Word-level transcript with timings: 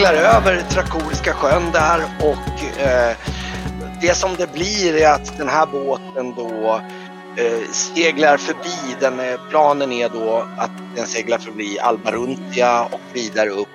seglar 0.00 0.14
över 0.14 0.62
Trakoriska 0.62 1.32
sjön 1.34 1.72
där 1.72 2.04
och 2.20 2.80
eh, 2.80 3.16
det 4.00 4.14
som 4.14 4.34
det 4.36 4.52
blir 4.52 4.96
är 4.96 5.12
att 5.12 5.38
den 5.38 5.48
här 5.48 5.66
båten 5.66 6.34
då 6.34 6.80
eh, 7.36 7.70
seglar 7.72 8.36
förbi, 8.36 8.96
den, 9.00 9.20
eh, 9.20 9.40
planen 9.50 9.92
är 9.92 10.08
då 10.08 10.46
att 10.58 10.70
den 10.96 11.06
seglar 11.06 11.38
förbi 11.38 11.78
Albaruntia 11.78 12.84
och 12.84 13.00
vidare 13.12 13.50
upp 13.50 13.68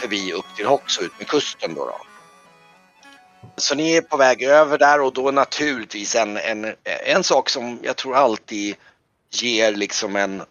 förbi 0.00 0.32
upp 0.32 0.56
till 0.56 0.66
Hoxo 0.66 1.02
ut 1.02 1.12
med 1.18 1.28
kusten 1.28 1.74
då. 1.74 1.84
då. 1.84 1.96
Så 3.56 3.74
ni 3.74 3.96
är 3.96 4.02
på 4.02 4.16
väg 4.16 4.42
över 4.42 4.78
där 4.78 5.00
och 5.00 5.12
då 5.12 5.30
naturligtvis 5.30 6.16
en, 6.16 6.36
en, 6.36 6.74
en 7.06 7.24
sak 7.24 7.48
som 7.48 7.78
jag 7.82 7.96
tror 7.96 8.16
alltid 8.16 8.74
ger 9.30 9.72
liksom 9.72 10.16
en 10.16 10.42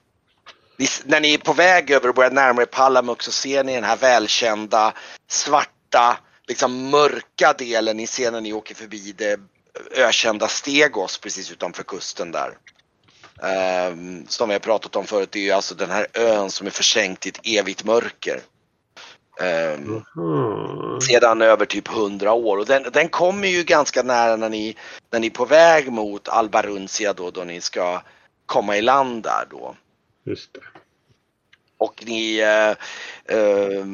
när 1.06 1.20
ni 1.20 1.34
är 1.34 1.38
på 1.38 1.54
väg 1.54 1.92
över 1.92 2.10
och 2.10 2.16
börjar 2.16 2.32
närma 2.32 2.62
er 2.62 2.66
Palamux 2.66 3.26
så 3.26 3.32
ser 3.32 3.64
ni 3.64 3.76
den 3.76 3.84
här 3.84 3.98
välkända 3.98 4.94
svarta, 5.30 6.18
liksom 6.48 6.90
mörka 6.90 7.54
delen. 7.58 7.98
Ni 7.98 8.08
ser 8.08 8.32
när 8.32 8.42
ni 8.42 8.54
åker 8.54 8.76
förbi 8.76 9.14
det 9.18 9.40
ökända 9.96 10.48
Stegos 10.48 11.18
precis 11.18 11.52
utanför 11.52 11.84
kusten 11.84 12.32
där. 12.32 12.58
Um, 13.90 14.26
som 14.28 14.50
vi 14.50 14.56
har 14.56 14.60
pratat 14.60 14.96
om 14.96 15.06
förut, 15.06 15.30
det 15.32 15.40
är 15.40 15.44
ju 15.44 15.52
alltså 15.52 15.76
den 15.76 15.92
här 15.92 16.08
ön 16.14 16.50
som 16.52 16.68
är 16.68 16.72
försänkt 16.72 17.26
i 17.26 17.30
ett 17.30 17.40
evigt 17.44 17.84
mörker. 17.84 18.42
Um, 19.42 20.06
mm. 20.18 21.02
Sedan 21.02 21.42
över 21.42 21.66
typ 21.66 21.88
hundra 21.88 22.34
år 22.34 22.58
och 22.58 22.66
den, 22.66 22.84
den 22.94 23.10
kommer 23.10 23.48
ju 23.48 23.64
ganska 23.64 24.04
nära 24.04 24.36
när 24.36 24.50
ni, 24.50 24.76
när 25.12 25.20
ni 25.20 25.28
är 25.28 25.32
på 25.32 25.46
väg 25.46 25.92
mot 25.92 26.28
Albaruncia 26.28 27.14
då, 27.14 27.32
då 27.32 27.44
ni 27.44 27.62
ska 27.62 28.02
komma 28.46 28.78
i 28.78 28.82
land 28.82 29.24
där 29.24 29.46
då. 29.50 29.76
Just 30.24 30.54
det. 30.54 30.60
Och 31.78 32.04
ni 32.06 32.40
eh, 32.40 32.70
eh, 33.38 33.86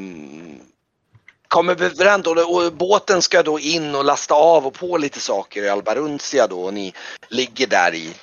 kommer 1.48 1.72
överens 1.84 2.28
och, 2.28 2.56
och 2.56 2.74
båten 2.74 3.22
ska 3.22 3.44
då 3.44 3.60
in 3.60 3.96
och 3.96 4.06
lasta 4.06 4.34
av 4.34 4.68
och 4.68 4.74
på 4.74 4.98
lite 4.98 5.20
saker 5.20 5.64
i 5.64 5.70
Albaruncia 5.70 6.48
då 6.48 6.64
och 6.64 6.74
ni 6.74 6.94
ligger 7.30 7.68
där 7.68 7.94
i, 7.94 8.14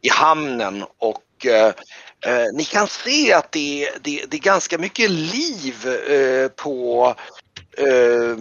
i 0.00 0.08
hamnen 0.08 0.84
och 0.98 1.46
eh, 1.46 1.74
eh, 2.20 2.46
ni 2.54 2.64
kan 2.64 2.86
se 2.86 3.32
att 3.32 3.52
det, 3.52 3.90
det, 4.02 4.24
det 4.28 4.36
är 4.36 4.40
ganska 4.40 4.78
mycket 4.78 5.10
liv 5.10 5.88
eh, 6.08 6.48
på 6.48 7.14
eh, 7.78 7.86
eh 7.86 8.36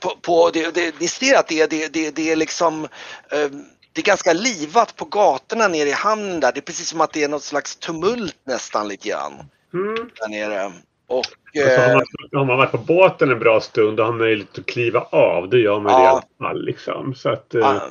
på, 0.00 0.16
på 0.22 0.50
det, 0.50 0.74
det, 0.74 1.00
ni 1.00 1.08
ser 1.08 1.38
att 1.38 1.48
det, 1.48 1.70
det, 1.70 1.88
det, 1.88 2.10
det 2.10 2.32
är 2.32 2.36
liksom 2.36 2.84
eh, 3.30 3.50
det 3.96 4.02
är 4.02 4.04
ganska 4.04 4.32
livat 4.32 4.96
på 4.96 5.04
gatorna 5.04 5.68
nere 5.68 5.88
i 5.88 5.92
hamnen 5.92 6.40
där. 6.40 6.52
Det 6.52 6.58
är 6.58 6.62
precis 6.62 6.88
som 6.88 7.00
att 7.00 7.12
det 7.12 7.24
är 7.24 7.28
något 7.28 7.42
slags 7.42 7.76
tumult 7.76 8.36
nästan 8.46 8.88
lite 8.88 9.08
grann. 9.08 9.32
Mm. 9.74 9.94
Där 9.94 10.28
nere. 10.28 10.72
Och, 11.06 11.24
alltså, 11.64 11.80
har, 11.80 11.88
man, 11.88 12.02
eh, 12.32 12.38
har 12.38 12.44
man 12.44 12.56
varit 12.56 12.70
på 12.70 12.78
båten 12.78 13.30
en 13.30 13.38
bra 13.38 13.60
stund 13.60 14.00
och 14.00 14.06
har 14.06 14.12
möjlighet 14.12 14.58
att 14.58 14.66
kliva 14.66 15.00
av, 15.00 15.48
då 15.48 15.58
gör 15.58 15.80
man 15.80 15.92
ja. 15.92 15.98
det 15.98 16.04
i 16.04 16.06
alla 16.06 16.22
fall. 16.38 16.64
Liksom. 16.64 17.14
Så 17.14 17.28
att, 17.28 17.54
eh, 17.54 17.82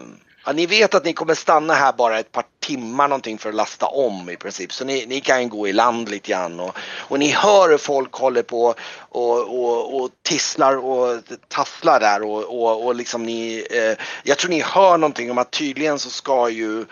Ja, 0.45 0.53
ni 0.53 0.66
vet 0.66 0.95
att 0.95 1.06
ni 1.06 1.13
kommer 1.13 1.33
stanna 1.33 1.73
här 1.73 1.94
bara 1.94 2.19
ett 2.19 2.31
par 2.31 2.44
timmar 2.59 3.07
någonting 3.07 3.38
för 3.38 3.50
att 3.50 3.56
lasta 3.56 3.85
om 3.85 4.29
i 4.29 4.35
princip. 4.35 4.73
Så 4.73 4.85
ni, 4.85 5.06
ni 5.06 5.22
kan 5.22 5.50
gå 5.50 5.67
i 5.67 5.73
land 5.73 6.09
lite 6.09 6.31
grann 6.31 6.59
och, 6.59 6.78
och 7.00 7.19
ni 7.19 7.29
hör 7.29 7.69
hur 7.69 7.78
folk 7.78 8.13
håller 8.13 8.44
på 8.44 8.73
och, 9.00 9.39
och, 9.39 10.01
och 10.01 10.09
tisslar 10.22 10.78
och 10.78 11.22
tasslar 11.47 12.00
där 12.00 12.23
och, 12.23 12.44
och, 12.44 12.85
och 12.85 12.95
liksom 12.95 13.23
ni, 13.23 13.67
eh, 13.72 14.06
jag 14.23 14.38
tror 14.38 14.50
ni 14.50 14.61
hör 14.61 14.97
någonting 14.97 15.31
om 15.31 15.38
att 15.38 15.51
tydligen 15.51 16.00
så 16.00 16.09
ska 16.09 16.50
ju 16.50 16.79
eh, 16.81 16.85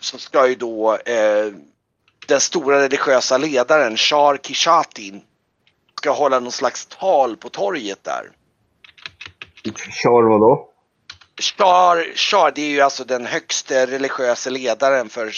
så 0.00 0.18
ska 0.18 0.48
ju 0.48 0.54
då 0.54 0.96
eh, 0.96 1.52
den 2.26 2.40
stora 2.40 2.82
religiösa 2.82 3.38
ledaren 3.38 3.96
Shar 3.96 4.36
Kishatin 4.36 5.22
ska 5.98 6.10
hålla 6.10 6.40
någon 6.40 6.52
slags 6.52 6.86
tal 6.86 7.36
på 7.36 7.48
torget 7.48 8.04
där. 8.04 8.30
Shar 10.02 10.28
vadå? 10.28 10.70
Shar, 11.40 12.16
Shar, 12.16 12.52
det 12.54 12.62
är 12.62 12.70
ju 12.70 12.80
alltså 12.80 13.04
den 13.04 13.26
högste 13.26 13.86
religiösa 13.86 14.50
ledaren 14.50 15.08
för, 15.08 15.32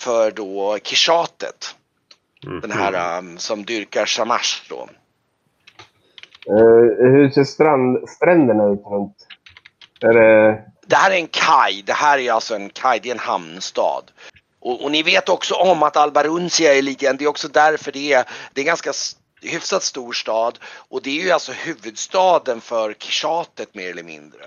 för 0.00 0.30
då 0.30 0.78
Kishatet. 0.82 1.74
Mm. 2.46 2.60
Den 2.60 2.72
här 2.72 3.18
um, 3.18 3.38
som 3.38 3.64
dyrkar 3.64 4.06
Shamash 4.06 4.62
då. 4.68 4.88
Uh, 6.50 7.10
hur 7.10 7.30
ser 7.30 7.44
strand, 7.44 8.08
stränderna 8.08 8.64
ut 8.64 8.82
runt? 8.84 9.16
Är 10.00 10.12
det... 10.12 10.62
det 10.86 10.96
här 10.96 11.10
är 11.10 11.14
en 11.14 11.26
kaj. 11.26 11.82
Det 11.86 11.92
här 11.92 12.18
är 12.18 12.32
alltså 12.32 12.54
en 12.54 12.68
kaj, 12.68 13.00
det 13.02 13.08
är 13.08 13.14
en 13.14 13.18
hamnstad. 13.18 14.02
Och, 14.60 14.84
och 14.84 14.90
ni 14.90 15.02
vet 15.02 15.28
också 15.28 15.54
om 15.54 15.82
att 15.82 15.96
Albaruncia 15.96 16.74
är 16.74 16.82
lite, 16.82 17.12
det 17.12 17.24
är 17.24 17.28
också 17.28 17.48
därför 17.48 17.92
det 17.92 18.12
är, 18.12 18.24
det 18.52 18.60
är 18.60 18.62
en 18.62 18.66
ganska 18.66 18.92
hyfsat 19.42 19.82
stor 19.82 20.12
stad 20.12 20.58
och 20.88 21.02
det 21.02 21.10
är 21.20 21.24
ju 21.24 21.30
alltså 21.30 21.52
huvudstaden 21.52 22.60
för 22.60 22.92
Kishatet 22.92 23.74
mer 23.74 23.90
eller 23.90 24.02
mindre. 24.02 24.40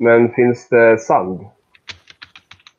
Men 0.00 0.32
finns 0.32 0.68
det 0.68 0.98
sand? 0.98 1.40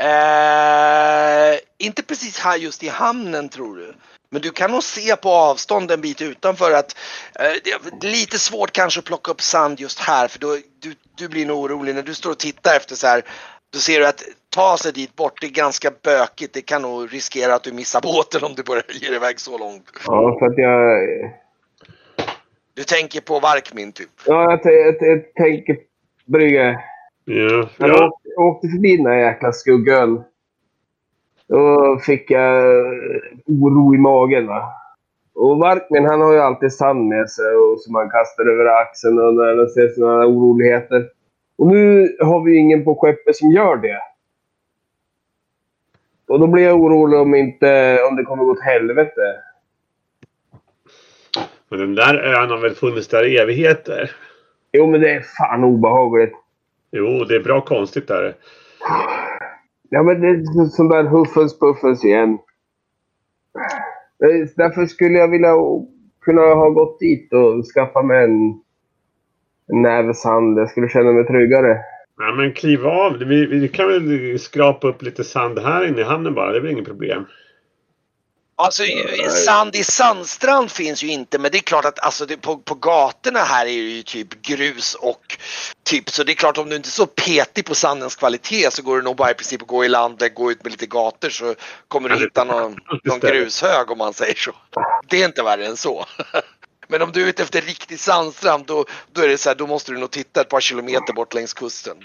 Eh, 0.01 1.59
inte 1.77 2.03
precis 2.03 2.39
här 2.39 2.57
just 2.57 2.83
i 2.83 2.87
hamnen 2.87 3.49
tror 3.49 3.75
du. 3.75 3.93
Men 4.29 4.41
du 4.41 4.49
kan 4.49 4.71
nog 4.71 4.83
se 4.83 5.15
på 5.15 5.29
avstånd 5.29 5.91
en 5.91 6.01
bit 6.01 6.21
utanför 6.21 6.71
att 6.71 6.97
eh, 7.39 7.51
det 7.63 7.71
är 7.71 8.11
lite 8.11 8.39
svårt 8.39 8.71
kanske 8.71 8.99
att 8.99 9.05
plocka 9.05 9.31
upp 9.31 9.41
sand 9.41 9.79
just 9.79 9.99
här 9.99 10.27
för 10.27 10.39
då, 10.39 10.57
du, 10.79 10.93
du 11.17 11.27
blir 11.27 11.45
nog 11.45 11.63
orolig 11.63 11.95
när 11.95 12.01
du 12.01 12.13
står 12.13 12.31
och 12.31 12.39
tittar 12.39 12.75
efter 12.75 12.95
så 12.95 13.07
här. 13.07 13.21
Då 13.73 13.79
ser 13.79 13.99
du 13.99 14.07
att 14.07 14.23
ta 14.49 14.77
sig 14.77 14.93
dit 14.93 15.15
bort, 15.15 15.41
det 15.41 15.47
är 15.47 15.51
ganska 15.51 15.91
bökigt. 16.03 16.53
Det 16.53 16.61
kan 16.61 16.81
nog 16.81 17.13
riskera 17.13 17.55
att 17.55 17.63
du 17.63 17.71
missar 17.71 18.01
båten 18.01 18.43
om 18.43 18.53
du 18.55 18.63
börjar 18.63 18.83
ge 19.01 19.07
dig 19.07 19.15
iväg 19.15 19.39
så 19.39 19.57
långt. 19.57 19.83
Ja, 20.07 20.37
för 20.39 20.45
att 20.45 20.57
jag... 20.57 20.99
Du 22.73 22.83
tänker 22.83 23.21
på 23.21 23.39
Varkmin 23.39 23.91
typ? 23.91 24.09
Ja, 24.25 24.59
jag, 24.63 24.73
jag, 24.73 24.95
jag 24.99 25.33
tänker 25.33 25.77
brygga 26.25 26.79
Ja. 27.33 27.69
Jag 27.77 28.07
åkte, 28.07 28.29
åkte 28.37 28.67
förbi 28.67 28.97
den 28.97 29.05
där 29.05 29.17
jäkla 29.17 29.51
skuggön. 29.51 30.23
Då 31.47 31.97
fick 32.05 32.31
jag 32.31 32.63
oro 33.45 33.95
i 33.95 33.97
magen. 33.97 34.47
Va? 34.47 34.73
Och 35.33 35.57
Varkmin 35.57 36.05
han 36.05 36.21
har 36.21 36.33
ju 36.33 36.39
alltid 36.39 36.73
sand 36.73 37.07
med 37.07 37.29
sig 37.29 37.55
och 37.55 37.79
som 37.79 37.93
man 37.93 38.09
kastar 38.09 38.45
över 38.45 38.65
axeln 38.65 39.19
och 39.19 39.33
när 39.33 39.57
han 39.57 39.69
ser 39.69 39.87
sådana 39.87 40.25
oroligheter. 40.25 41.09
Och 41.57 41.67
nu 41.67 42.15
har 42.19 42.43
vi 42.43 42.57
ingen 42.57 42.83
på 42.83 42.95
skeppet 42.95 43.35
som 43.35 43.51
gör 43.51 43.75
det. 43.77 43.99
Och 46.27 46.39
då 46.39 46.47
blir 46.47 46.63
jag 46.63 46.79
orolig 46.79 47.19
om, 47.19 47.35
inte, 47.35 47.99
om 48.09 48.15
det 48.15 48.23
kommer 48.23 48.43
gå 48.43 48.51
åt 48.51 48.63
helvete. 48.63 49.35
Men 51.69 51.79
den 51.79 51.95
där 51.95 52.15
ön 52.15 52.49
har 52.49 52.57
väl 52.57 52.75
funnits 52.75 53.07
där 53.07 53.25
i 53.25 53.37
evigheter? 53.37 54.11
Jo, 54.71 54.87
men 54.87 55.01
det 55.01 55.09
är 55.09 55.21
fan 55.21 55.63
obehagligt. 55.63 56.33
Jo, 56.91 57.23
det 57.23 57.35
är 57.35 57.43
bra 57.43 57.61
konstigt 57.61 58.07
där. 58.07 58.35
Ja, 59.89 60.03
men 60.03 60.21
det 60.21 60.27
är 60.27 60.65
som 60.65 60.89
där 60.89 61.03
Huffens 61.03 61.59
Puffens 61.59 62.05
igen. 62.05 62.37
Därför 64.55 64.85
skulle 64.85 65.17
jag 65.17 65.27
vilja 65.27 65.53
kunna 66.21 66.41
ha 66.41 66.69
gått 66.69 66.99
dit 66.99 67.33
och 67.33 67.65
skaffa 67.75 68.01
mig 68.01 68.23
en, 68.23 68.49
en 69.67 69.81
näve 69.81 70.13
sand. 70.13 70.59
Jag 70.59 70.69
skulle 70.69 70.89
känna 70.89 71.11
mig 71.11 71.25
tryggare. 71.25 71.77
Ja, 72.17 72.33
men 72.37 72.53
kliv 72.53 72.87
av. 72.87 73.17
Vi, 73.17 73.45
vi 73.45 73.67
kan 73.67 73.87
väl 73.87 74.39
skrapa 74.39 74.87
upp 74.87 75.01
lite 75.01 75.23
sand 75.23 75.59
här 75.59 75.87
inne 75.87 76.01
i 76.01 76.03
hamnen 76.03 76.33
bara. 76.33 76.51
Det 76.51 76.57
är 76.57 76.61
väl 76.61 76.71
inget 76.71 76.87
problem. 76.87 77.25
Alltså 78.55 78.83
sand 79.45 79.75
i 79.75 79.83
sandstrand 79.83 80.71
finns 80.71 81.03
ju 81.03 81.07
inte 81.07 81.39
men 81.39 81.51
det 81.51 81.57
är 81.57 81.61
klart 81.61 81.85
att 81.85 81.99
alltså, 81.99 82.25
det, 82.25 82.37
på, 82.37 82.57
på 82.57 82.75
gatorna 82.75 83.39
här 83.39 83.65
är 83.65 83.65
det 83.65 83.71
ju 83.71 84.03
typ 84.03 84.41
grus 84.41 84.95
och 84.95 85.37
typ 85.83 86.09
så 86.09 86.23
det 86.23 86.31
är 86.31 86.35
klart 86.35 86.57
om 86.57 86.69
du 86.69 86.75
inte 86.75 86.87
är 86.87 86.91
så 86.91 87.05
petig 87.05 87.65
på 87.65 87.75
sandens 87.75 88.15
kvalitet 88.15 88.71
så 88.71 88.83
går 88.83 88.97
det 88.97 89.03
nog 89.03 89.15
bara 89.15 89.31
i 89.31 89.33
princip 89.33 89.61
att 89.61 89.67
gå 89.67 89.85
i 89.85 89.89
landet, 89.89 90.35
gå 90.35 90.51
ut 90.51 90.63
med 90.63 90.71
lite 90.71 90.85
gator 90.85 91.29
så 91.29 91.55
kommer 91.87 92.09
du 92.09 92.15
hitta 92.15 92.43
någon, 92.43 92.75
någon 93.03 93.19
grushög 93.19 93.91
om 93.91 93.97
man 93.97 94.13
säger 94.13 94.35
så. 94.35 94.51
Det 95.09 95.21
är 95.21 95.25
inte 95.25 95.43
värre 95.43 95.65
än 95.65 95.77
så. 95.77 96.05
Men 96.87 97.01
om 97.01 97.11
du 97.11 97.23
är 97.23 97.27
ute 97.27 97.43
efter 97.43 97.61
riktig 97.61 97.99
sandstrand 97.99 98.65
då, 98.65 98.85
då 99.11 99.21
är 99.21 99.27
det 99.27 99.37
så 99.37 99.49
här, 99.49 99.55
då 99.55 99.67
måste 99.67 99.91
du 99.91 99.97
nog 99.97 100.11
titta 100.11 100.41
ett 100.41 100.49
par 100.49 100.59
kilometer 100.59 101.13
bort 101.13 101.33
längs 101.33 101.53
kusten. 101.53 101.97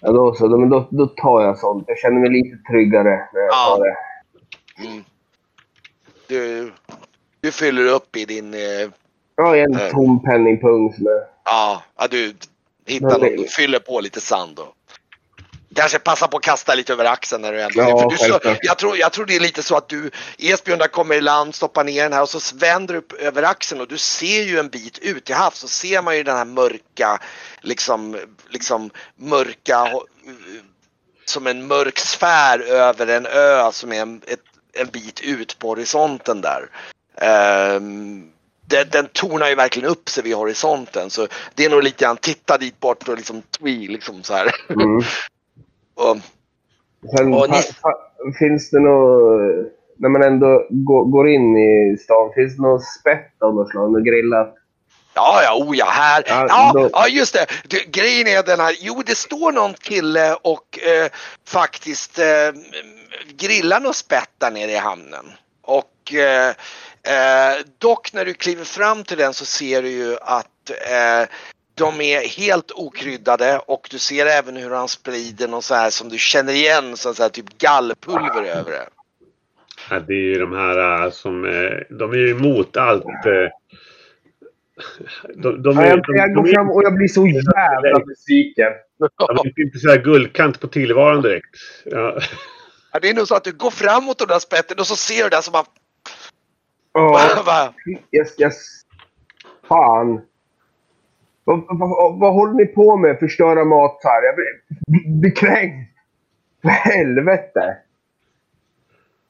Ja 0.00 0.12
då 0.12 0.34
så, 0.34 0.48
då, 0.48 0.64
då, 0.66 0.88
då 0.90 1.06
tar 1.06 1.42
jag 1.42 1.58
sånt. 1.58 1.84
Jag 1.86 1.98
känner 1.98 2.20
mig 2.20 2.30
lite 2.30 2.56
tryggare 2.70 3.28
när 3.32 3.40
jag 3.40 3.50
ja. 3.50 3.76
tar 3.76 3.84
det. 3.84 3.96
Mm 4.86 5.04
du, 6.26 6.72
du 7.40 7.52
fyller 7.52 7.86
upp 7.86 8.16
i 8.16 8.24
din... 8.24 8.54
Eh, 8.54 8.90
ja, 9.36 9.56
en 9.56 9.74
eh, 9.74 9.90
tom 9.90 10.22
penningpung. 10.22 10.94
Ja, 11.44 11.82
ja, 11.98 12.06
du 12.10 12.34
hittar 12.86 13.18
någon, 13.18 13.36
du 13.36 13.48
fyller 13.48 13.78
på 13.78 14.00
lite 14.00 14.20
sand 14.20 14.58
och 14.58 14.74
kanske 15.74 15.98
passa 15.98 16.28
på 16.28 16.36
att 16.36 16.42
kasta 16.42 16.74
lite 16.74 16.92
över 16.92 17.04
axeln 17.04 17.42
när 17.42 17.52
du 17.52 17.62
ändå 17.62 17.80
ja, 17.80 18.00
för 18.00 18.10
du 18.10 18.16
så, 18.16 18.56
jag, 18.62 18.78
tror, 18.78 18.96
jag 18.96 19.12
tror 19.12 19.26
det 19.26 19.36
är 19.36 19.40
lite 19.40 19.62
så 19.62 19.76
att 19.76 19.88
du, 19.88 20.10
Esbjörn 20.38 20.78
där 20.78 20.88
kommer 20.88 21.14
i 21.14 21.20
land, 21.20 21.54
stoppar 21.54 21.84
ner 21.84 22.02
den 22.02 22.12
här 22.12 22.22
och 22.22 22.28
så 22.28 22.56
vänder 22.56 22.94
du 22.94 22.98
upp 22.98 23.12
över 23.12 23.42
axeln 23.42 23.80
och 23.80 23.88
du 23.88 23.98
ser 23.98 24.42
ju 24.42 24.58
en 24.58 24.68
bit 24.68 24.98
ut 24.98 25.24
till 25.24 25.34
havs 25.34 25.58
så 25.58 25.68
ser 25.68 26.02
man 26.02 26.16
ju 26.16 26.22
den 26.22 26.36
här 26.36 26.44
mörka, 26.44 27.18
liksom, 27.60 28.20
liksom 28.48 28.90
mörka, 29.16 29.88
som 31.24 31.46
en 31.46 31.66
mörk 31.66 31.98
sfär 31.98 32.58
över 32.58 33.06
en 33.06 33.26
ö 33.26 33.72
som 33.72 33.92
är 33.92 34.32
ett 34.32 34.40
en 34.80 34.86
bit 34.92 35.20
ut 35.24 35.58
på 35.58 35.68
horisonten 35.68 36.40
där. 36.40 36.68
Um, 37.76 38.30
den, 38.66 38.86
den 38.92 39.06
tonar 39.12 39.48
ju 39.48 39.54
verkligen 39.54 39.88
upp 39.88 40.08
sig 40.08 40.24
vid 40.24 40.34
horisonten 40.34 41.10
så 41.10 41.26
det 41.54 41.64
är 41.64 41.70
nog 41.70 41.82
lite 41.82 42.04
grann 42.04 42.16
titta 42.16 42.58
dit 42.58 42.80
bort 42.80 43.08
och 43.08 43.16
liksom 43.16 43.42
twee 43.58 43.88
liksom 43.88 44.22
så 44.22 44.34
här. 44.34 44.54
Mm. 44.68 44.96
och, 45.94 46.16
Sen, 47.16 47.34
och 47.34 47.50
ni... 47.50 47.56
finns 48.38 48.70
det 48.70 48.80
något, 48.80 49.72
när 49.96 50.08
man 50.08 50.22
ändå 50.22 50.66
går, 50.70 51.04
går 51.04 51.28
in 51.28 51.56
i 51.56 51.96
stan, 51.96 52.32
finns 52.34 52.56
det 52.56 52.62
något 52.62 52.84
spett 52.84 53.42
av 53.42 53.54
något 53.54 53.70
slag? 53.70 53.92
Något 53.92 54.04
grillat? 54.04 54.54
Ja, 55.14 55.42
ja, 55.42 55.54
oh 55.54 55.76
ja, 55.76 55.86
här. 55.86 56.22
Ja, 56.26 56.88
ja, 56.92 57.08
just 57.08 57.34
det. 57.34 57.46
Du, 57.64 57.84
grejen 57.86 58.26
är 58.26 58.42
den 58.42 58.60
här, 58.60 58.74
jo 58.80 59.02
det 59.06 59.14
står 59.14 59.52
någon 59.52 59.74
kille 59.74 60.34
och 60.34 60.78
eh, 60.78 61.10
faktiskt 61.48 62.18
eh, 62.18 62.52
grillar 63.36 63.80
något 63.80 63.96
spett 63.96 64.30
där 64.38 64.50
nere 64.50 64.70
i 64.70 64.76
hamnen. 64.76 65.32
Och 65.62 66.14
eh, 66.14 66.48
eh, 67.02 67.58
dock 67.78 68.12
när 68.12 68.24
du 68.24 68.34
kliver 68.34 68.64
fram 68.64 69.04
till 69.04 69.18
den 69.18 69.34
så 69.34 69.44
ser 69.44 69.82
du 69.82 69.88
ju 69.88 70.16
att 70.20 70.70
eh, 70.70 71.28
de 71.74 72.00
är 72.00 72.28
helt 72.28 72.70
okryddade 72.70 73.58
och 73.58 73.88
du 73.90 73.98
ser 73.98 74.26
även 74.26 74.56
hur 74.56 74.70
han 74.70 74.88
sprider 74.88 75.48
något 75.48 75.64
så 75.64 75.74
här 75.74 75.90
som 75.90 76.08
du 76.08 76.18
känner 76.18 76.52
igen, 76.52 76.96
så 76.96 77.14
här, 77.18 77.28
typ 77.28 77.58
gallpulver 77.58 78.42
över 78.42 78.70
det. 78.70 78.88
Ja, 79.90 80.00
det 80.00 80.12
är 80.12 80.34
ju 80.34 80.38
de 80.38 80.52
här 80.52 81.10
som, 81.10 81.42
de 81.90 82.12
är 82.12 82.16
ju 82.16 82.30
emot 82.30 82.76
allt 82.76 83.04
de, 85.34 85.62
de, 85.62 85.76
ja, 85.76 85.86
jag, 85.86 86.02
de, 86.02 86.16
jag 86.16 86.34
går 86.34 86.46
fram 86.46 86.70
och 86.70 86.82
jag 86.84 86.94
blir 86.94 87.08
så 87.08 87.26
jävla 87.26 88.04
besviken. 88.06 88.72
De 88.98 89.46
är 89.46 89.64
inte 89.64 89.78
så 89.78 89.88
här 89.88 90.02
guldkant 90.02 90.60
på 90.60 90.68
tillvaron 90.68 91.22
direkt. 91.22 91.56
Ja. 91.84 92.18
ja. 92.92 92.98
det 93.00 93.10
är 93.10 93.14
nog 93.14 93.28
så 93.28 93.34
att 93.34 93.44
du 93.44 93.52
går 93.52 93.70
framåt 93.70 94.18
de 94.18 94.24
där 94.24 94.38
spetten 94.38 94.78
och 94.78 94.86
så 94.86 94.96
ser 94.96 95.22
du 95.22 95.28
det 95.28 95.42
som 95.42 95.52
man... 95.52 95.64
Ja. 96.92 97.74
yes, 98.12 98.40
yes. 98.40 98.54
Fan. 99.68 100.20
Vad, 101.44 101.64
vad, 101.68 102.18
vad, 102.18 102.32
håller 102.32 102.54
ni 102.54 102.66
på 102.66 102.96
med? 102.96 103.18
Förstöra 103.18 103.64
mat 103.64 104.00
här? 104.04 104.22
Jag 104.22 104.34
blir, 104.36 105.20
blir 105.20 105.36
kränkt. 105.36 105.90
För 106.62 106.68
helvete. 106.68 107.76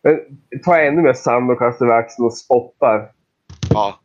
Men, 0.03 0.21
ta 0.65 0.81
ännu 0.81 1.03
mer 1.03 1.13
sand 1.13 1.51
och 1.51 1.59
kasta 1.59 1.85
över 1.85 1.95
axeln 1.95 2.27
och 2.27 2.37
spottar. 2.37 3.13
Ja. 3.71 4.01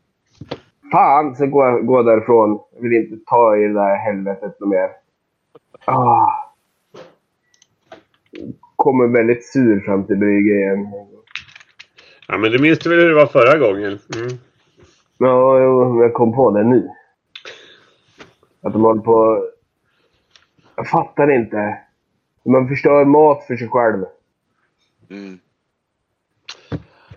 Fan, 0.92 1.36
så 1.36 1.48
går 1.48 1.66
jag, 1.66 1.86
går 1.86 2.04
därifrån. 2.04 2.60
Jag 2.76 2.82
vill 2.82 2.94
inte 2.94 3.26
ta 3.26 3.58
i 3.58 3.68
det 3.68 3.74
där 3.74 3.96
helvetet 3.96 4.60
något 4.60 4.70
mer. 4.70 4.90
Ah. 5.86 6.32
Kommer 8.76 9.08
väldigt 9.08 9.46
sur 9.46 9.80
fram 9.80 10.04
till 10.04 10.18
brygga 10.18 10.56
igen. 10.56 10.88
Ja, 12.28 12.38
men 12.38 12.52
du 12.52 12.60
minns 12.60 12.86
väl 12.86 13.00
hur 13.00 13.10
det 13.10 13.16
var 13.16 13.26
förra 13.26 13.58
gången? 13.58 14.00
Mm. 14.16 14.38
Ja, 15.18 15.60
jag 16.02 16.14
kom 16.14 16.36
på 16.36 16.52
det 16.52 16.64
nu. 16.64 16.90
Att 18.62 18.74
de 18.74 18.82
håller 18.82 19.02
på... 19.02 19.46
Jag 20.76 20.90
fattar 20.90 21.32
inte. 21.32 21.78
Man 22.46 22.68
förstör 22.68 23.06
mat 23.06 23.44
för 23.44 23.56
sig 23.56 23.68
själv. 23.68 24.06
Mm. 25.10 25.40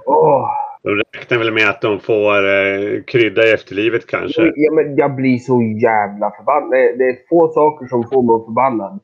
Åh. 0.06 0.61
De 0.82 0.90
räknar 0.94 1.38
väl 1.38 1.52
med 1.52 1.68
att 1.68 1.80
de 1.80 2.00
får 2.00 2.48
eh, 2.48 3.02
krydda 3.02 3.46
i 3.46 3.52
efterlivet 3.52 4.06
kanske? 4.06 4.52
Ja, 4.56 4.72
men 4.72 4.96
jag 4.96 5.14
blir 5.14 5.38
så 5.38 5.62
jävla 5.62 6.30
förbannad. 6.30 6.70
Det 6.70 7.04
är 7.04 7.28
få 7.28 7.48
saker 7.48 7.86
som 7.86 8.04
får 8.08 8.22
mig 8.22 8.46
förbannad. 8.46 9.00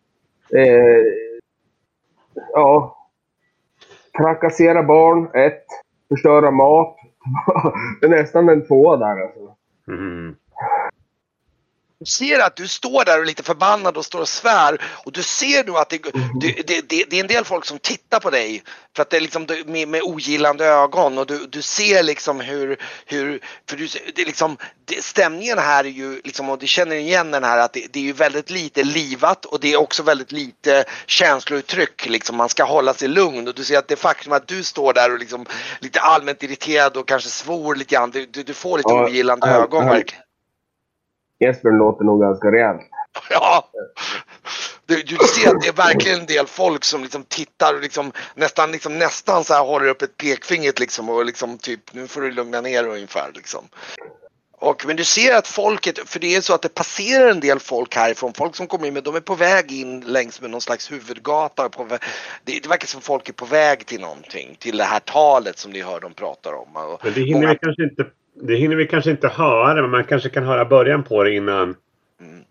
Eh, 0.55 1.05
ja. 2.53 2.97
Trakassera 4.17 4.83
barn, 4.83 5.31
ett. 5.35 5.65
Förstöra 6.09 6.51
mat. 6.51 6.97
det 8.01 8.07
är 8.07 8.11
nästan 8.11 8.49
en 8.49 8.67
tvåa 8.67 8.97
där 8.97 9.23
alltså. 9.23 9.55
Mm. 9.89 10.35
Du 12.01 12.07
ser 12.07 12.39
att 12.39 12.57
du 12.57 12.69
står 12.69 13.05
där 13.05 13.17
och 13.17 13.23
är 13.23 13.27
lite 13.27 13.43
förbannad 13.43 13.97
och 13.97 14.05
står 14.05 14.21
och 14.21 14.29
svär 14.29 14.83
och 15.05 15.13
du 15.13 15.23
ser 15.23 15.65
nu 15.65 15.73
att 15.77 15.89
det, 15.89 15.99
det, 16.41 16.89
det, 16.89 17.05
det 17.11 17.17
är 17.17 17.21
en 17.21 17.27
del 17.27 17.45
folk 17.45 17.65
som 17.65 17.79
tittar 17.79 18.21
på 18.21 18.31
dig 18.31 18.63
för 18.97 19.03
att 19.03 19.11
det 19.11 19.17
är 19.17 19.21
liksom 19.21 19.47
med, 19.67 19.89
med 19.89 20.03
ogillande 20.03 20.67
ögon 20.67 21.19
och 21.19 21.27
du, 21.27 21.47
du 21.47 21.63
ser 21.63 22.03
liksom 22.03 22.41
hur, 22.41 22.77
hur 23.07 23.41
för 23.69 23.77
du, 23.77 23.89
det 24.15 24.25
liksom, 24.25 24.57
stämningen 25.01 25.59
här 25.59 25.85
är 25.85 25.89
ju 25.89 26.21
liksom 26.25 26.51
och 26.51 26.59
du 26.59 26.67
känner 26.67 26.97
igen 26.97 27.31
den 27.31 27.45
här 27.45 27.59
att 27.59 27.73
det, 27.73 27.87
det, 27.93 27.99
är 27.99 28.05
ju 28.05 28.13
väldigt 28.13 28.51
lite 28.51 28.85
livat 28.85 29.45
och 29.45 29.61
det 29.61 29.73
är 29.73 29.77
också 29.77 30.03
väldigt 30.03 30.33
lite 30.33 30.85
känslouttryck 31.07 32.09
liksom 32.09 32.37
man 32.37 32.49
ska 32.49 32.65
hålla 32.65 32.95
sig 32.95 33.09
lugn 33.09 33.49
och 33.49 33.55
du 33.55 33.65
ser 33.65 33.79
att 33.79 33.89
det 33.89 33.97
faktum 33.97 34.33
att 34.33 34.49
du 34.49 34.65
står 34.65 34.93
där 34.93 35.13
och 35.13 35.19
liksom 35.19 35.47
lite 35.81 36.01
allmänt 36.01 36.43
irriterad 36.43 36.97
och 36.97 37.09
kanske 37.09 37.29
svor 37.31 37.75
lite 37.75 37.95
grann, 37.95 38.11
du, 38.11 38.27
du 38.27 38.55
får 38.55 38.79
lite 38.79 38.91
ja, 38.91 39.05
ogillande 39.05 39.47
ögon 39.47 39.87
verkligen. 39.87 40.23
Jesper 41.41 41.71
låter 41.71 42.05
nog 42.05 42.21
ganska 42.21 42.49
rejält. 42.49 42.81
Ja! 43.31 43.71
Du, 44.87 45.03
du, 45.03 45.17
ser 45.17 45.49
att 45.49 45.61
det 45.61 45.69
är 45.69 45.73
verkligen 45.73 46.21
en 46.21 46.27
del 46.27 46.47
folk 46.47 46.85
som 46.85 47.03
liksom 47.03 47.25
tittar 47.25 47.75
och 47.75 47.81
liksom 47.81 48.13
nästan, 48.35 48.73
liksom, 48.73 48.99
nästan 48.99 49.45
så 49.45 49.55
här 49.55 49.65
håller 49.65 49.89
upp 49.89 50.03
ett 50.03 50.17
pekfinger 50.17 50.73
liksom 50.81 51.09
och 51.09 51.25
liksom 51.25 51.59
typ 51.59 51.95
nu 51.95 52.07
får 52.07 52.21
du 52.21 52.31
lugna 52.31 52.61
ner 52.61 52.83
dig 52.83 52.93
ungefär 52.93 53.31
liksom. 53.35 53.65
Och, 54.61 54.87
men 54.87 54.97
du 54.97 55.05
ser 55.05 55.37
att 55.37 55.49
folket, 55.49 55.99
för 56.07 56.21
det 56.21 56.35
är 56.35 56.41
så 56.41 56.55
att 56.55 56.63
det 56.63 56.75
passerar 56.75 57.31
en 57.31 57.41
del 57.41 57.59
folk 57.59 57.95
härifrån, 57.95 58.33
folk 58.35 58.57
som 58.57 58.67
kommer 58.67 58.87
in 58.87 58.95
men 58.95 59.03
de 59.03 59.17
är 59.17 59.21
på 59.21 59.35
väg 59.35 59.73
in 59.73 60.01
längs 60.01 60.41
med 60.41 60.51
någon 60.51 60.61
slags 60.61 60.93
huvudgata. 60.93 61.69
På 61.69 61.85
väg, 61.85 62.01
det, 62.45 62.63
det 62.63 62.69
verkar 62.69 62.87
som 62.87 63.01
folk 63.01 63.29
är 63.29 63.33
på 63.33 63.45
väg 63.45 63.87
till 63.87 64.01
någonting, 64.01 64.57
till 64.59 64.77
det 64.77 64.85
här 64.85 65.01
talet 65.01 65.59
som 65.59 65.73
ni 65.73 65.83
hör 65.83 66.01
dem 66.01 66.15
pratar 66.15 66.53
om. 66.53 66.99
Men 67.03 67.13
det 67.15 67.21
hinner 67.21 67.41
många... 67.41 67.53
vi 67.53 67.59
kanske 67.59 67.83
inte 67.83 68.05
det 68.43 68.55
hinner 68.55 68.77
vi 68.77 68.87
kanske 68.87 69.11
inte 69.11 69.29
höra, 69.29 69.83
men 69.83 69.91
man 69.91 70.05
kanske 70.05 70.29
kan 70.29 70.45
höra 70.45 70.65
början 70.65 71.05
på 71.05 71.25
det 71.25 71.35
innan. 71.35 71.77
Mm. 72.21 72.45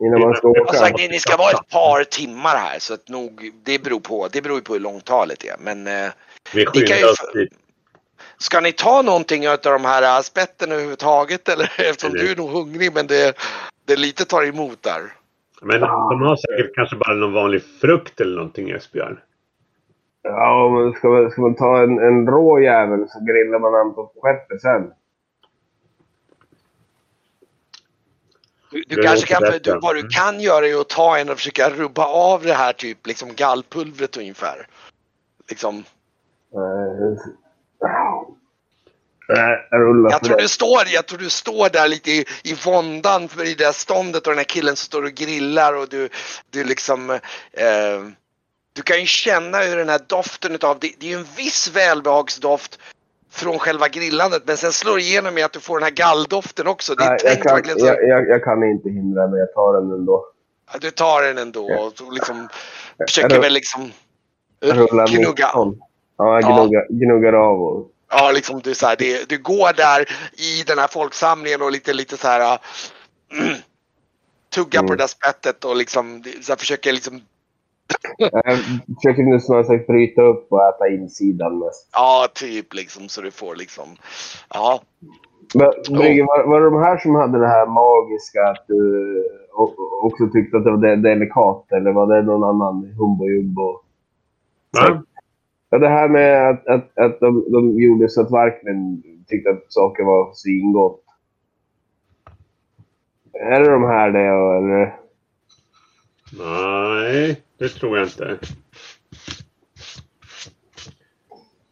Innan 0.00 0.20
man 0.20 0.36
ska 0.36 0.48
åka. 0.48 0.72
Sagt, 0.72 0.98
ni, 0.98 1.08
ni 1.08 1.18
ska 1.18 1.36
vara 1.36 1.50
ett 1.50 1.68
par 1.68 2.04
timmar 2.04 2.56
här 2.56 2.78
så 2.78 2.94
att 2.94 3.08
nog, 3.08 3.50
det 3.64 3.82
beror 3.82 4.00
på, 4.00 4.28
det 4.32 4.42
beror 4.42 4.60
på 4.60 4.72
hur 4.72 4.80
långt 4.80 5.04
talet 5.04 5.44
är. 5.44 5.56
Men 5.58 5.86
eh, 5.86 6.10
vi 6.54 6.66
skyndar 6.66 7.10
oss 7.10 7.32
dit. 7.34 7.52
Ska 8.38 8.60
ni 8.60 8.72
ta 8.72 9.02
någonting 9.02 9.48
av 9.48 9.58
de 9.62 9.84
här 9.84 10.22
spetten 10.22 10.72
överhuvudtaget 10.72 11.48
eller 11.48 11.64
eftersom 11.90 12.12
du 12.12 12.32
är 12.32 12.36
nog 12.36 12.50
hungrig 12.50 12.94
men 12.94 13.06
det, 13.06 13.36
det 13.84 13.96
lite 13.96 14.24
tar 14.24 14.44
emot 14.44 14.82
där. 14.82 15.00
Men 15.62 15.80
de 15.80 16.22
har 16.22 16.36
säkert 16.36 16.74
kanske 16.74 16.96
bara 16.96 17.14
någon 17.14 17.32
vanlig 17.32 17.62
frukt 17.80 18.20
eller 18.20 18.36
någonting 18.36 18.70
Esbjörn. 18.70 19.18
Ja, 20.22 20.70
men 20.70 20.92
ska 20.92 21.08
man, 21.08 21.30
ska 21.30 21.40
man 21.40 21.54
ta 21.54 21.82
en, 21.82 21.98
en 21.98 22.26
rå 22.26 22.60
jävel 22.60 23.08
så 23.08 23.18
grillar 23.20 23.58
man 23.58 23.72
den 23.72 23.94
på 23.94 24.12
skeppet 24.22 24.60
sen. 24.60 24.92
Du, 28.70 28.84
du 28.88 29.02
kanske 29.02 29.26
kan, 29.26 29.42
du, 29.62 29.78
vad 29.80 29.96
du 29.96 30.08
kan 30.08 30.40
göra 30.40 30.66
är 30.66 30.80
att 30.80 30.88
ta 30.88 31.18
en 31.18 31.30
och 31.30 31.36
försöka 31.36 31.70
rubba 31.70 32.04
av 32.06 32.42
det 32.42 32.52
här 32.52 32.72
typ 32.72 33.06
liksom 33.06 33.28
gallpulvret 33.34 34.16
ungefär. 34.16 34.66
Liksom. 35.48 35.84
Jag, 40.10 40.22
tror 40.22 40.36
du 40.36 40.48
står, 40.48 40.82
jag 40.94 41.06
tror 41.06 41.18
du 41.18 41.30
står 41.30 41.68
där 41.68 41.88
lite 41.88 42.10
i, 42.10 42.24
i 42.44 42.54
våndan 42.64 43.28
för 43.28 43.44
i 43.44 43.54
det 43.54 43.72
ståndet 43.72 44.26
och 44.26 44.32
den 44.32 44.38
här 44.38 44.44
killen 44.44 44.76
som 44.76 44.86
står 44.86 45.04
och 45.04 45.12
grillar 45.12 45.74
och 45.74 45.88
du, 45.88 46.08
du 46.50 46.64
liksom 46.64 47.10
eh, 47.10 48.00
du 48.72 48.82
kan 48.82 49.00
ju 49.00 49.06
känna 49.06 49.58
hur 49.58 49.76
den 49.76 49.88
här 49.88 50.00
doften 50.06 50.54
utav, 50.54 50.78
det, 50.80 50.92
det 50.98 51.06
är 51.06 51.10
ju 51.10 51.16
en 51.16 51.26
viss 51.36 51.76
välbehagsdoft 51.76 52.78
från 53.30 53.58
själva 53.58 53.88
grillandet 53.88 54.42
men 54.46 54.56
sen 54.56 54.72
slår 54.72 54.96
det 54.96 55.02
igenom 55.02 55.38
i 55.38 55.42
att 55.42 55.52
du 55.52 55.60
får 55.60 55.78
den 55.78 55.84
här 55.84 55.90
galldoften 55.90 56.66
också. 56.66 56.94
Det 56.94 57.04
är 57.04 57.08
Nej, 57.08 57.18
jag, 57.44 57.64
kan, 57.64 57.78
så... 57.78 57.86
jag, 57.86 58.08
jag, 58.08 58.28
jag, 58.28 58.44
kan 58.44 58.64
inte 58.64 58.88
hindra 58.88 59.28
men 59.28 59.38
jag 59.38 59.52
tar 59.54 59.80
den 59.80 59.92
ändå. 59.92 60.26
Ja, 60.72 60.78
du 60.80 60.90
tar 60.90 61.22
den 61.22 61.38
ändå 61.38 61.72
och 61.72 62.12
liksom 62.12 62.48
försöker 63.06 63.40
väl 63.40 63.52
liksom 63.52 63.92
gnugga. 65.08 65.50
Ja, 66.18 66.40
jag 66.40 66.42
gnuggar, 66.42 66.86
ja. 66.88 67.06
gnuggar 67.06 67.32
av 67.32 67.62
och... 67.62 67.90
Ja, 68.10 68.30
liksom 68.34 68.60
du, 68.60 68.74
så 68.74 68.86
här, 68.86 68.96
det, 68.98 69.28
du 69.28 69.38
går 69.38 69.76
där 69.76 70.00
i 70.32 70.62
den 70.66 70.78
här 70.78 70.88
folksamlingen 70.88 71.62
och 71.62 71.72
lite, 71.72 71.92
lite 71.92 72.16
så 72.16 72.28
här 72.28 72.58
mm, 73.32 73.54
tugga 74.54 74.78
mm. 74.78 74.86
på 74.86 74.94
det 74.94 75.02
där 75.02 75.06
spettet 75.06 75.64
och 75.64 75.76
liksom 75.76 76.22
så 76.40 76.52
här, 76.52 76.56
försöker 76.56 76.92
liksom 76.92 77.20
jag 78.18 78.58
försöker 78.96 79.22
nu 79.22 79.40
snarare 79.40 79.64
sagt 79.64 79.86
bryta 79.86 80.22
upp 80.22 80.52
och 80.52 80.68
äta 80.68 80.88
insidan 80.88 81.58
mest. 81.58 81.88
Ja, 81.92 82.28
typ 82.34 82.74
liksom 82.74 83.08
så 83.08 83.20
du 83.20 83.30
får 83.30 83.56
liksom. 83.56 83.88
Ja. 84.54 84.80
Men 85.54 85.70
Brygge, 85.98 86.24
var, 86.24 86.44
var 86.44 86.60
det 86.60 86.70
de 86.70 86.82
här 86.82 86.98
som 86.98 87.14
hade 87.14 87.38
det 87.38 87.48
här 87.48 87.66
magiska 87.66 88.44
att 88.44 88.64
du 88.68 89.24
också 90.02 90.28
tyckte 90.32 90.56
att 90.56 90.64
det 90.64 90.70
var 90.70 90.96
delikat? 90.96 91.72
Eller 91.72 91.92
var 91.92 92.06
det 92.06 92.22
någon 92.22 92.44
annan 92.44 92.94
humbo 92.98 93.28
jumbo? 93.28 93.80
Ja. 94.70 95.02
Ja. 95.70 95.78
Det 95.78 95.88
här 95.88 96.08
med 96.08 96.50
att, 96.50 96.66
att, 96.66 96.98
att 96.98 97.20
de, 97.20 97.52
de 97.52 97.80
gjorde 97.80 98.08
så 98.08 98.20
att 98.20 98.32
verkligen 98.32 99.02
tyckte 99.26 99.50
att 99.50 99.72
saker 99.72 100.04
var 100.04 100.32
svingott. 100.34 101.04
Är 103.32 103.60
det 103.60 103.70
de 103.70 103.84
här 103.84 104.10
det 104.10 104.20
eller? 104.58 105.00
Nej, 106.38 107.42
det 107.58 107.68
tror 107.68 107.98
jag 107.98 108.06
inte. 108.06 108.38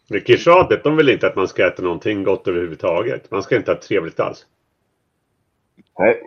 Rikishadet, 0.09 0.85
de 0.85 0.97
vill 0.97 1.09
inte 1.09 1.27
att 1.27 1.37
man 1.37 1.49
ska 1.49 1.67
äta 1.67 1.83
någonting 1.83 2.25
gott 2.25 2.49
överhuvudtaget. 2.49 3.31
Man 3.31 3.43
ska 3.43 3.57
inte 3.57 3.71
ha 3.71 3.81
trevligt 3.81 4.21
alls. 4.21 4.47
Nej. 5.99 6.23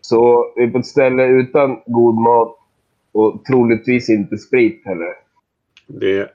Så 0.00 0.52
vi 0.56 0.64
är 0.64 0.70
på 0.70 0.78
ett 0.78 0.86
ställe 0.86 1.26
utan 1.26 1.82
god 1.86 2.14
mat 2.14 2.56
och 3.12 3.44
troligtvis 3.44 4.10
inte 4.10 4.38
sprit 4.38 4.82
heller. 4.84 5.14
Det... 5.86 6.32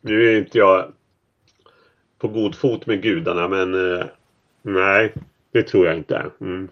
Nu 0.00 0.28
är 0.28 0.38
inte 0.38 0.58
jag 0.58 0.92
på 2.18 2.28
god 2.28 2.54
fot 2.54 2.86
med 2.86 3.02
gudarna, 3.02 3.48
men 3.48 3.94
eh, 3.94 4.06
nej, 4.62 5.14
det 5.52 5.62
tror 5.62 5.86
jag 5.86 5.96
inte. 5.96 6.30
Mm. 6.40 6.68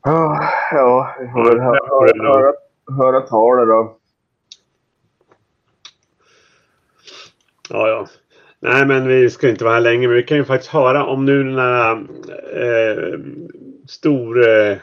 Ah, 0.00 0.48
ja, 0.72 1.16
vi 1.20 1.28
får 1.28 1.44
väl 1.44 1.60
hö 1.60 1.70
höra, 1.70 2.32
höra, 2.32 2.52
höra 2.98 3.20
talet 3.20 3.68
då. 3.68 3.98
Ja, 7.68 7.88
ja. 7.88 8.06
Nej, 8.60 8.86
men 8.86 9.08
vi 9.08 9.30
ska 9.30 9.48
inte 9.48 9.64
vara 9.64 9.74
här 9.74 9.80
länge, 9.80 10.08
men 10.08 10.16
vi 10.16 10.22
kan 10.22 10.36
ju 10.36 10.44
faktiskt 10.44 10.72
höra 10.72 11.06
om 11.06 11.24
nu 11.24 11.44
den 11.44 11.58
här 11.58 12.06
eh, 12.52 13.20
stor... 13.88 14.48
Eh, 14.48 14.76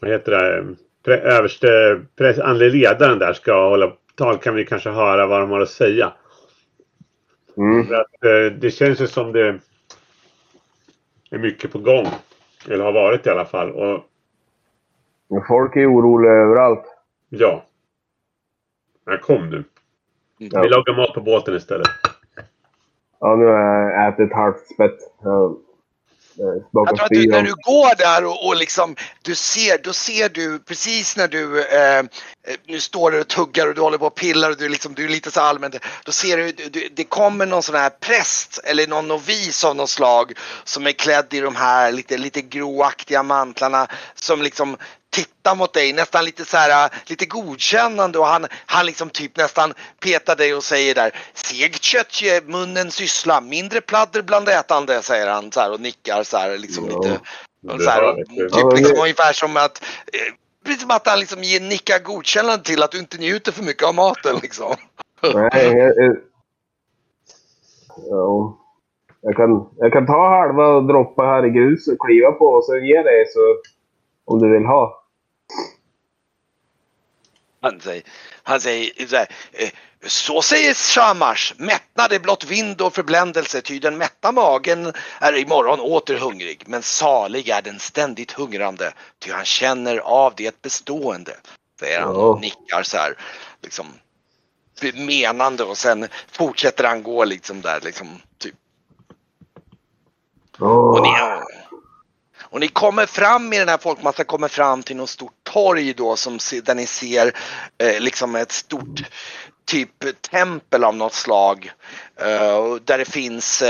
vad 0.00 0.10
heter 0.10 0.32
det? 0.32 0.76
Överste 1.12 2.00
pres, 2.16 2.38
andlig 2.38 2.74
ledaren 2.74 3.18
där 3.18 3.32
ska 3.32 3.68
hålla 3.68 3.92
tal 4.14 4.38
kan 4.38 4.54
vi 4.54 4.66
kanske 4.66 4.90
höra 4.90 5.26
vad 5.26 5.40
de 5.40 5.50
har 5.50 5.60
att 5.60 5.68
säga. 5.68 6.12
Mm. 7.56 7.86
För 7.86 7.94
att, 7.94 8.24
eh, 8.24 8.58
det 8.58 8.70
känns 8.70 9.00
ju 9.00 9.06
som 9.06 9.32
det 9.32 9.58
är 11.30 11.38
mycket 11.38 11.72
på 11.72 11.78
gång. 11.78 12.06
Eller 12.68 12.84
har 12.84 12.92
varit 12.92 13.26
i 13.26 13.30
alla 13.30 13.44
fall. 13.44 13.70
Och 13.70 14.04
Folk 15.48 15.76
är 15.76 15.92
oroliga 15.92 16.32
överallt. 16.32 16.84
ja. 17.28 17.64
Men 19.06 19.18
kom 19.18 19.50
nu. 19.50 19.64
Ja. 20.38 20.62
Vi 20.62 20.68
lagar 20.68 20.96
mat 20.96 21.14
på 21.14 21.20
båten 21.20 21.56
istället. 21.56 21.88
Ja, 23.20 23.36
nu 23.36 23.44
har 23.44 23.58
jag 23.58 24.08
ätit 24.08 24.32
halvt 24.32 24.66
spett. 24.74 24.98
Jag 25.22 25.56
jag 26.36 26.62
Jag 26.72 26.96
tror 26.96 27.04
att 27.04 27.10
du, 27.10 27.26
när 27.26 27.42
du 27.42 27.54
går 27.54 27.96
där 27.96 28.24
och, 28.24 28.46
och 28.46 28.56
liksom, 28.56 28.96
du 29.22 29.34
ser, 29.34 29.78
då 29.82 29.92
ser 29.92 30.28
du 30.28 30.58
precis 30.58 31.16
när 31.16 31.28
du 31.28 31.64
eh, 31.64 31.98
eh, 31.98 32.04
nu 32.66 32.80
står 32.80 33.10
du 33.10 33.20
och 33.20 33.28
tuggar 33.28 33.66
och 33.68 33.74
du 33.74 33.80
håller 33.80 33.98
på 33.98 34.06
och 34.06 34.14
pillar 34.14 34.50
och 34.50 34.56
du, 34.56 34.68
liksom, 34.68 34.94
du 34.94 35.04
är 35.04 35.08
lite 35.08 35.30
så 35.30 35.40
allmänt. 35.40 35.76
Då 36.04 36.12
ser 36.12 36.36
du, 36.36 36.52
du, 36.52 36.88
det 36.92 37.04
kommer 37.04 37.46
någon 37.46 37.62
sån 37.62 37.74
här 37.74 37.90
präst 37.90 38.60
eller 38.64 38.86
någon 38.86 39.08
novis 39.08 39.64
av 39.64 39.76
något 39.76 39.90
slag 39.90 40.32
som 40.64 40.86
är 40.86 40.92
klädd 40.92 41.34
i 41.34 41.40
de 41.40 41.56
här 41.56 41.92
lite, 41.92 42.18
lite 42.18 42.42
gråaktiga 42.42 43.22
mantlarna 43.22 43.86
som 44.14 44.42
liksom 44.42 44.76
tittar 45.16 45.54
mot 45.54 45.72
dig 45.72 45.92
nästan 45.92 46.24
lite 46.24 46.44
så 46.44 46.56
här 46.56 46.90
lite 47.06 47.26
godkännande 47.26 48.18
och 48.18 48.26
han, 48.26 48.46
han 48.66 48.86
liksom 48.86 49.10
typ 49.10 49.36
nästan 49.36 49.74
petar 50.00 50.36
dig 50.36 50.54
och 50.54 50.64
säger 50.64 50.94
där 50.94 51.10
Segt 51.34 51.82
kött 51.82 52.22
ger 52.22 52.42
munnen 52.42 52.90
syssla, 52.90 53.40
mindre 53.40 53.80
pladder 53.80 54.22
bland 54.22 54.48
ätande 54.48 55.02
säger 55.02 55.26
han 55.26 55.52
så 55.52 55.60
här 55.60 55.72
och 55.72 55.80
nickar 55.80 56.22
så 56.22 56.36
här 56.36 56.58
liksom 56.58 56.88
Ja. 56.90 56.96
lite. 57.02 57.20
Så 57.84 57.90
här, 57.90 58.02
och, 58.10 58.16
typ 58.16 58.26
Ja, 58.50 58.70
liksom 58.70 58.94
det- 58.94 59.00
ungefär 59.00 59.32
som 59.32 59.56
att 59.56 59.82
eh, 60.12 60.34
Precis 60.64 60.80
som 60.82 60.90
att 60.90 61.06
han 61.08 61.20
liksom 61.20 61.42
ger 61.42 61.60
nickar 61.60 61.98
godkännande 61.98 62.64
till 62.64 62.82
att 62.82 62.90
du 62.90 62.98
inte 62.98 63.18
njuter 63.18 63.52
för 63.52 63.62
mycket 63.62 63.82
av 63.88 63.94
maten 63.94 64.36
liksom. 64.42 64.74
Nej, 65.22 65.50
jag, 65.52 65.96
jag, 65.96 66.16
ja. 68.10 68.58
jag, 69.20 69.36
kan, 69.36 69.68
jag 69.76 69.92
kan 69.92 70.06
ta 70.06 70.28
halva 70.28 70.66
och 70.66 70.86
droppa 70.86 71.22
här 71.22 71.46
i 71.46 71.50
grus 71.50 71.88
och 71.88 71.98
kliva 72.06 72.32
på 72.32 72.44
och 72.46 72.64
så 72.64 72.76
ge 72.76 73.02
dig 73.02 73.26
så 73.34 73.40
om 74.24 74.38
du 74.38 74.52
vill 74.52 74.66
ha. 74.66 75.02
Han 77.66 77.80
säger, 77.80 78.02
han 78.42 78.60
säger 78.60 79.06
så, 79.06 79.16
här, 79.16 79.26
eh, 79.52 79.70
så 80.06 80.42
säger 80.42 80.74
Shamash, 80.74 81.52
mättnad 81.56 82.12
är 82.12 82.18
blott 82.18 82.44
vind 82.44 82.80
och 82.80 82.94
förbländelse, 82.94 83.60
ty 83.60 83.78
den 83.78 83.98
mätta 83.98 84.32
magen 84.32 84.92
är 85.20 85.36
imorgon 85.36 85.80
åter 85.80 86.16
hungrig, 86.16 86.62
men 86.66 86.82
salig 86.82 87.48
är 87.48 87.62
den 87.62 87.78
ständigt 87.78 88.32
hungrande, 88.32 88.92
ty 89.18 89.32
han 89.32 89.44
känner 89.44 89.98
av 89.98 90.32
det 90.36 90.62
bestående. 90.62 91.36
Säger 91.80 92.00
han 92.00 92.16
och 92.16 92.40
nickar 92.40 92.82
så 92.82 92.96
här, 92.96 93.14
liksom 93.62 93.86
menande 94.94 95.64
och 95.64 95.78
sen 95.78 96.08
fortsätter 96.30 96.84
han 96.84 97.02
gå 97.02 97.24
liksom 97.24 97.60
där 97.60 97.80
liksom, 97.80 98.08
typ. 98.38 98.54
Och 100.58 101.02
ni, 101.02 101.08
och 102.50 102.60
ni 102.60 102.68
kommer 102.68 103.06
fram 103.06 103.52
i 103.52 103.58
den 103.58 103.68
här 103.68 103.78
folkmassan, 103.78 104.24
kommer 104.24 104.48
fram 104.48 104.82
till 104.82 104.96
något 104.96 105.10
stort 105.10 105.32
torg 105.42 105.92
då 105.94 106.16
som 106.16 106.38
där 106.62 106.74
ni 106.74 106.86
ser 106.86 107.32
eh, 107.78 108.00
liksom 108.00 108.34
ett 108.34 108.52
stort 108.52 109.02
typ 109.66 110.22
tempel 110.30 110.84
av 110.84 110.96
något 110.96 111.14
slag. 111.14 111.72
Uh, 112.22 112.74
där 112.84 112.98
det 112.98 113.04
finns, 113.04 113.62
uh, 113.62 113.68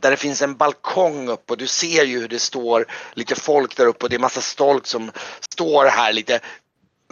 där 0.00 0.10
det 0.10 0.16
finns 0.16 0.42
en 0.42 0.56
balkong 0.56 1.28
upp 1.28 1.50
och 1.50 1.56
du 1.56 1.66
ser 1.66 2.04
ju 2.04 2.20
hur 2.20 2.28
det 2.28 2.38
står 2.38 2.86
lite 3.14 3.34
folk 3.34 3.76
där 3.76 3.86
uppe 3.86 4.04
och 4.04 4.10
det 4.10 4.16
är 4.16 4.20
massa 4.20 4.40
stolk 4.40 4.86
som 4.86 5.12
står 5.50 5.84
här 5.84 6.12
lite 6.12 6.40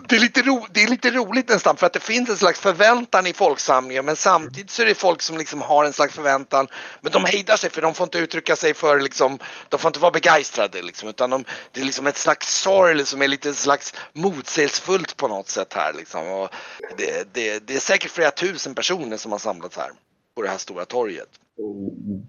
det 0.08 0.16
är, 0.16 0.20
lite 0.20 0.42
ro, 0.42 0.66
det 0.72 0.82
är 0.82 0.88
lite 0.88 1.10
roligt 1.10 1.48
nästan 1.48 1.76
för 1.76 1.86
att 1.86 1.92
det 1.92 2.00
finns 2.00 2.30
en 2.30 2.36
slags 2.36 2.60
förväntan 2.60 3.26
i 3.26 3.32
folksamlingen 3.32 4.04
men 4.04 4.16
samtidigt 4.16 4.70
så 4.70 4.82
är 4.82 4.86
det 4.86 4.94
folk 4.94 5.22
som 5.22 5.38
liksom 5.38 5.62
har 5.62 5.84
en 5.84 5.92
slags 5.92 6.14
förväntan 6.14 6.66
men 7.00 7.12
de 7.12 7.24
hejdar 7.24 7.56
sig 7.56 7.70
för 7.70 7.82
de 7.82 7.94
får 7.94 8.04
inte 8.04 8.18
uttrycka 8.18 8.56
sig 8.56 8.74
för 8.74 9.00
liksom, 9.00 9.38
de 9.68 9.80
får 9.80 9.88
inte 9.88 10.00
vara 10.00 10.10
begeistrade 10.10 10.82
liksom 10.82 11.08
utan 11.08 11.30
de, 11.30 11.44
det 11.72 11.80
är 11.80 11.84
liksom 11.84 12.06
ett 12.06 12.16
slags 12.16 12.62
sorg 12.62 13.06
som 13.06 13.22
är 13.22 13.28
lite 13.28 13.54
slags 13.54 13.94
motsägelsefullt 14.12 15.16
på 15.16 15.28
något 15.28 15.48
sätt 15.48 15.72
här 15.72 15.92
liksom. 15.92 16.28
Och 16.28 16.48
det, 16.96 17.34
det, 17.34 17.66
det 17.66 17.74
är 17.74 17.78
säkert 17.78 18.10
flera 18.10 18.30
tusen 18.30 18.74
personer 18.74 19.16
som 19.16 19.32
har 19.32 19.38
samlats 19.38 19.76
här 19.76 19.90
på 20.34 20.42
det 20.42 20.48
här 20.48 20.58
stora 20.58 20.84
torget. 20.84 21.28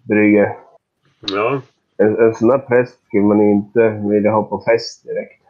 Brygge. 0.04 0.56
Ja. 1.20 1.62
En, 1.98 2.20
en 2.20 2.36
sån 2.36 2.50
här 2.50 2.58
präst 2.58 3.06
skulle 3.08 3.24
man 3.24 3.42
inte 3.42 3.90
vilja 4.10 4.32
ha 4.32 4.44
på 4.44 4.64
fest 4.68 5.04
direkt. 5.04 5.45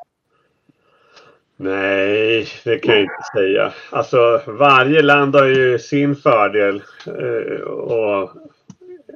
Nej, 1.57 2.47
det 2.63 2.77
kan 2.77 2.93
jag 2.93 3.03
inte 3.03 3.23
säga. 3.35 3.73
Alltså 3.91 4.41
varje 4.47 5.01
land 5.01 5.35
har 5.35 5.45
ju 5.45 5.79
sin 5.79 6.15
fördel 6.15 6.83
eh, 7.07 7.61
och 7.61 8.29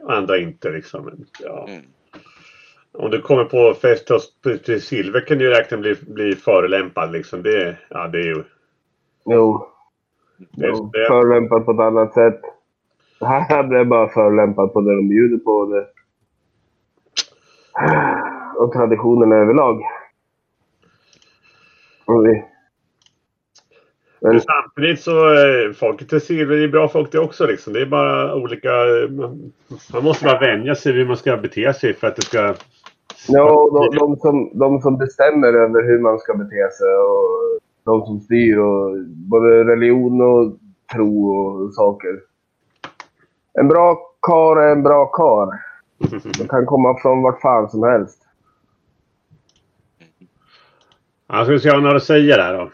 andra 0.07 0.37
inte 0.37 0.69
liksom. 0.69 1.25
Ja. 1.43 1.67
Mm. 1.67 1.81
Om 2.91 3.11
du 3.11 3.21
kommer 3.21 3.43
på 3.43 3.73
fest 3.73 4.09
hos 4.09 4.33
till 4.65 4.81
Silver 4.81 5.21
kan 5.21 5.37
du 5.37 5.43
ju 5.43 5.51
räkna 5.51 5.77
bli, 5.77 5.95
bli 6.07 6.35
förolämpad 6.35 7.11
liksom. 7.11 7.43
Det, 7.43 7.77
ja, 7.89 8.07
det 8.07 8.19
är 8.19 8.23
ju... 8.23 8.43
Jo, 9.25 9.67
jo 10.51 10.91
förolämpad 11.07 11.65
på 11.65 11.71
ett 11.71 11.79
annat 11.79 12.13
sätt. 12.13 12.41
Här 13.21 13.63
blev 13.63 13.79
jag 13.79 13.87
bara 13.87 14.09
förolämpad 14.09 14.73
på 14.73 14.81
det 14.81 14.95
de 14.95 15.09
bjuder 15.09 15.37
på. 15.37 15.65
Det. 15.65 15.87
Och 18.57 18.73
traditionerna 18.73 19.35
överlag. 19.35 19.81
Vi, 22.09 22.43
men 24.21 24.41
samtidigt 24.41 25.01
så 25.01 25.33
eh, 25.33 25.73
folket 25.73 26.09
till 26.09 26.21
Silver 26.21 26.57
är 26.57 26.67
bra 26.67 26.87
folk 26.87 27.11
det 27.11 27.19
också 27.19 27.45
liksom. 27.45 27.73
Det 27.73 27.81
är 27.81 27.85
bara 27.85 28.35
olika... 28.35 28.69
Man, 29.09 29.51
man 29.93 30.03
måste 30.03 30.25
bara 30.25 30.39
vänja 30.39 30.75
sig 30.75 30.93
hur 30.93 31.07
man 31.07 31.17
ska 31.17 31.37
bete 31.37 31.73
sig 31.73 31.93
för 31.93 32.07
att 32.07 32.15
det 32.15 32.21
ska... 32.21 32.55
ja, 33.27 33.69
de, 33.71 33.97
de, 33.97 34.15
som, 34.17 34.59
de 34.59 34.81
som 34.81 34.97
bestämmer 34.97 35.47
över 35.47 35.83
hur 35.83 35.99
man 35.99 36.19
ska 36.19 36.33
bete 36.33 36.69
sig 36.71 36.95
och 36.97 37.59
de 37.83 38.05
som 38.05 38.19
styr 38.19 38.57
och 38.57 38.97
både 39.07 39.63
religion 39.63 40.21
och 40.21 40.57
tro 40.93 41.31
och 41.31 41.73
saker. 41.73 42.19
En 43.53 43.67
bra 43.67 43.95
kar 44.21 44.61
är 44.61 44.71
en 44.71 44.83
bra 44.83 45.05
kar. 45.05 45.49
Det 46.39 46.47
kan 46.49 46.65
komma 46.65 46.97
från 47.01 47.21
vart 47.21 47.41
fan 47.41 47.69
som 47.69 47.83
helst. 47.83 48.28
Ja, 51.31 51.43
ska 51.43 51.53
vi 51.53 51.59
se 51.59 51.69
om 51.69 51.75
han 51.75 51.85
har 51.85 51.95
att 51.95 52.03
säga 52.03 52.37
där 52.37 52.53
då. 52.53 52.71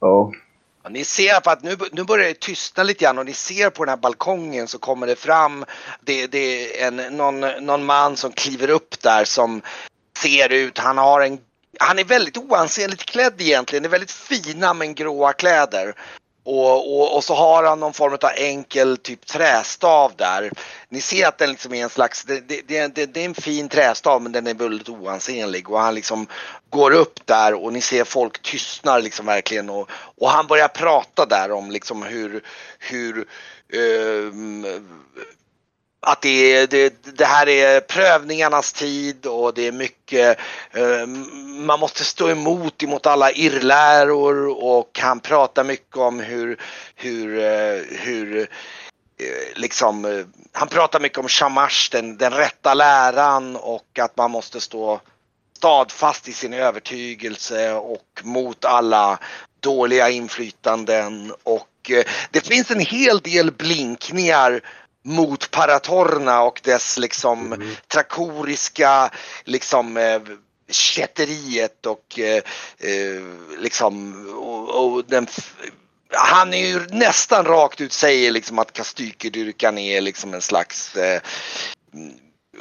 Ja. 0.00 0.32
Ja, 0.82 0.90
ni 0.90 1.04
ser 1.04 1.40
på 1.40 1.50
att 1.50 1.62
nu, 1.62 1.76
nu 1.92 2.04
börjar 2.04 2.28
det 2.28 2.40
tystna 2.40 2.82
lite 2.82 3.04
grann 3.04 3.18
och 3.18 3.26
ni 3.26 3.32
ser 3.32 3.70
på 3.70 3.84
den 3.84 3.88
här 3.90 3.96
balkongen 3.96 4.68
så 4.68 4.78
kommer 4.78 5.06
det 5.06 5.16
fram 5.16 5.64
det, 6.00 6.26
det 6.26 6.82
är 6.82 6.88
en, 6.88 7.16
någon, 7.16 7.40
någon 7.40 7.84
man 7.84 8.16
som 8.16 8.32
kliver 8.32 8.70
upp 8.70 9.02
där 9.02 9.24
som 9.24 9.62
ser 10.18 10.52
ut, 10.52 10.78
han 10.78 10.98
har 10.98 11.20
en 11.20 11.38
han 11.78 11.98
är 11.98 12.04
väldigt 12.04 12.36
oansenligt 12.36 13.04
klädd 13.04 13.40
egentligen, 13.40 13.82
det 13.82 13.88
är 13.88 13.90
väldigt 13.90 14.10
fina 14.10 14.74
men 14.74 14.94
gråa 14.94 15.32
kläder. 15.32 15.94
Och, 16.48 17.00
och, 17.00 17.16
och 17.16 17.24
så 17.24 17.34
har 17.34 17.64
han 17.64 17.80
någon 17.80 17.92
form 17.92 18.12
av 18.12 18.30
enkel 18.36 18.96
typ 18.96 19.26
trästav 19.26 20.12
där. 20.16 20.50
Ni 20.88 21.00
ser 21.00 21.26
att 21.26 21.38
den 21.38 21.50
liksom 21.50 21.74
är 21.74 21.82
en 21.82 21.90
slags, 21.90 22.24
det, 22.24 22.40
det, 22.40 22.62
det, 22.68 23.06
det, 23.06 23.20
är 23.20 23.24
en 23.24 23.34
fin 23.34 23.68
trästav 23.68 24.22
men 24.22 24.32
den 24.32 24.46
är 24.46 24.54
väldigt 24.54 24.88
oansenlig 24.88 25.70
och 25.70 25.80
han 25.80 25.94
liksom 25.94 26.26
går 26.70 26.90
upp 26.90 27.26
där 27.26 27.54
och 27.54 27.72
ni 27.72 27.80
ser 27.80 28.04
folk 28.04 28.42
tystnar 28.42 29.00
liksom 29.00 29.26
verkligen 29.26 29.70
och, 29.70 29.90
och 29.90 30.30
han 30.30 30.46
börjar 30.46 30.68
prata 30.68 31.26
där 31.26 31.52
om 31.52 31.70
liksom 31.70 32.02
hur, 32.02 32.42
hur 32.78 33.28
ehm, 33.72 34.66
att 36.06 36.22
det, 36.22 36.66
det, 36.66 37.04
det, 37.16 37.24
här 37.24 37.48
är 37.48 37.80
prövningarnas 37.80 38.72
tid 38.72 39.26
och 39.26 39.54
det 39.54 39.66
är 39.66 39.72
mycket, 39.72 40.38
eh, 40.72 41.06
man 41.46 41.80
måste 41.80 42.04
stå 42.04 42.30
emot 42.30 42.82
emot 42.82 43.06
alla 43.06 43.32
irrläror 43.32 44.64
och 44.64 44.98
han 45.02 45.20
pratar 45.20 45.64
mycket 45.64 45.96
om 45.96 46.20
hur, 46.20 46.60
hur, 46.94 47.38
eh, 47.38 47.82
hur 47.90 48.38
eh, 48.38 48.46
liksom, 49.54 50.04
eh, 50.04 50.26
han 50.52 50.68
pratar 50.68 51.00
mycket 51.00 51.18
om 51.18 51.28
shamash, 51.28 51.88
den, 51.92 52.16
den 52.16 52.32
rätta 52.32 52.74
läran 52.74 53.56
och 53.56 53.98
att 53.98 54.16
man 54.16 54.30
måste 54.30 54.60
stå 54.60 55.00
stadfast 55.56 56.28
i 56.28 56.32
sin 56.32 56.52
övertygelse 56.52 57.72
och 57.72 58.20
mot 58.22 58.64
alla 58.64 59.18
dåliga 59.60 60.10
inflytanden 60.10 61.32
och 61.42 61.90
eh, 61.90 62.04
det 62.30 62.46
finns 62.46 62.70
en 62.70 62.80
hel 62.80 63.20
del 63.20 63.52
blinkningar 63.52 64.60
mot 65.06 65.50
Paratorna 65.50 66.42
och 66.42 66.60
dess 66.64 66.98
liksom 66.98 67.52
mm. 67.52 67.68
trakoriska 67.88 69.10
liksom 69.44 69.96
eh, 69.96 70.20
kätteriet 70.70 71.86
och 71.86 72.18
eh, 72.18 72.42
eh, 72.78 73.22
liksom 73.58 74.26
och, 74.36 74.94
och 74.94 75.04
den 75.04 75.26
han 76.10 76.54
är 76.54 76.66
ju 76.66 76.86
nästan 76.86 77.44
rakt 77.44 77.80
ut 77.80 77.92
säger 77.92 78.30
liksom 78.30 78.58
att 78.58 78.72
kastykerdyrkan 78.72 79.78
är 79.78 80.00
liksom 80.00 80.34
en 80.34 80.42
slags 80.42 80.96
eh, 80.96 81.20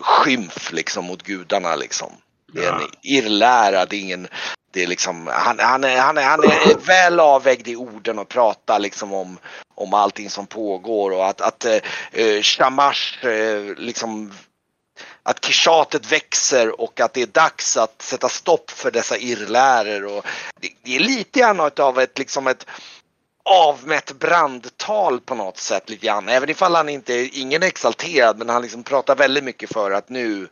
skymf 0.01 0.71
liksom 0.71 1.05
mot 1.05 1.23
gudarna 1.23 1.75
liksom. 1.75 2.11
Det 2.53 2.65
är 2.65 2.73
en 2.73 2.89
irrlära, 3.01 3.85
det 3.85 3.95
är 3.95 3.99
ingen 3.99 4.27
det 4.75 4.83
är 4.83 4.87
liksom, 4.87 5.27
han, 5.27 5.59
han, 5.59 5.83
är, 5.83 5.97
han, 5.97 6.17
är, 6.17 6.23
han 6.23 6.43
är 6.43 6.85
väl 6.85 7.19
avvägd 7.19 7.67
i 7.67 7.75
orden 7.75 8.19
och 8.19 8.29
pratar 8.29 8.79
liksom 8.79 9.13
om, 9.13 9.37
om 9.75 9.93
allting 9.93 10.29
som 10.29 10.47
pågår 10.47 11.11
och 11.11 11.27
att, 11.27 11.41
att 11.41 11.65
eh, 11.65 11.79
eh 12.11 12.41
Shamash 12.41 13.25
eh, 13.25 13.75
liksom 13.77 14.33
att 15.23 15.45
kishatet 15.45 16.11
växer 16.11 16.81
och 16.81 16.99
att 16.99 17.13
det 17.13 17.21
är 17.21 17.27
dags 17.27 17.77
att 17.77 18.01
sätta 18.01 18.29
stopp 18.29 18.71
för 18.71 18.91
dessa 18.91 19.17
irrläror. 19.17 20.17
Och 20.17 20.25
det, 20.61 20.69
det 20.83 20.95
är 20.95 20.99
lite 20.99 21.39
grann 21.39 21.71
av 21.79 21.99
ett, 21.99 22.17
liksom 22.17 22.47
ett 22.47 22.65
avmätt 23.49 24.19
brandtal 24.19 25.19
på 25.19 25.35
något 25.35 25.57
sätt 25.57 25.89
lite 25.89 26.05
grann. 26.05 26.29
Även 26.29 26.49
ifall 26.49 26.75
han 26.75 26.89
inte, 26.89 27.13
ingen 27.13 27.63
är 27.63 27.67
exalterad 27.67 28.37
men 28.37 28.49
han 28.49 28.61
liksom 28.61 28.83
pratar 28.83 29.15
väldigt 29.15 29.43
mycket 29.43 29.73
för 29.73 29.91
att 29.91 30.09
nu, 30.09 30.47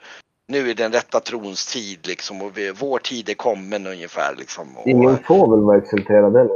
nu 0.47 0.69
är 0.69 0.75
den 0.75 0.91
rätta 0.91 1.19
trons 1.19 1.73
tid 1.73 2.07
liksom 2.07 2.41
och 2.41 2.57
vi, 2.57 2.71
vår 2.71 2.99
tid 2.99 3.29
är 3.29 3.33
kommen 3.33 3.87
ungefär. 3.87 4.35
Liksom. 4.35 4.77
Och, 4.77 4.87
Ingen 4.87 5.17
får 5.17 5.55
väl 5.55 5.65
vara 5.65 5.77
exalterad 5.77 6.35
heller? 6.35 6.55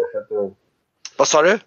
Vad 1.18 1.28
sa 1.28 1.42
du? 1.42 1.60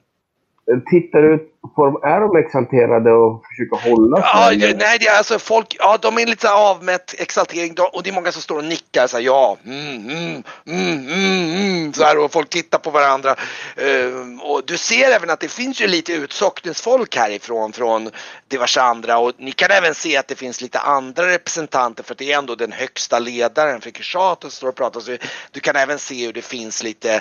tittar 0.90 1.22
ut 1.22 1.59
dem. 1.62 2.00
Är 2.02 2.20
de 2.20 2.36
exalterade 2.44 3.12
och 3.12 3.42
försöker 3.46 3.90
hålla 3.90 4.16
sig? 4.16 4.58
Ja, 4.58 4.74
nej, 4.78 4.98
det 5.00 5.06
är 5.06 5.18
alltså 5.18 5.38
folk, 5.38 5.76
ja 5.78 5.98
de 6.02 6.18
är 6.18 6.26
lite 6.26 6.52
avmätt 6.52 7.14
exaltering 7.18 7.74
och 7.92 8.02
det 8.02 8.10
är 8.10 8.14
många 8.14 8.32
som 8.32 8.42
står 8.42 8.58
och 8.58 8.64
nickar 8.64 9.06
så 9.06 9.16
här, 9.16 9.24
ja, 9.24 9.56
mm, 9.64 10.10
mm, 10.10 10.42
mm, 10.66 11.08
mm, 11.08 11.50
mm, 11.54 11.92
så 11.92 12.04
här 12.04 12.18
och 12.18 12.32
folk 12.32 12.50
tittar 12.50 12.78
på 12.78 12.90
varandra. 12.90 13.36
Uh, 13.82 14.40
och 14.42 14.62
du 14.66 14.76
ser 14.76 15.10
även 15.10 15.30
att 15.30 15.40
det 15.40 15.48
finns 15.48 15.80
ju 15.80 15.86
lite 15.86 16.12
utsockningsfolk 16.12 17.16
härifrån 17.16 17.72
från 17.72 18.10
diverse 18.48 18.80
andra 18.80 19.18
och 19.18 19.32
ni 19.38 19.52
kan 19.52 19.70
även 19.70 19.94
se 19.94 20.16
att 20.16 20.28
det 20.28 20.34
finns 20.34 20.60
lite 20.60 20.78
andra 20.78 21.26
representanter 21.28 22.02
för 22.02 22.14
det 22.14 22.32
är 22.32 22.38
ändå 22.38 22.54
den 22.54 22.72
högsta 22.72 23.18
ledaren 23.18 23.80
för 23.80 23.90
Kishat 23.90 24.42
som 24.42 24.50
står 24.50 24.68
och 24.68 24.74
pratar. 24.74 25.00
Så 25.00 25.16
du 25.50 25.60
kan 25.60 25.76
även 25.76 25.98
se 25.98 26.26
hur 26.26 26.32
det 26.32 26.42
finns 26.42 26.82
lite, 26.82 27.14
uh, 27.14 27.20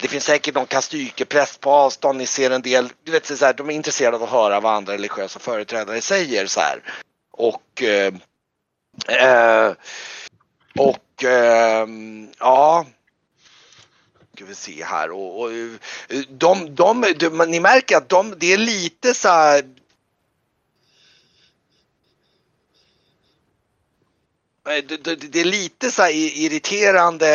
det 0.00 0.08
finns 0.08 0.24
säkert 0.24 0.54
någon 0.54 0.66
kastykepräst 0.66 1.60
på 1.60 1.70
avstånd, 1.70 2.18
ni 2.18 2.26
ser 2.26 2.50
en 2.50 2.62
del, 2.62 2.88
du 3.04 3.12
vet 3.12 3.26
så 3.26 3.44
här, 3.44 3.51
de 3.56 3.70
är 3.70 3.74
intresserade 3.74 4.16
av 4.16 4.22
att 4.22 4.30
höra 4.30 4.60
vad 4.60 4.74
andra 4.74 4.92
religiösa 4.92 5.38
företrädare 5.38 6.00
säger 6.00 6.46
så 6.46 6.60
här. 6.60 6.82
Och 7.30 7.82
eh, 7.82 8.14
eh 9.08 9.72
och 10.78 11.24
eh, 11.24 11.86
ja 12.38 12.86
ska 14.34 14.44
vi 14.44 14.54
se 14.54 14.84
här 14.84 15.10
och, 15.10 15.40
och 15.40 15.52
eh, 15.52 16.20
de, 16.28 16.74
de, 16.74 17.04
de, 17.18 17.50
ni 17.50 17.60
märker 17.60 17.96
att 17.96 18.08
de, 18.08 18.34
det 18.38 18.52
är 18.52 18.58
lite 18.58 19.14
så 19.14 19.28
här 19.28 19.64
det, 24.64 25.04
det, 25.04 25.32
det, 25.32 25.40
är 25.40 25.44
lite 25.44 25.90
så 25.90 26.02
irriterande 26.08 27.26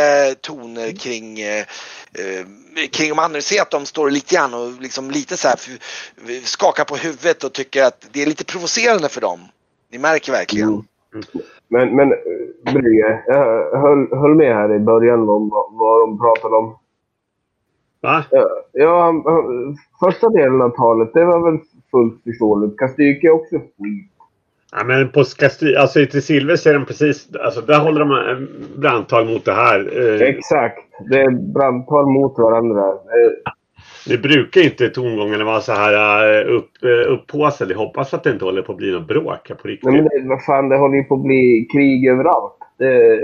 toner 0.42 0.92
kring 0.92 1.40
eh, 1.40 1.66
eh, 2.14 2.46
kring 2.92 3.10
de 3.10 3.20
andra. 3.20 3.42
ser 3.42 3.62
att 3.62 3.72
de 3.72 3.86
står 3.86 4.10
lite 4.10 4.36
grann 4.36 4.54
och 4.54 4.82
liksom 4.82 5.12
lite 5.12 5.38
så 5.38 5.48
här 5.48 5.58
skakar 6.44 6.84
på 6.84 6.96
huvudet 6.96 7.44
och 7.44 7.54
tycker 7.54 7.84
att 7.84 8.08
det 8.12 8.22
är 8.22 8.26
lite 8.26 8.46
provocerande 8.46 9.10
för 9.10 9.22
dem. 9.22 9.40
Ni 9.92 9.98
märker 9.98 10.32
verkligen. 10.32 10.70
Mm. 10.70 10.84
Men, 11.68 11.96
men 11.96 12.10
Brygge, 12.74 13.24
jag 13.28 13.80
höll, 13.80 14.18
höll 14.18 14.36
med 14.36 14.56
här 14.56 14.76
i 14.76 14.80
början 14.80 15.30
om 15.30 15.50
vad, 15.50 15.74
vad 15.74 16.02
de 16.02 16.20
pratade 16.20 16.56
om. 16.56 16.78
Va? 18.02 18.26
Ja, 18.72 19.14
första 20.00 20.30
delen 20.30 20.62
av 20.62 20.70
talet, 20.70 21.14
det 21.14 21.26
var 21.26 21.52
väl 21.52 21.60
fullt 21.92 22.24
förståeligt. 22.24 22.80
Kastyke 22.80 23.28
är 23.28 23.32
också 23.32 23.56
skit. 23.56 24.17
Ja, 24.72 24.84
men 24.84 25.12
på 25.12 25.24
Skasti, 25.24 25.76
alltså 25.76 26.00
i 26.00 26.08
Silves 26.22 26.66
är 26.66 26.74
de 26.74 26.86
precis, 26.86 27.36
alltså 27.36 27.62
där 27.62 27.80
håller 27.80 28.00
de 28.00 28.48
brandtal 28.76 29.26
mot 29.26 29.46
det 29.46 29.54
här. 29.54 30.00
Eh. 30.00 30.22
Exakt, 30.22 30.80
det 31.10 31.22
är 31.22 31.32
brandtal 31.54 32.06
mot 32.06 32.38
varandra. 32.38 32.94
Det 34.08 34.18
brukar 34.18 34.62
inte 34.62 34.90
tongångarna 34.90 35.44
vara 35.44 35.62
så 35.62 35.72
här 35.72 35.94
eh, 36.34 36.56
upp, 36.56 36.72
eh, 36.84 37.12
upphåsade. 37.12 37.74
Jag 37.74 37.80
hoppas 37.80 38.14
att 38.14 38.24
det 38.24 38.30
inte 38.30 38.46
håller 38.46 38.62
på 38.62 38.72
att 38.72 38.78
bli 38.78 38.92
något 38.92 39.08
bråk 39.08 39.52
på 39.62 39.68
riktigt. 39.68 39.90
Nej, 39.90 40.02
men 40.02 40.24
det, 40.24 40.30
vad 40.30 40.46
fan, 40.46 40.70
det 40.70 40.78
håller 40.78 40.98
ju 40.98 41.04
på 41.04 41.16
att 41.16 41.22
bli 41.22 41.68
krig 41.72 42.08
överallt. 42.08 42.54
Det... 42.78 43.20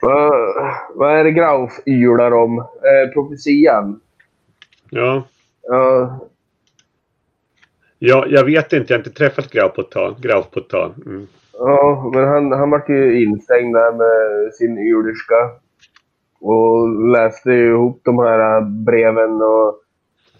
Vad, 0.00 0.32
vad 0.94 1.18
är 1.18 1.24
det 1.24 1.30
Grauf 1.30 1.72
ylar 1.86 2.32
om? 2.32 2.58
Eh, 2.58 3.12
profetian? 3.14 4.00
Ja. 4.90 5.22
Ja, 5.62 6.20
Ja, 8.02 8.24
jag 8.28 8.44
vet 8.44 8.72
inte. 8.72 8.92
Jag 8.92 8.98
har 8.98 9.06
inte 9.06 9.18
träffat 9.18 9.50
Graf 9.50 9.74
på 9.74 9.80
ett 9.80 9.90
tag. 9.90 10.14
Graf 10.20 10.50
på 10.50 10.60
ett 10.60 10.68
tag. 10.68 10.92
Mm. 11.06 11.26
Ja, 11.52 12.10
men 12.14 12.24
han, 12.24 12.52
han 12.52 12.70
var 12.70 12.84
ju 12.88 13.22
instängd 13.22 13.74
där 13.74 13.92
med 13.92 14.54
sin 14.54 14.78
yrderska. 14.78 15.50
Och 16.40 16.88
läste 17.12 17.50
ihop 17.50 18.00
de 18.04 18.18
här 18.18 18.60
breven 18.84 19.42
och 19.42 19.80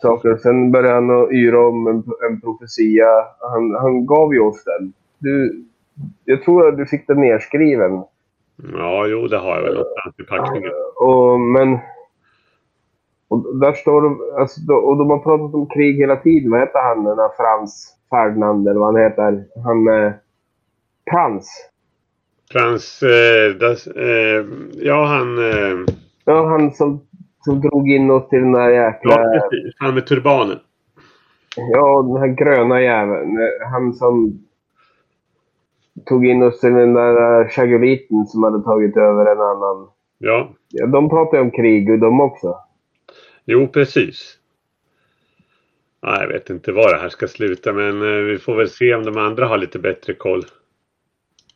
saker. 0.03 0.37
Sen 0.37 0.73
började 0.73 0.95
han 0.95 1.35
yra 1.35 1.69
om 1.69 1.87
en, 1.87 2.03
en 2.31 2.41
profetia. 2.41 3.27
Han, 3.41 3.75
han 3.75 4.07
gav 4.07 4.35
ju 4.35 4.41
oss 4.41 4.65
den. 4.65 4.93
Du, 5.19 5.65
jag 6.25 6.43
tror 6.43 6.69
att 6.69 6.77
du 6.77 6.87
fick 6.87 7.07
den 7.07 7.21
nerskriven. 7.21 7.93
Ja, 8.73 9.07
jo, 9.07 9.27
det 9.27 9.39
har 9.39 9.57
jag 9.57 9.63
väl 9.63 9.75
någonstans 9.75 10.15
i 10.19 10.23
packningen. 10.23 10.73
Och, 10.97 11.41
men 11.41 11.79
och 13.31 13.57
där 13.61 13.73
står 13.73 14.03
de, 14.03 14.41
alltså, 14.41 14.73
och 14.73 14.97
de 14.97 15.11
har 15.11 15.19
pratat 15.19 15.55
om 15.55 15.67
krig 15.67 15.97
hela 15.97 16.17
tiden. 16.17 16.51
Vad 16.51 16.61
heter 16.61 16.79
han, 16.79 17.05
den 17.05 17.17
där 17.17 17.29
Frans 17.37 17.97
Ferdinand 18.11 18.69
eller 18.69 18.81
vad 18.81 18.95
han 18.95 19.03
heter? 19.03 19.45
Han... 19.65 19.89
Eh, 19.89 20.13
Frans. 21.11 21.71
Frans, 22.53 23.03
eh, 23.03 23.57
das, 23.61 23.87
eh, 23.87 24.45
ja 24.73 25.05
han... 25.05 25.39
Eh... 25.39 25.95
Ja, 26.25 26.47
han 26.49 26.71
som, 26.71 27.01
som 27.45 27.61
drog 27.61 27.91
in 27.91 28.11
oss 28.11 28.29
till 28.29 28.39
den 28.39 28.53
där 28.53 28.71
jäkla... 28.71 29.13
Ja, 29.13 29.41
precis. 29.41 29.75
Han 29.79 29.95
med 29.95 30.07
turbanen. 30.07 30.59
Ja, 31.57 32.03
den 32.03 32.17
här 32.17 32.29
gröna 32.29 32.81
jäveln. 32.81 33.39
Han 33.73 33.95
som 33.95 34.45
tog 36.07 36.27
in 36.27 36.43
oss 36.43 36.61
till 36.61 36.75
den 36.75 36.95
där 36.95 37.49
chaguliten 37.49 38.27
som 38.27 38.43
hade 38.43 38.63
tagit 38.63 38.97
över 38.97 39.27
en 39.27 39.41
annan. 39.41 39.89
Ja. 40.19 40.49
ja 40.69 40.87
de 40.87 41.09
pratar 41.09 41.39
ju 41.39 41.43
om 41.43 41.51
krig 41.51 41.91
och 41.91 41.99
de 41.99 42.21
också. 42.21 42.57
Jo, 43.45 43.69
precis. 43.69 44.37
Ja, 46.03 46.21
jag 46.21 46.29
vet 46.29 46.51
inte 46.51 46.73
var 46.73 46.95
det 46.95 47.01
här 47.01 47.09
ska 47.09 47.29
sluta 47.29 47.73
men 47.73 48.03
eh, 48.03 48.25
vi 48.25 48.39
får 48.39 48.57
väl 48.57 48.71
se 48.71 48.95
om 48.95 49.05
de 49.05 49.19
andra 49.19 49.47
har 49.47 49.59
lite 49.59 49.79
bättre 49.79 50.15
koll. 50.15 50.45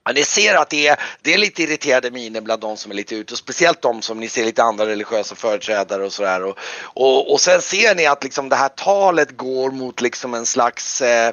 Ja, 0.04 0.12
ni 0.12 0.24
ser 0.24 0.54
att 0.54 0.70
det 0.70 0.86
är, 0.86 1.00
det 1.22 1.34
är 1.34 1.38
lite 1.38 1.62
irriterade 1.62 2.10
miner 2.10 2.40
bland 2.40 2.60
de 2.60 2.76
som 2.76 2.92
är 2.92 2.96
lite 2.96 3.14
ute 3.14 3.34
och 3.34 3.38
speciellt 3.38 3.82
de 3.82 4.02
som 4.02 4.20
ni 4.20 4.28
ser 4.28 4.44
lite 4.44 4.62
andra 4.62 4.86
religiösa 4.86 5.34
företrädare 5.34 6.04
och 6.04 6.12
sådär. 6.12 6.44
Och, 6.44 6.58
och, 6.82 7.32
och 7.32 7.40
sen 7.40 7.62
ser 7.62 7.94
ni 7.94 8.06
att 8.06 8.24
liksom 8.24 8.48
det 8.48 8.56
här 8.56 8.68
talet 8.68 9.36
går 9.36 9.70
mot 9.70 10.00
liksom 10.00 10.34
en 10.34 10.46
slags 10.46 11.02
eh, 11.02 11.32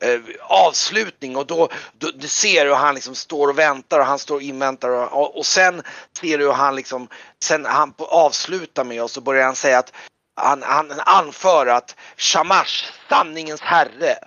eh, 0.00 0.20
avslutning 0.40 1.36
och 1.36 1.46
då, 1.46 1.68
då 1.92 2.10
du 2.14 2.28
ser 2.28 2.64
du 2.64 2.70
hur 2.70 2.76
han 2.76 2.94
liksom 2.94 3.14
står 3.14 3.48
och 3.48 3.58
väntar 3.58 3.98
och 3.98 4.06
han 4.06 4.18
står 4.18 4.34
och 4.34 4.42
inväntar 4.42 4.88
och, 4.88 5.36
och 5.38 5.46
sen 5.46 5.82
ser 6.20 6.38
du 6.38 6.44
hur 6.44 6.52
han 6.52 6.76
liksom, 6.76 7.08
sen 7.42 7.64
han 7.64 7.94
avslutar 7.98 8.84
med 8.84 9.02
och 9.02 9.10
så 9.10 9.20
börjar 9.20 9.44
han 9.44 9.56
säga 9.56 9.78
att 9.78 9.92
han, 10.40 10.62
han 10.62 10.92
anför 11.00 11.66
att 11.66 11.96
Shamash, 12.16 12.92
sanningens 13.08 13.60
herre, 13.60 14.18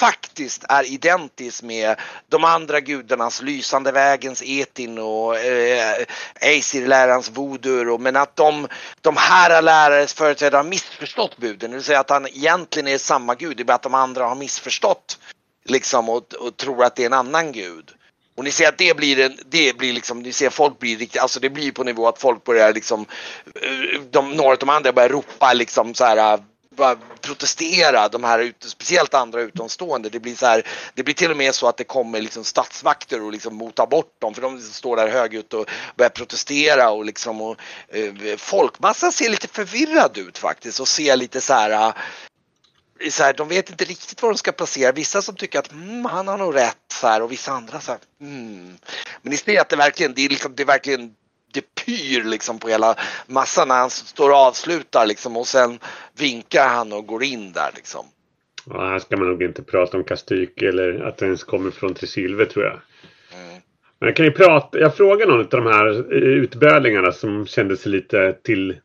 faktiskt 0.00 0.64
är 0.68 0.84
identisk 0.84 1.62
med 1.62 2.00
de 2.28 2.44
andra 2.44 2.80
gudarnas 2.80 3.42
lysande 3.42 3.92
vägens 3.92 4.42
Etin 4.46 4.98
och 4.98 5.36
eh, 5.36 6.06
Aesir-lärans 6.40 7.30
voodoo. 7.30 7.98
Men 7.98 8.16
att 8.16 8.36
de, 8.36 8.68
de 9.00 9.16
här 9.16 9.62
lärares 9.62 10.14
företrädare 10.14 10.58
har 10.58 10.64
missförstått 10.64 11.36
buden. 11.36 11.70
Det 11.70 11.76
vill 11.76 11.84
säga 11.84 12.00
att 12.00 12.10
han 12.10 12.26
egentligen 12.26 12.88
är 12.88 12.98
samma 12.98 13.34
gud. 13.34 13.56
Det 13.56 13.62
är 13.62 13.64
bara 13.64 13.74
att 13.74 13.82
de 13.82 13.94
andra 13.94 14.24
har 14.24 14.34
missförstått 14.34 15.18
liksom 15.64 16.08
och, 16.08 16.34
och 16.34 16.56
tror 16.56 16.84
att 16.84 16.96
det 16.96 17.02
är 17.02 17.06
en 17.06 17.12
annan 17.12 17.52
gud. 17.52 17.90
Och 18.36 18.44
ni 18.44 18.50
ser 18.50 18.68
att 18.68 18.78
det 18.78 18.96
blir 18.96 19.20
en, 19.20 19.38
det 19.46 19.78
blir 19.78 19.92
liksom, 19.92 20.22
ni 20.22 20.32
ser 20.32 20.50
folk 20.50 20.78
blir 20.78 20.96
riktigt, 20.96 21.22
alltså 21.22 21.40
det 21.40 21.50
blir 21.50 21.72
på 21.72 21.84
nivå 21.84 22.08
att 22.08 22.18
folk 22.18 22.44
börjar 22.44 22.72
liksom, 22.72 23.06
eh, 23.54 24.00
de, 24.10 24.32
några 24.32 24.52
av 24.52 24.58
de 24.58 24.68
andra 24.68 24.92
börjar 24.92 25.08
ropa 25.08 25.52
liksom 25.52 25.94
så 25.94 26.04
här 26.04 26.38
protestera, 27.20 28.08
de 28.08 28.24
här, 28.24 28.52
speciellt 28.60 29.14
andra 29.14 29.40
utomstående. 29.40 30.08
Det 30.08 30.20
blir, 30.20 30.34
så 30.34 30.46
här, 30.46 30.66
det 30.94 31.02
blir 31.02 31.14
till 31.14 31.30
och 31.30 31.36
med 31.36 31.54
så 31.54 31.68
att 31.68 31.76
det 31.76 31.84
kommer 31.84 32.20
liksom 32.20 32.44
statsmakter 32.44 33.22
och 33.22 33.32
liksom 33.32 33.54
motar 33.54 33.86
bort 33.86 34.20
dem 34.20 34.34
för 34.34 34.42
de 34.42 34.56
liksom 34.56 34.74
står 34.74 34.96
där 34.96 35.08
högljutt 35.08 35.54
och 35.54 35.70
börjar 35.96 36.10
protestera 36.10 36.90
och 36.90 37.04
liksom 37.04 37.40
och, 37.40 37.56
eh, 37.88 38.36
folkmassan 38.36 39.12
ser 39.12 39.30
lite 39.30 39.48
förvirrad 39.48 40.18
ut 40.18 40.38
faktiskt 40.38 40.80
och 40.80 40.88
ser 40.88 41.16
lite 41.16 41.40
så 41.40 41.52
här 41.52 41.70
eh, 41.70 41.94
så 43.10 43.22
här, 43.22 43.32
de 43.32 43.48
vet 43.48 43.70
inte 43.70 43.84
riktigt 43.84 44.22
var 44.22 44.30
de 44.30 44.38
ska 44.38 44.52
placera. 44.52 44.92
Vissa 44.92 45.22
som 45.22 45.36
tycker 45.36 45.58
att 45.58 45.72
mm, 45.72 46.04
han 46.04 46.28
har 46.28 46.38
nog 46.38 46.54
rätt 46.54 46.76
så 46.92 47.06
här, 47.06 47.22
och 47.22 47.32
vissa 47.32 47.52
andra 47.52 47.80
så 47.80 47.92
här, 47.92 48.00
mm. 48.20 48.78
Men 49.22 49.30
ni 49.30 49.36
ser 49.36 49.60
att 49.60 49.68
det 49.68 49.76
verkligen, 49.76 50.14
det 50.14 50.24
är, 50.24 50.28
liksom, 50.28 50.54
det 50.54 50.62
är 50.62 50.66
verkligen 50.66 51.14
det 51.52 51.74
pyr 51.74 52.24
liksom 52.24 52.58
på 52.58 52.68
hela 52.68 52.94
massan 53.26 53.68
när 53.68 53.74
han 53.74 53.90
står 53.90 54.30
och 54.30 54.36
avslutar 54.36 55.06
liksom 55.06 55.36
och 55.36 55.46
sen 55.46 55.78
vinkar 56.18 56.68
han 56.68 56.92
och 56.92 57.06
går 57.06 57.22
in 57.22 57.52
där 57.52 57.70
liksom. 57.74 58.06
Ja, 58.66 58.88
här 58.88 58.98
ska 58.98 59.16
man 59.16 59.28
nog 59.28 59.42
inte 59.42 59.62
prata 59.62 59.96
om 59.96 60.04
Kastyk 60.04 60.62
eller 60.62 61.00
att 61.00 61.18
det 61.18 61.26
ens 61.26 61.44
kommer 61.44 61.70
från 61.70 61.94
Tresilver 61.94 62.44
tror 62.44 62.64
jag. 62.64 62.80
Mm. 63.34 63.60
Men 63.98 64.06
jag 64.08 64.16
kan 64.16 64.26
ju 64.26 64.32
prata, 64.32 64.78
jag 64.78 64.96
frågar 64.96 65.26
någon 65.26 65.40
av 65.40 65.48
de 65.48 65.66
här 65.66 66.12
utbölingarna 66.14 67.12
som 67.12 67.46
kände 67.46 67.76
sig 67.76 67.92
lite 67.92 68.36
till 68.42 68.80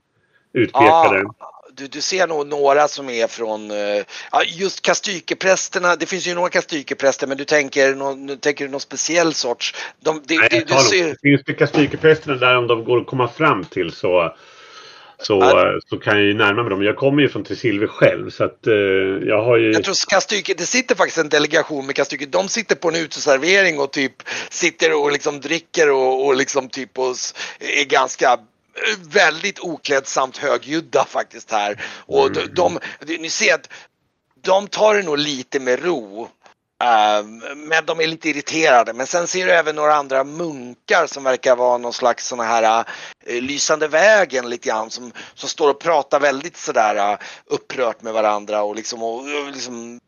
utpekade. 0.53 1.23
Ja, 1.39 1.54
du, 1.75 1.87
du 1.87 2.01
ser 2.01 2.27
nog 2.27 2.47
några 2.47 2.87
som 2.87 3.09
är 3.09 3.27
från, 3.27 3.71
uh, 3.71 4.03
just 4.45 4.81
kastykeprästerna, 4.81 5.95
det 5.95 6.05
finns 6.05 6.27
ju 6.27 6.33
några 6.33 6.49
kastykepräster 6.49 7.27
men 7.27 7.37
du 7.37 7.45
tänker, 7.45 7.95
någon, 7.95 8.27
du 8.27 8.35
tänker 8.35 8.67
någon 8.67 8.79
speciell 8.79 9.33
sorts? 9.33 9.75
De, 9.99 10.21
det, 10.25 10.37
Nej, 10.37 10.47
det, 10.51 10.67
du 10.67 10.73
ser... 10.73 11.15
Finns 11.21 11.41
det 11.45 11.53
kastykeprästerna 11.53 12.35
där 12.35 12.57
om 12.57 12.67
de 12.67 12.83
går 12.83 13.01
att 13.01 13.07
komma 13.07 13.27
fram 13.27 13.65
till 13.65 13.91
så 13.91 14.35
så, 15.17 15.33
ja. 15.33 15.79
så 15.89 15.97
kan 15.97 16.17
jag 16.17 16.25
ju 16.25 16.33
närma 16.33 16.63
mig 16.63 16.69
dem. 16.69 16.83
Jag 16.83 16.95
kommer 16.95 17.21
ju 17.21 17.29
från 17.29 17.43
Tresilver 17.43 17.87
själv 17.87 18.29
så 18.29 18.43
att 18.43 18.67
uh, 18.67 18.73
jag 19.27 19.43
har 19.43 19.57
ju... 19.57 19.71
Jag 19.71 19.83
tror 19.83 20.09
Kastyke, 20.09 20.53
det 20.57 20.65
sitter 20.65 20.95
faktiskt 20.95 21.17
en 21.17 21.29
delegation 21.29 21.85
med 21.85 21.95
Kastyke. 21.95 22.25
De 22.25 22.49
sitter 22.49 22.75
på 22.75 22.87
en 22.87 22.95
uteservering 22.95 23.79
och 23.79 23.91
typ 23.91 24.13
sitter 24.49 25.03
och 25.03 25.11
liksom 25.11 25.41
dricker 25.41 25.91
och, 25.91 26.25
och 26.25 26.35
liksom 26.35 26.69
typ 26.69 26.99
och 26.99 27.15
är 27.59 27.85
ganska 27.85 28.39
väldigt 28.97 29.59
oklädsamt 29.59 30.37
högljudda 30.37 31.05
faktiskt 31.05 31.51
här. 31.51 31.83
Och 32.05 32.31
de, 32.31 32.47
de, 32.47 32.79
ni 33.19 33.29
ser 33.29 33.53
att 33.53 33.69
de 34.41 34.67
tar 34.67 34.95
det 34.95 35.03
nog 35.03 35.17
lite 35.17 35.59
med 35.59 35.83
ro. 35.83 36.29
Uh, 36.83 37.25
men 37.55 37.85
de 37.85 37.99
är 37.99 38.07
lite 38.07 38.29
irriterade. 38.29 38.93
Men 38.93 39.07
sen 39.07 39.27
ser 39.27 39.45
du 39.45 39.51
även 39.51 39.75
några 39.75 39.95
andra 39.95 40.23
munkar 40.23 41.07
som 41.07 41.23
verkar 41.23 41.55
vara 41.55 41.77
någon 41.77 41.93
slags 41.93 42.27
sådana 42.27 42.49
här 42.49 42.79
uh, 43.29 43.41
lysande 43.41 43.87
vägen 43.87 44.49
lite 44.49 44.67
grann 44.69 44.89
som, 44.89 45.11
som 45.33 45.49
står 45.49 45.69
och 45.69 45.79
pratar 45.79 46.19
väldigt 46.19 46.57
sådär 46.57 47.11
uh, 47.11 47.19
upprört 47.45 48.01
med 48.01 48.13
varandra 48.13 48.63
och 48.63 48.75
liksom, 48.75 49.03
och, 49.03 49.19
och 49.19 49.51
liksom 49.53 49.99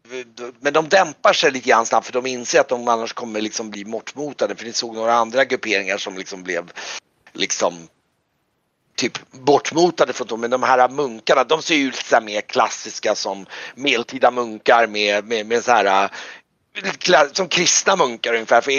men 0.60 0.74
de 0.74 0.90
dämpar 0.90 1.34
sig 1.34 1.52
lite 1.52 1.70
grann 1.70 1.86
snabbt 1.86 2.06
för 2.06 2.14
de 2.14 2.26
inser 2.26 2.60
att 2.60 2.70
de 2.70 2.88
annars 2.88 3.14
kommer 3.14 3.42
liksom 3.42 3.70
bli 3.70 3.86
bortmotade 3.86 4.56
för 4.56 4.66
ni 4.66 4.74
såg 4.74 4.96
några 4.96 5.14
andra 5.14 5.46
grupperingar 5.46 5.98
som 5.98 6.18
liksom 6.18 6.44
blev 6.44 6.72
liksom 7.34 7.88
typ 8.98 9.32
bortmotade 9.32 10.14
från 10.14 10.28
dem. 10.28 10.42
Men 10.42 10.50
de 10.50 10.64
här 10.64 10.90
munkarna, 10.90 11.44
de 11.44 11.62
ser 11.62 11.76
ut 11.76 11.98
lite 11.98 12.22
mer 12.22 12.42
klassiska 12.42 13.16
som 13.16 13.46
medeltida 13.76 14.32
munkar 14.32 14.88
med, 14.88 15.26
med, 15.26 15.46
med 15.46 15.64
så 15.64 15.72
här 15.72 16.10
som 17.34 17.48
kristna 17.48 17.96
munkar 17.96 18.34
ungefär. 18.34 18.62
För 18.62 18.72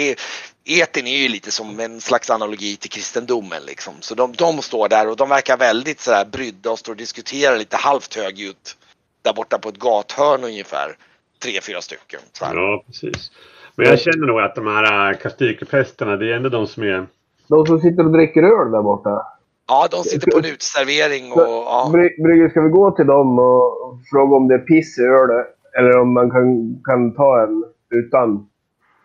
eten 0.65 1.07
är 1.07 1.17
ju 1.17 1.27
lite 1.27 1.51
som 1.51 1.79
en 1.79 2.01
slags 2.01 2.29
analogi 2.29 2.75
till 2.75 2.89
kristendomen 2.89 3.63
liksom. 3.67 3.93
Så 3.99 4.15
de, 4.15 4.33
de 4.33 4.61
står 4.61 4.89
där 4.89 5.09
och 5.09 5.15
de 5.15 5.29
verkar 5.29 5.57
väldigt 5.57 5.99
så 5.99 6.11
här 6.11 6.25
brydda 6.25 6.71
och 6.71 6.79
står 6.79 6.93
och 6.93 6.97
diskuterar 6.97 7.57
lite 7.57 7.77
halvt 7.77 8.15
högljutt 8.15 8.77
där 9.21 9.33
borta 9.33 9.59
på 9.59 9.69
ett 9.69 9.79
gathörn 9.79 10.43
ungefär. 10.43 10.95
Tre, 11.43 11.61
fyra 11.61 11.81
stycken. 11.81 12.19
Ja, 12.41 12.83
precis. 12.87 13.31
Men 13.75 13.87
jag 13.87 13.99
känner 13.99 14.27
nog 14.27 14.39
att 14.39 14.55
de 14.55 14.67
här 14.67 15.13
kastykeprästerna, 15.13 16.15
det 16.15 16.31
är 16.31 16.35
ändå 16.35 16.49
de 16.49 16.67
som 16.67 16.83
är... 16.83 17.07
De 17.47 17.65
som 17.65 17.79
sitter 17.79 18.05
och 18.05 18.11
dricker 18.11 18.43
öl 18.43 18.71
där 18.71 18.81
borta? 18.81 19.38
Ja, 19.69 19.87
de 19.91 20.03
sitter 20.03 20.31
på 20.31 20.37
en 20.37 20.45
uteservering 20.45 21.31
och... 21.31 21.41
Ja. 21.41 21.89
Brygge, 22.23 22.49
ska 22.49 22.61
vi 22.61 22.69
gå 22.69 22.91
till 22.91 23.07
dem 23.07 23.39
och 23.39 23.99
fråga 24.11 24.35
om 24.35 24.47
det 24.47 24.55
är 24.55 24.59
piss 24.59 24.99
i 24.99 25.03
ölet? 25.03 25.47
Eller 25.77 25.99
om 25.99 26.13
man 26.13 26.31
kan, 26.31 26.75
kan 26.83 27.13
ta 27.15 27.43
en 27.43 27.63
utan 27.89 28.49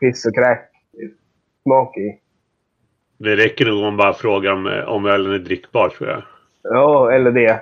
piss 0.00 0.27
och 0.27 0.35
kräk 0.35 0.70
smak 1.62 1.96
i? 1.96 2.18
Det 3.18 3.37
räcker 3.37 3.66
nog 3.66 3.77
om 3.77 3.83
man 3.85 3.96
bara 3.96 4.14
frågar 4.14 4.53
om, 4.53 4.83
om 4.87 5.07
ölen 5.07 5.33
är 5.33 5.38
drickbar, 5.38 5.88
tror 5.88 6.09
jag. 6.09 6.22
Ja, 6.62 7.12
eller 7.12 7.31
det. 7.31 7.61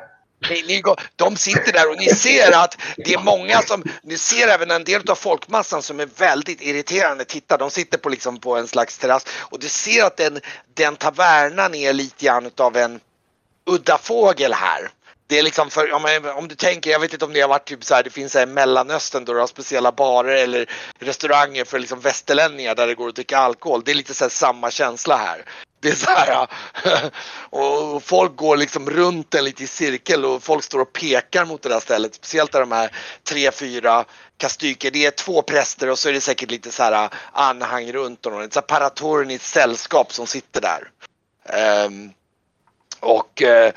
Ni, 0.50 0.62
ni, 0.62 0.82
de 1.16 1.36
sitter 1.36 1.72
där 1.72 1.90
och 1.90 1.96
ni 1.96 2.08
ser 2.08 2.52
att 2.52 2.76
det 2.96 3.14
är 3.14 3.18
många 3.18 3.62
som, 3.62 3.84
ni 4.02 4.18
ser 4.18 4.48
även 4.48 4.70
en 4.70 4.84
del 4.84 5.10
av 5.10 5.14
folkmassan 5.14 5.82
som 5.82 6.00
är 6.00 6.08
väldigt 6.16 6.62
irriterande. 6.62 7.24
Titta, 7.24 7.56
de 7.56 7.70
sitter 7.70 7.98
på, 7.98 8.08
liksom 8.08 8.40
på 8.40 8.56
en 8.56 8.68
slags 8.68 8.98
terrass 8.98 9.26
och 9.38 9.58
du 9.58 9.68
ser 9.68 10.04
att 10.04 10.16
den, 10.16 10.40
den 10.74 10.96
tavernan 10.96 11.74
är 11.74 11.92
lite 11.92 12.24
grann 12.24 12.50
av 12.56 12.76
en 12.76 13.00
udda 13.66 13.98
fågel 13.98 14.52
här. 14.52 14.90
Det 15.26 15.38
är 15.38 15.42
liksom 15.42 15.70
för, 15.70 15.92
om, 15.92 16.32
om, 16.36 16.48
du 16.48 16.54
tänker, 16.54 16.90
jag 16.90 17.00
vet 17.00 17.12
inte 17.12 17.24
om 17.24 17.32
det 17.32 17.40
har 17.40 17.48
varit 17.48 17.64
typ 17.64 17.84
så 17.84 17.94
här, 17.94 18.02
det 18.02 18.10
finns 18.10 18.36
i 18.36 18.46
Mellanöstern 18.46 19.24
då 19.24 19.32
du 19.32 19.40
har 19.40 19.46
speciella 19.46 19.92
barer 19.92 20.36
eller 20.36 20.70
restauranger 20.98 21.64
för 21.64 21.78
liksom 21.78 22.00
västerlänningar 22.00 22.74
där 22.74 22.86
det 22.86 22.94
går 22.94 23.08
att 23.08 23.14
dricka 23.14 23.38
alkohol. 23.38 23.82
Det 23.84 23.90
är 23.90 23.94
lite 23.94 24.14
så 24.14 24.30
samma 24.30 24.70
känsla 24.70 25.16
här. 25.16 25.44
Det 25.82 25.88
är 25.88 25.94
så 25.94 26.10
här, 26.10 26.48
och 27.50 28.02
folk 28.02 28.36
går 28.36 28.56
liksom 28.56 28.90
runt 28.90 29.34
en 29.34 29.44
lite 29.44 29.64
i 29.64 29.66
cirkel 29.66 30.24
och 30.24 30.42
folk 30.42 30.64
står 30.64 30.80
och 30.80 30.92
pekar 30.92 31.44
mot 31.44 31.62
det 31.62 31.68
där 31.68 31.80
stället. 31.80 32.14
Speciellt 32.14 32.52
där 32.52 32.60
de 32.60 32.72
här 32.72 32.90
tre, 33.24 33.50
fyra 33.50 34.04
kastyker. 34.36 34.90
Det 34.90 35.06
är 35.06 35.10
två 35.10 35.42
präster 35.42 35.90
och 35.90 35.98
så 35.98 36.08
är 36.08 36.12
det 36.12 36.20
säkert 36.20 36.50
lite 36.50 36.72
så 36.72 36.82
här 36.82 36.92
ah, 36.92 37.10
anhang 37.32 37.92
runt 37.92 38.24
honom. 38.24 38.40
Ett 38.40 38.66
paratorniskt 38.66 39.46
sällskap 39.46 40.12
som 40.12 40.26
sitter 40.26 40.60
där. 40.60 40.90
Um, 41.86 42.12
och 43.00 43.42
uh, 43.42 43.72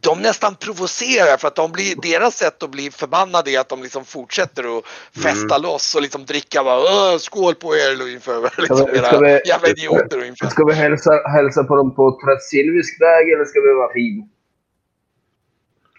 de 0.00 0.22
nästan 0.22 0.54
provocerar 0.54 1.36
för 1.36 1.48
att 1.48 1.54
de 1.54 1.72
blir, 1.72 1.94
deras 2.02 2.36
sätt 2.36 2.62
att 2.62 2.70
bli 2.70 2.90
förbannade 2.90 3.50
är 3.50 3.60
att 3.60 3.68
de 3.68 3.82
liksom 3.82 4.04
fortsätter 4.04 4.78
att 4.78 4.84
festa 5.22 5.54
mm. 5.54 5.62
loss 5.62 5.94
och 5.94 6.02
liksom 6.02 6.24
dricka 6.24 6.64
bara 6.64 7.18
skål 7.18 7.54
på 7.54 7.76
er 7.76 8.02
ungefär. 8.02 8.60
Liksom, 8.60 8.76
ska 8.76 8.86
vi, 8.92 8.98
ska 8.98 9.20
vi, 9.20 9.40
jävla 9.46 9.68
idioter 9.68 10.18
ungefär. 10.18 10.48
Ska 10.48 10.64
vi 10.64 10.74
hälsa, 10.74 11.10
hälsa 11.28 11.64
på 11.64 11.76
dem 11.76 11.94
på 11.94 12.20
Trasilvisk 12.24 13.00
väg 13.00 13.32
eller 13.32 13.44
ska 13.44 13.60
vi 13.60 13.74
vara 13.74 13.92
fin? 13.92 14.28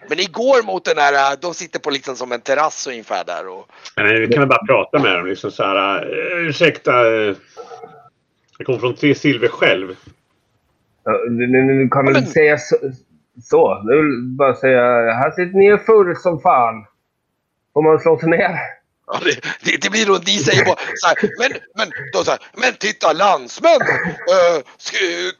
Men 0.08 0.18
ni 0.18 0.26
går 0.26 0.64
mot 0.64 0.86
den 0.86 0.98
här, 0.98 1.38
de 1.42 1.54
sitter 1.54 1.80
på 1.80 1.90
liksom 1.90 2.16
som 2.16 2.32
en 2.32 2.42
terrass 2.42 2.88
ungefär 2.88 3.26
där. 3.26 3.48
Och... 3.48 3.66
Nej, 3.98 4.20
vi 4.20 4.28
kan 4.28 4.40
väl 4.40 4.50
bara 4.50 4.66
prata 4.66 5.00
med 5.00 5.16
dem 5.16 5.26
liksom 5.26 5.52
så 5.52 5.64
här. 5.64 6.06
Uh, 6.06 6.48
ursäkta. 6.48 7.04
Uh, 7.04 7.36
jag 8.58 8.66
kommer 8.66 8.80
från 8.80 8.96
Tre 8.96 9.16
Silver 9.16 9.48
själv. 9.48 9.90
Uh, 9.90 11.32
nu, 11.32 11.90
kan 11.92 12.06
du 12.06 12.12
men... 12.12 12.28
säga 12.28 12.58
så, 12.58 12.76
så, 13.44 13.84
nu 13.84 13.96
vill 13.96 14.12
jag 14.12 14.38
bara 14.38 14.56
säga, 14.56 14.82
här 15.14 15.32
sitter 15.32 15.58
ni 15.58 15.74
och 15.74 15.82
full 15.82 16.16
som 16.16 16.40
fan. 16.40 16.86
Får 17.74 17.82
man 17.82 18.00
slå 18.00 18.20
sig 18.20 18.30
ner? 18.30 18.60
Ja, 19.12 19.20
det, 19.24 19.42
det, 19.64 19.82
det, 19.82 19.90
blir 19.90 20.06
då, 20.06 20.18
de 20.18 20.32
säger 20.32 20.66
bara 20.66 20.76
så 20.96 21.08
här, 21.08 21.18
men, 21.40 21.52
men, 21.76 21.88
då 22.14 22.24
så 22.24 22.32
här, 22.32 22.40
men 22.54 22.74
titta 22.74 23.14
landsmän, 23.14 23.82
uh, 23.82 24.60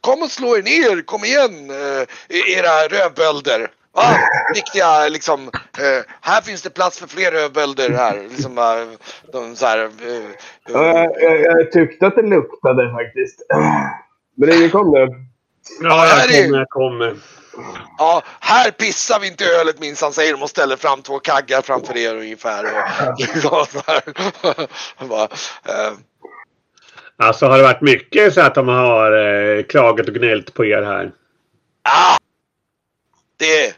kom 0.00 0.22
och 0.22 0.30
slå 0.30 0.56
er 0.56 0.62
ner, 0.62 1.02
kom 1.02 1.24
igen 1.24 1.70
uh, 1.70 2.04
era 2.58 2.88
rövbölder. 2.88 3.70
Ah, 3.92 4.14
riktiga 4.54 5.08
liksom, 5.08 5.40
uh, 5.46 6.00
här 6.20 6.40
finns 6.40 6.62
det 6.62 6.70
plats 6.70 6.98
för 6.98 7.08
fler 7.08 7.30
rövbölder 7.30 7.90
här. 7.90 8.22
Liksom, 8.30 8.54
de, 9.32 9.56
så 9.56 9.66
här, 9.66 9.90
ja, 10.68 10.94
jag, 10.94 11.22
jag, 11.22 11.40
jag, 11.40 11.72
tyckte 11.72 12.06
att 12.06 12.16
det 12.16 12.22
luktade 12.22 12.92
faktiskt. 12.92 13.42
Men 14.36 14.52
ingen 14.52 14.70
kom 14.70 14.90
nu. 14.90 15.08
Ja, 15.82 16.06
jag 16.06 16.28
kommer, 16.28 16.58
jag 16.58 16.68
kommer. 16.68 17.16
Ja, 17.98 18.22
här 18.40 18.70
pissar 18.70 19.20
vi 19.20 19.26
inte 19.26 19.44
ölet 19.44 19.80
minsann 19.80 20.12
säger 20.12 20.32
de 20.32 20.42
och 20.42 20.50
ställer 20.50 20.76
fram 20.76 21.02
två 21.02 21.18
kaggar 21.18 21.62
framför 21.62 21.96
er 21.96 22.14
ungefär. 22.16 22.64
Och, 22.64 23.68
och 24.96 25.08
bara, 25.08 25.22
eh. 25.64 25.92
Alltså 27.16 27.46
har 27.46 27.56
det 27.56 27.62
varit 27.62 27.80
mycket 27.80 28.34
så 28.34 28.40
att 28.40 28.54
de 28.54 28.68
har 28.68 29.12
eh, 29.12 29.62
klagat 29.62 30.08
och 30.08 30.14
gnällt 30.14 30.54
på 30.54 30.64
er 30.64 30.82
här? 30.82 31.12
Ja, 31.82 32.16
det, 33.36 33.74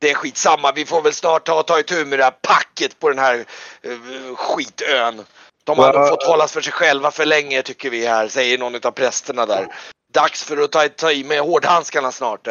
det 0.00 0.10
är 0.10 0.14
skitsamma. 0.14 0.72
Vi 0.72 0.84
får 0.86 1.02
väl 1.02 1.12
snart 1.12 1.46
ta, 1.46 1.62
ta 1.62 1.80
itu 1.80 2.04
med 2.04 2.18
det 2.18 2.24
här 2.24 2.34
packet 2.42 2.98
på 3.00 3.08
den 3.08 3.18
här 3.18 3.44
eh, 3.82 4.36
skitön. 4.36 5.24
De 5.64 5.78
har 5.78 5.94
Ja. 5.94 6.08
fått 6.08 6.22
hållas 6.26 6.52
för 6.52 6.60
sig 6.60 6.72
själva 6.72 7.10
för 7.10 7.26
länge 7.26 7.62
tycker 7.62 7.90
vi 7.90 8.06
här, 8.06 8.28
säger 8.28 8.58
någon 8.58 8.74
av 8.86 8.90
prästerna 8.90 9.46
där. 9.46 9.66
Dags 10.12 10.44
för 10.44 10.56
att 10.62 10.72
ta, 10.72 10.88
ta 10.88 11.12
i 11.12 11.24
med 11.24 11.40
hårdhandskarna 11.40 12.12
snart. 12.12 12.46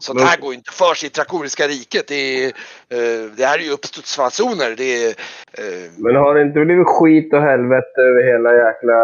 Sånt 0.00 0.20
här 0.20 0.40
går 0.40 0.54
inte 0.54 0.70
för 0.72 0.94
sig 0.94 1.06
i 1.06 1.10
Trakoriska 1.10 1.68
riket. 1.68 2.08
Det, 2.08 2.44
är, 2.44 2.46
eh, 2.88 3.30
det 3.36 3.44
här 3.46 3.58
är 3.58 3.62
ju 3.62 3.70
uppstudsfasoner. 3.70 4.74
Det 4.76 5.04
är, 5.04 5.08
eh, 5.52 5.90
Men 5.96 6.16
har 6.16 6.34
det 6.34 6.42
inte 6.42 6.64
blivit 6.64 6.86
skit 6.86 7.32
och 7.32 7.42
helvete 7.42 8.00
över 8.00 8.22
hela 8.32 8.54
jäkla 8.54 8.94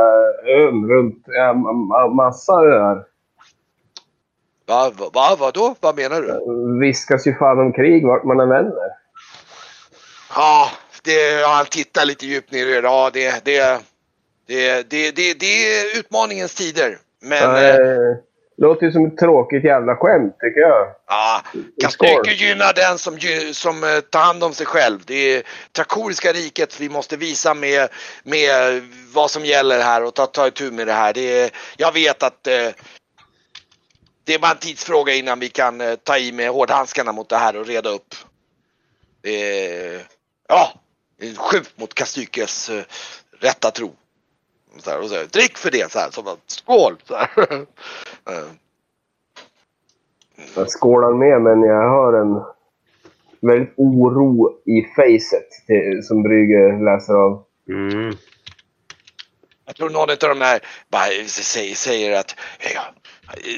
ön 0.52 0.88
runt 0.88 1.22
ja, 1.26 1.52
ma- 1.52 1.88
ma- 1.90 2.14
massa 2.14 2.52
öar? 2.52 3.04
va, 4.66 4.92
va, 4.98 5.10
va, 5.14 5.36
vadå? 5.38 5.74
Vad 5.80 5.96
menar 5.96 6.22
du? 6.22 6.80
viskas 6.80 7.26
ju 7.26 7.34
fan 7.34 7.58
om 7.58 7.72
krig 7.72 8.06
vart 8.06 8.24
man 8.24 8.40
än 8.40 8.48
vänder. 8.48 8.88
Ja, 10.34 10.70
det, 11.02 11.40
ja, 11.40 11.48
han 11.48 11.66
tittar 11.66 12.04
lite 12.04 12.26
djupt 12.26 12.52
ner 12.52 12.66
i 12.66 12.72
det. 12.72 12.80
Ja, 12.80 13.10
det, 13.12 13.44
det, 13.44 13.80
det, 14.46 14.90
det, 14.90 15.16
det, 15.16 15.34
det 15.40 15.46
är 15.46 15.98
utmaningens 15.98 16.54
tider. 16.54 16.98
Men 17.20 17.56
Eh, 17.56 18.16
låter 18.58 18.86
ju 18.86 18.92
som 18.92 19.06
ett 19.06 19.16
tråkigt 19.16 19.64
jävla 19.64 19.96
skämt, 19.96 20.36
tycker 20.40 20.60
jag. 20.60 20.94
ja, 21.06 21.42
Kastyker 21.82 22.30
gynnar 22.30 22.72
den 22.74 22.98
som, 22.98 23.18
som 23.52 23.84
eh, 23.84 24.00
tar 24.00 24.20
hand 24.20 24.44
om 24.44 24.54
sig 24.54 24.66
själv. 24.66 25.00
Det 25.06 25.14
är 25.14 25.42
Trakoriska 25.72 26.32
riket 26.32 26.80
vi 26.80 26.88
måste 26.88 27.16
visa 27.16 27.54
med, 27.54 27.88
med 28.22 28.82
vad 29.14 29.30
som 29.30 29.44
gäller 29.44 29.82
här 29.82 30.04
och 30.04 30.14
ta, 30.14 30.26
ta 30.26 30.46
itu 30.46 30.70
med 30.70 30.86
det 30.86 30.92
här. 30.92 31.12
Det 31.12 31.40
är, 31.40 31.50
jag 31.76 31.92
vet 31.92 32.22
att 32.22 32.46
eh, 32.46 32.68
det 34.24 34.34
är 34.34 34.38
bara 34.38 34.52
en 34.52 34.58
tidsfråga 34.58 35.14
innan 35.14 35.40
vi 35.40 35.48
kan 35.48 35.80
eh, 35.80 35.94
ta 35.94 36.18
i 36.18 36.32
med 36.32 36.50
hårdhandskarna 36.50 37.12
mot 37.12 37.28
det 37.28 37.36
här 37.36 37.56
och 37.56 37.66
reda 37.66 37.90
upp. 37.90 38.14
Ja, 40.48 40.72
sjukt 41.36 41.78
mot 41.78 41.94
Kastykes 41.94 42.70
eh, 42.70 42.84
rätta 43.40 43.70
tro. 43.70 43.92
Så 44.78 44.90
här, 44.90 45.00
och 45.00 45.08
så 45.08 45.14
här, 45.14 45.26
drick 45.26 45.58
för 45.58 45.70
det 45.70 45.92
så 45.92 45.98
här, 45.98 46.10
som 46.10 46.26
att 46.26 46.38
skål! 46.46 46.96
Så 47.04 47.16
här. 47.16 47.28
Eh, 48.28 48.48
Jag 50.56 50.68
skålar 50.70 51.12
med, 51.12 51.42
men 51.42 51.62
jag 51.62 51.88
har 51.88 52.12
en 52.12 52.42
väldigt 53.40 53.74
oro 53.76 54.60
i 54.66 54.82
facet 54.96 55.50
till, 55.66 56.02
som 56.06 56.22
Brygge 56.22 56.78
läser 56.84 57.14
av. 57.14 57.44
Mm. 57.68 58.16
Jag 59.66 59.76
tror 59.76 59.90
någon 59.90 60.10
av 60.10 60.16
de 60.18 60.40
här 60.40 60.60
bara 60.88 61.28
säger, 61.28 61.74
säger 61.74 62.20
att 62.20 62.34
ja, 62.74 62.82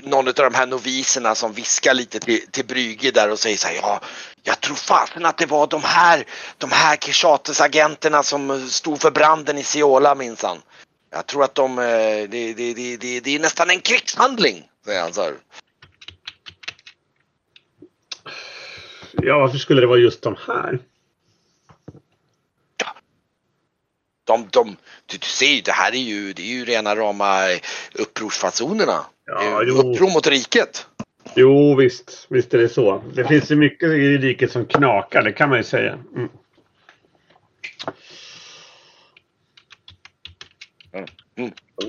någon 0.03 0.29
av 0.29 0.35
de 0.35 0.55
här 0.55 0.67
noviserna 0.67 1.35
som 1.35 1.53
viskar 1.53 1.95
lite 1.95 2.21
till, 2.21 2.47
till 2.51 2.67
Brygge 2.67 3.11
där 3.11 3.31
och 3.31 3.39
säger 3.39 3.57
så 3.57 3.69
här, 3.69 3.77
ja, 3.83 4.01
jag 4.43 4.61
tror 4.61 4.77
fasen 4.77 5.27
att 5.27 5.37
det 5.39 5.47
var 5.47 5.67
de 5.67 5.83
här, 5.85 6.25
de 6.59 6.71
här 6.73 6.97
Kishates 6.97 7.61
agenterna 7.61 8.23
som 8.23 8.69
stod 8.69 9.01
för 9.01 9.11
branden 9.11 9.59
i 9.59 9.63
Siola 9.63 10.15
minsann. 10.15 10.59
Jag 11.11 11.27
tror 11.27 11.45
att 11.45 11.55
de, 11.55 11.79
eh, 11.79 11.85
det, 11.85 12.55
det, 12.55 12.75
det, 12.75 12.97
det, 12.97 13.21
det 13.21 13.35
är 13.35 13.41
nästan 13.41 13.71
en 13.71 13.81
krigshandling, 13.81 14.69
säger 14.85 15.03
han 15.03 15.13
så 15.13 15.23
här. 15.23 15.35
Ja, 19.13 19.39
varför 19.39 19.59
skulle 19.59 19.81
det 19.81 19.87
vara 19.87 19.99
just 19.99 20.23
de 20.23 20.37
här? 20.47 20.79
De, 24.25 24.49
de, 24.51 24.77
du, 25.07 25.19
du 25.19 25.27
ser 25.27 25.47
ju, 25.47 25.61
det 25.61 25.73
här 25.73 25.93
är 25.93 25.99
ju, 25.99 26.33
det 26.33 26.43
är 26.43 26.47
ju 26.47 26.65
rena 26.65 26.97
rama 26.97 27.41
upprorsfasonerna. 27.95 29.07
Ja. 29.27 29.63
Uppror 29.63 30.13
mot 30.13 30.27
riket. 30.27 30.87
Jo, 31.35 31.75
visst. 31.75 32.27
Visst 32.29 32.55
är 32.55 32.59
det 32.59 32.69
så. 32.69 33.03
Det 33.15 33.25
finns 33.25 33.51
ju 33.51 33.57
mycket 33.57 33.89
i 33.89 34.19
riket 34.19 34.53
som 34.53 34.67
knakar, 34.67 35.23
det 35.23 35.33
kan 35.33 35.49
man 35.49 35.59
ju 35.59 35.65
säga. 35.65 35.93
Mm. 35.93 36.29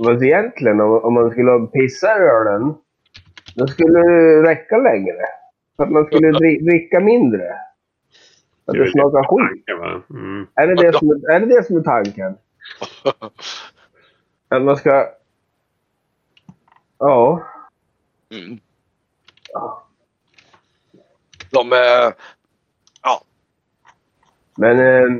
Fast 0.05 0.23
egentligen, 0.23 0.81
om, 0.81 0.91
om 1.03 1.13
man 1.13 1.31
skulle 1.31 1.67
pissa 1.67 2.07
i 2.17 2.19
ölen, 2.21 2.73
då 3.55 3.67
skulle 3.67 3.99
det 3.99 4.43
räcka 4.49 4.77
längre. 4.77 5.25
För 5.77 5.83
att 5.83 5.91
man 5.91 6.05
skulle 6.05 6.27
dri- 6.31 6.61
dricka 6.65 6.99
mindre. 6.99 7.51
Att 8.65 8.73
Det 8.73 8.79
är 8.83 8.87
smakar 8.87 9.23
skit. 9.23 9.65
tanken? 9.65 10.03
Mm. 10.09 10.47
Är 10.55 10.67
det 10.67 10.75
det, 10.75 10.97
som, 10.97 11.09
är 11.09 11.39
det 11.39 11.45
det 11.45 11.63
som 11.63 11.77
är 11.77 11.81
tanken? 11.83 12.37
Att 14.49 14.61
man 14.61 14.77
ska... 14.77 15.07
Ja. 16.97 17.43
Mm. 18.31 18.59
De, 21.51 21.71
eh, 21.73 22.13
ja, 23.03 23.21
Men... 24.57 24.79
Eh, 24.79 25.17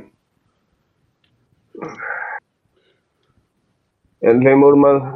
egentligen 4.22 4.62
borde 4.62 4.78
man... 4.78 5.08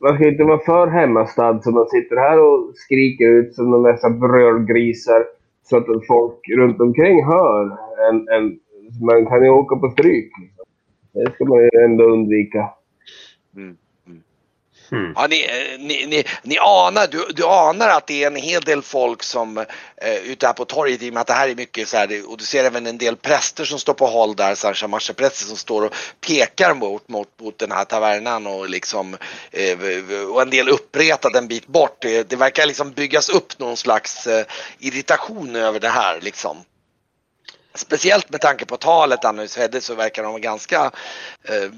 Man 0.00 0.14
ska 0.14 0.28
inte 0.28 0.44
vara 0.44 0.58
för 0.58 0.86
hemmastad 0.86 1.62
så 1.62 1.70
man 1.70 1.88
sitter 1.88 2.16
här 2.16 2.38
och 2.38 2.72
skriker 2.74 3.28
ut 3.28 3.54
som 3.54 3.70
de 3.70 3.82
dessa 3.82 4.10
brölgrisar 4.10 5.24
så 5.62 5.76
att 5.76 6.06
folk 6.06 6.48
runt 6.48 6.80
omkring 6.80 7.24
hör. 7.24 7.64
En, 8.08 8.28
en, 8.28 8.58
man 9.06 9.26
kan 9.26 9.44
ju 9.44 9.50
åka 9.50 9.76
på 9.76 9.90
stryk. 9.90 10.32
Liksom. 10.40 10.64
Det 11.12 11.32
ska 11.34 11.44
man 11.44 11.58
ju 11.58 11.70
ändå 11.84 12.04
undvika. 12.04 12.70
Mm. 13.56 13.76
Mm. 14.92 15.12
ja 15.16 15.26
ni, 15.26 15.44
eh, 15.44 15.78
ni, 15.78 16.06
ni, 16.06 16.24
ni 16.42 16.58
anar, 16.58 17.06
du, 17.06 17.26
du 17.34 17.44
anar 17.44 17.88
att 17.88 18.06
det 18.06 18.22
är 18.22 18.26
en 18.26 18.36
hel 18.36 18.62
del 18.62 18.82
folk 18.82 19.22
som 19.22 19.58
eh, 19.58 20.16
ute 20.24 20.46
här 20.46 20.52
på 20.52 20.64
torget 20.64 21.02
i 21.02 21.10
och 21.10 21.14
med 21.14 21.20
att 21.20 21.26
det 21.26 21.32
här 21.32 21.48
är 21.48 21.54
mycket 21.54 21.88
så 21.88 21.96
här, 21.96 22.30
och 22.30 22.38
du 22.38 22.44
ser 22.44 22.64
även 22.64 22.86
en 22.86 22.98
del 22.98 23.16
präster 23.16 23.64
som 23.64 23.78
står 23.78 23.94
på 23.94 24.06
håll 24.06 24.36
där, 24.36 24.54
Samasha-präster 24.54 25.44
som 25.46 25.56
står 25.56 25.84
och 25.84 25.94
pekar 26.26 26.74
mot, 26.74 27.08
mot, 27.08 27.28
mot 27.40 27.58
den 27.58 27.72
här 27.72 27.84
tavernan 27.84 28.46
och 28.46 28.68
liksom 28.68 29.16
eh, 29.50 29.78
och 30.30 30.42
en 30.42 30.50
del 30.50 30.68
uppretade 30.68 31.38
en 31.38 31.48
bit 31.48 31.66
bort. 31.66 31.96
Det, 32.00 32.30
det 32.30 32.36
verkar 32.36 32.66
liksom 32.66 32.92
byggas 32.92 33.28
upp 33.28 33.58
någon 33.58 33.76
slags 33.76 34.26
eh, 34.26 34.46
irritation 34.78 35.56
över 35.56 35.80
det 35.80 35.88
här 35.88 36.20
liksom. 36.20 36.56
Speciellt 37.74 38.30
med 38.30 38.40
tanke 38.40 38.66
på 38.66 38.76
talet 38.76 39.24
Annus 39.24 39.56
Hedde 39.56 39.80
så 39.80 39.94
verkar 39.94 40.22
de 40.22 40.32
vara 40.32 40.40
ganska 40.40 40.90
eh, 41.44 41.70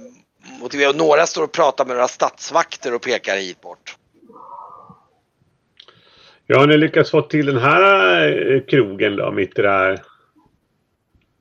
motiverade. 0.61 0.99
Några 0.99 1.27
står 1.27 1.43
och 1.43 1.53
pratar 1.53 1.85
med 1.85 1.97
några 1.97 2.09
stadsvakter 2.09 2.95
och 2.95 3.03
pekar 3.03 3.37
hit 3.37 3.61
bort. 3.61 3.97
Ja, 6.47 6.59
har 6.59 6.67
ni 6.67 6.77
lyckats 6.77 7.11
få 7.11 7.23
till 7.23 7.47
den 7.47 7.59
här 7.59 8.53
eh, 8.53 8.61
krogen 8.65 9.17
då, 9.17 9.31
mitt 9.33 9.59
i 9.59 9.63
det 9.63 9.71
här? 9.71 10.03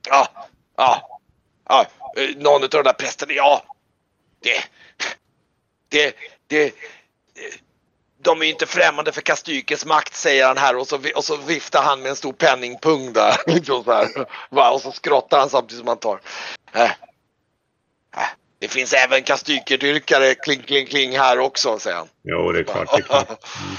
Ja, 0.08 0.28
ja, 0.76 1.20
ja. 1.68 1.86
eh, 2.16 2.36
Någon 2.36 2.62
av 2.62 2.68
de 2.68 2.82
där 2.82 2.92
prästerna, 2.92 3.32
ja. 3.32 3.64
Det, 4.42 4.64
det, 5.88 6.14
det. 6.46 6.64
eh, 6.66 6.72
De 8.22 8.40
är 8.40 8.44
ju 8.44 8.50
inte 8.50 8.66
främmande 8.66 9.12
för 9.12 9.20
Kastykes 9.20 9.86
makt 9.86 10.14
säger 10.14 10.46
han 10.46 10.56
här 10.58 10.76
och 10.76 10.86
så, 10.86 10.98
och 11.16 11.24
så 11.24 11.36
viftar 11.36 11.82
han 11.82 12.00
med 12.02 12.10
en 12.10 12.16
stor 12.16 12.32
penningpung 12.32 13.12
där. 13.12 13.34
Liksom 13.46 13.84
så 13.84 13.92
här. 13.92 14.08
Och 14.74 14.80
så 14.80 14.92
skrottar 14.92 15.38
han 15.38 15.50
samtidigt 15.50 15.78
som 15.78 15.88
han 15.88 15.98
tar. 15.98 16.20
Det 18.64 18.68
finns 18.70 18.92
även 18.92 19.22
Kastykerdyrkare 19.22 20.34
kling 20.34 20.60
kling 20.60 20.86
kling 20.86 21.18
här 21.18 21.38
också 21.38 21.78
säger 21.78 21.96
han. 21.96 22.06
Jo, 22.22 22.52
det 22.52 22.58
är 22.58 22.62
klart. 22.64 22.88
Det 22.90 22.96
är 22.96 23.02
klart. 23.02 23.28
Mm. 23.28 23.76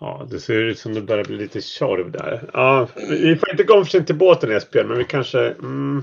Ja, 0.00 0.26
det 0.30 0.40
ser 0.40 0.54
ut 0.54 0.78
som 0.78 0.94
det 0.94 1.00
börjar 1.00 1.24
bli 1.24 1.36
lite 1.36 1.60
tjorv 1.60 2.10
där. 2.10 2.50
Ja, 2.52 2.86
vi 2.96 3.36
får 3.36 3.50
inte 3.50 3.62
gå 3.64 3.84
för 3.84 3.90
sent 3.90 4.06
till 4.06 4.16
båten 4.16 4.50
Esbjörn, 4.56 4.88
men 4.88 4.98
vi 4.98 5.04
kanske... 5.04 5.38
Mm, 5.38 6.02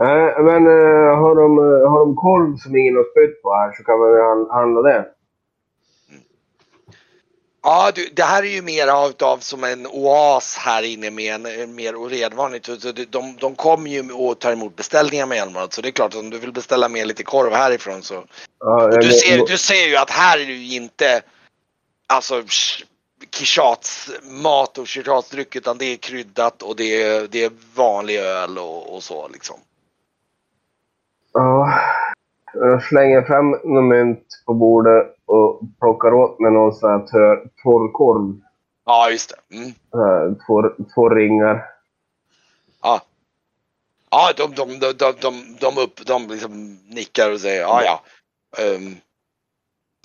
Nej, 0.00 0.34
men 0.42 0.66
eh, 0.66 1.16
har, 1.18 1.34
de, 1.34 1.58
eh, 1.58 1.90
har 1.90 1.98
de 1.98 2.16
korv 2.16 2.56
som 2.56 2.76
ingen 2.76 2.96
har 2.96 3.04
spytt 3.10 3.42
på 3.42 3.54
här 3.54 3.72
så 3.72 3.84
kan 3.84 3.98
man 3.98 4.08
ju 4.10 4.20
han- 4.22 4.50
handla 4.50 4.82
det. 4.82 5.04
Ja, 7.66 7.90
du, 7.94 8.08
det 8.12 8.22
här 8.22 8.42
är 8.42 8.46
ju 8.46 8.62
mer 8.62 8.88
av, 8.88 9.38
som 9.40 9.64
en 9.64 9.86
oas 9.86 10.56
här 10.56 10.82
inne 10.82 11.10
med 11.10 11.34
en, 11.34 11.46
en 11.46 11.74
mer 11.74 11.96
oredvanligt. 11.96 12.66
Så 12.66 12.92
det- 12.92 13.12
De, 13.12 13.36
de 13.36 13.54
kommer 13.54 13.90
ju 13.90 14.12
och 14.12 14.38
tar 14.38 14.52
emot 14.52 14.76
beställningar 14.76 15.26
med 15.26 15.38
Elmar. 15.42 15.68
Så 15.70 15.80
det 15.80 15.88
är 15.88 15.92
klart 15.92 16.14
att 16.14 16.20
om 16.20 16.30
du 16.30 16.38
vill 16.38 16.52
beställa 16.52 16.88
med 16.88 17.06
lite 17.06 17.22
korv 17.22 17.52
härifrån 17.52 18.02
så. 18.02 18.24
Ja, 18.58 18.88
du, 18.88 19.12
ser, 19.12 19.46
du 19.46 19.58
ser 19.58 19.86
ju 19.86 19.96
att 19.96 20.10
här 20.10 20.38
är 20.38 20.46
det 20.46 20.52
ju 20.52 20.76
inte 20.76 21.22
alltså 22.06 22.40
sh- 22.40 22.84
Kishats 23.30 24.10
mat 24.22 24.78
och 24.78 24.86
Kishats 24.88 25.28
dryck 25.30 25.56
utan 25.56 25.78
det 25.78 25.84
är 25.84 25.96
kryddat 25.96 26.62
och 26.62 26.76
det 26.76 27.02
är, 27.02 27.28
det 27.30 27.44
är 27.44 27.52
vanlig 27.74 28.16
öl 28.18 28.58
och, 28.58 28.94
och 28.94 29.02
så 29.02 29.28
liksom. 29.28 29.60
Ja, 31.32 31.80
jag 32.54 32.82
slänger 32.82 33.22
fram 33.22 33.50
någon 33.50 33.88
mynt 33.88 34.26
på 34.46 34.54
bordet 34.54 35.16
och 35.26 35.60
plockar 35.80 36.14
åt 36.14 36.40
mig 36.40 36.52
någon 36.52 36.74
sån 36.74 36.90
här 36.90 37.06
torrkorv. 37.62 38.40
Ja, 38.86 39.10
just 39.10 39.34
det. 39.48 39.56
Mm. 39.56 39.68
Eh, 39.68 40.36
Två, 40.46 40.70
två 40.94 41.08
ringar. 41.08 41.66
Ja. 42.82 43.00
Ja, 44.10 44.32
de, 44.36 44.54
de, 44.54 44.78
de, 44.78 44.92
de, 44.92 45.12
de, 45.20 45.56
de, 45.60 45.78
upp, 45.82 46.06
de 46.06 46.28
liksom 46.28 46.78
nickar 46.88 47.32
och 47.32 47.40
säger 47.40 47.60
ja, 47.60 47.82
ja. 47.84 48.02
Ehm, 48.64 48.96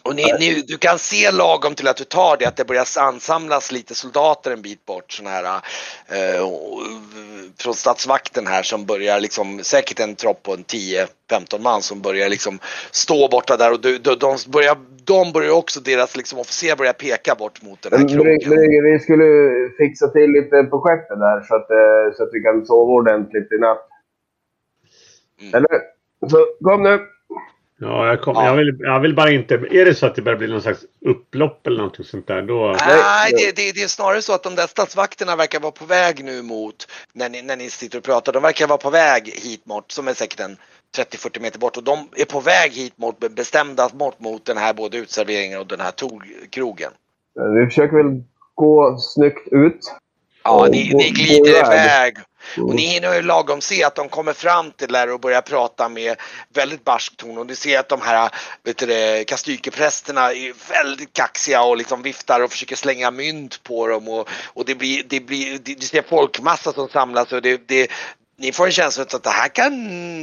Och 0.03 0.15
ni, 0.15 0.23
ni, 0.39 0.61
du 0.67 0.77
kan 0.77 0.99
se 0.99 1.31
lagom 1.31 1.75
till 1.75 1.87
att 1.87 1.97
du 1.97 2.03
tar 2.03 2.37
det 2.37 2.45
att 2.45 2.55
det 2.55 2.65
börjar 2.65 2.85
ansamlas 2.99 3.71
lite 3.71 3.95
soldater 3.95 4.51
en 4.51 4.61
bit 4.61 4.85
bort. 4.85 5.11
Såna 5.11 5.29
här, 5.29 5.43
eh, 6.07 6.47
från 7.59 7.73
statsvakten 7.73 8.47
här 8.47 8.63
som 8.63 8.85
börjar 8.85 9.19
liksom, 9.19 9.59
säkert 9.63 9.99
en 9.99 10.15
tropp 10.15 10.43
på 10.43 10.53
en 10.53 10.63
10-15 10.63 11.61
man 11.61 11.81
som 11.81 12.01
börjar 12.01 12.29
liksom 12.29 12.59
stå 12.91 13.27
borta 13.27 13.57
där 13.57 13.71
och 13.73 13.81
de, 13.81 13.97
de, 13.97 14.15
de 14.15 14.37
börjar, 14.47 14.77
de 15.03 15.31
börjar 15.31 15.51
också, 15.51 15.79
deras 15.79 16.17
liksom 16.17 16.39
officer 16.39 16.75
börjar 16.75 16.93
peka 16.93 17.35
bort 17.35 17.61
mot 17.61 17.81
den 17.81 17.91
här 17.91 18.07
krogen. 18.07 18.83
Vi 18.83 18.99
skulle 18.99 19.25
fixa 19.77 20.07
till 20.07 20.31
lite 20.31 20.63
på 20.63 20.81
skeppet 20.81 21.19
där 21.19 21.41
så 21.47 21.55
att, 21.55 21.71
eh, 21.71 22.17
så 22.17 22.23
att 22.23 22.29
vi 22.31 22.39
kan 22.41 22.65
sova 22.65 22.91
ordentligt 22.91 23.51
i 23.51 23.57
natt. 23.57 23.87
Mm. 25.41 25.53
Eller? 25.53 25.81
Så 26.29 26.45
kom 26.63 26.83
nu! 26.83 26.99
Ja, 27.81 28.07
jag, 28.07 28.21
kom, 28.21 28.35
ja. 28.35 28.45
Jag, 28.45 28.55
vill, 28.55 28.77
jag 28.79 28.99
vill 28.99 29.15
bara 29.15 29.31
inte... 29.31 29.53
Är 29.55 29.85
det 29.85 29.95
så 29.95 30.05
att 30.05 30.15
det 30.15 30.21
börjar 30.21 30.37
bli 30.37 30.47
någon 30.47 30.61
slags 30.61 30.85
upplopp 31.05 31.67
eller 31.67 31.77
någonting 31.77 32.05
sånt 32.05 32.27
där 32.27 32.41
då... 32.41 32.75
Nej, 32.87 33.31
det, 33.31 33.55
det, 33.55 33.71
det, 33.71 33.83
är 33.83 33.87
snarare 33.87 34.21
så 34.21 34.33
att 34.33 34.43
de 34.43 34.55
där 34.55 34.67
statsvakterna 34.67 35.35
verkar 35.35 35.59
vara 35.59 35.71
på 35.71 35.85
väg 35.85 36.23
nu 36.23 36.41
mot, 36.41 36.87
när 37.13 37.29
ni, 37.29 37.41
när 37.41 37.55
ni 37.55 37.69
sitter 37.69 37.97
och 37.97 38.03
pratar, 38.03 38.33
de 38.33 38.43
verkar 38.43 38.67
vara 38.67 38.77
på 38.77 38.89
väg 38.89 39.33
hit 39.43 39.65
mot, 39.65 39.91
som 39.91 40.07
är 40.07 40.13
säkert 40.13 40.39
en 40.39 40.57
30-40 40.97 41.41
meter 41.41 41.59
bort 41.59 41.77
och 41.77 41.83
de 41.83 42.07
är 42.15 42.25
på 42.25 42.39
väg 42.39 42.71
hit 42.71 42.93
mot 42.97 43.35
bestämda 43.35 43.89
mått 43.93 44.19
mot 44.19 44.45
den 44.45 44.57
här 44.57 44.73
både 44.73 44.97
utserveringen 44.97 45.59
och 45.59 45.67
den 45.67 45.79
här 45.79 45.93
krogen. 46.49 46.91
Vi 47.59 47.65
försöker 47.65 47.97
väl 47.97 48.23
gå 48.55 48.97
snyggt 48.97 49.47
ut. 49.51 49.79
Ja, 50.43 50.67
ni, 50.71 50.93
ni 50.93 51.09
glider 51.09 51.49
iväg 51.49 52.17
och 52.57 52.75
ni 52.75 52.85
hinner 52.85 53.13
ju 53.13 53.21
lagom 53.21 53.61
se 53.61 53.83
att 53.83 53.95
de 53.95 54.09
kommer 54.09 54.33
fram 54.33 54.71
till 54.71 54.87
där 54.87 55.11
och 55.11 55.19
börjar 55.19 55.41
prata 55.41 55.89
med 55.89 56.17
väldigt 56.53 56.83
barsk 56.83 57.17
ton. 57.17 57.37
Och 57.37 57.45
ni 57.45 57.55
ser 57.55 57.79
att 57.79 57.89
de 57.89 58.01
här 58.01 58.29
vet 58.63 58.77
du, 58.77 59.23
kastykeprästerna 59.27 60.31
är 60.31 60.69
väldigt 60.69 61.13
kaxiga 61.13 61.63
och 61.63 61.77
liksom 61.77 62.01
viftar 62.01 62.41
och 62.41 62.51
försöker 62.51 62.75
slänga 62.75 63.11
mynt 63.11 63.63
på 63.63 63.87
dem. 63.87 64.07
Och, 64.07 64.29
och 64.45 64.65
det 64.65 64.75
blir, 64.75 65.03
det 65.03 65.19
blir, 65.19 65.59
du 65.59 65.87
ser 65.87 66.01
folkmassa 66.01 66.73
som 66.73 66.89
samlas 66.89 67.31
och 67.31 67.41
det, 67.41 67.67
det, 67.67 67.91
ni 68.39 68.51
får 68.51 68.65
en 68.65 68.71
känsla 68.71 69.03
av 69.03 69.15
att 69.15 69.23
det 69.23 69.29
här 69.29 69.47
kan, 69.47 69.73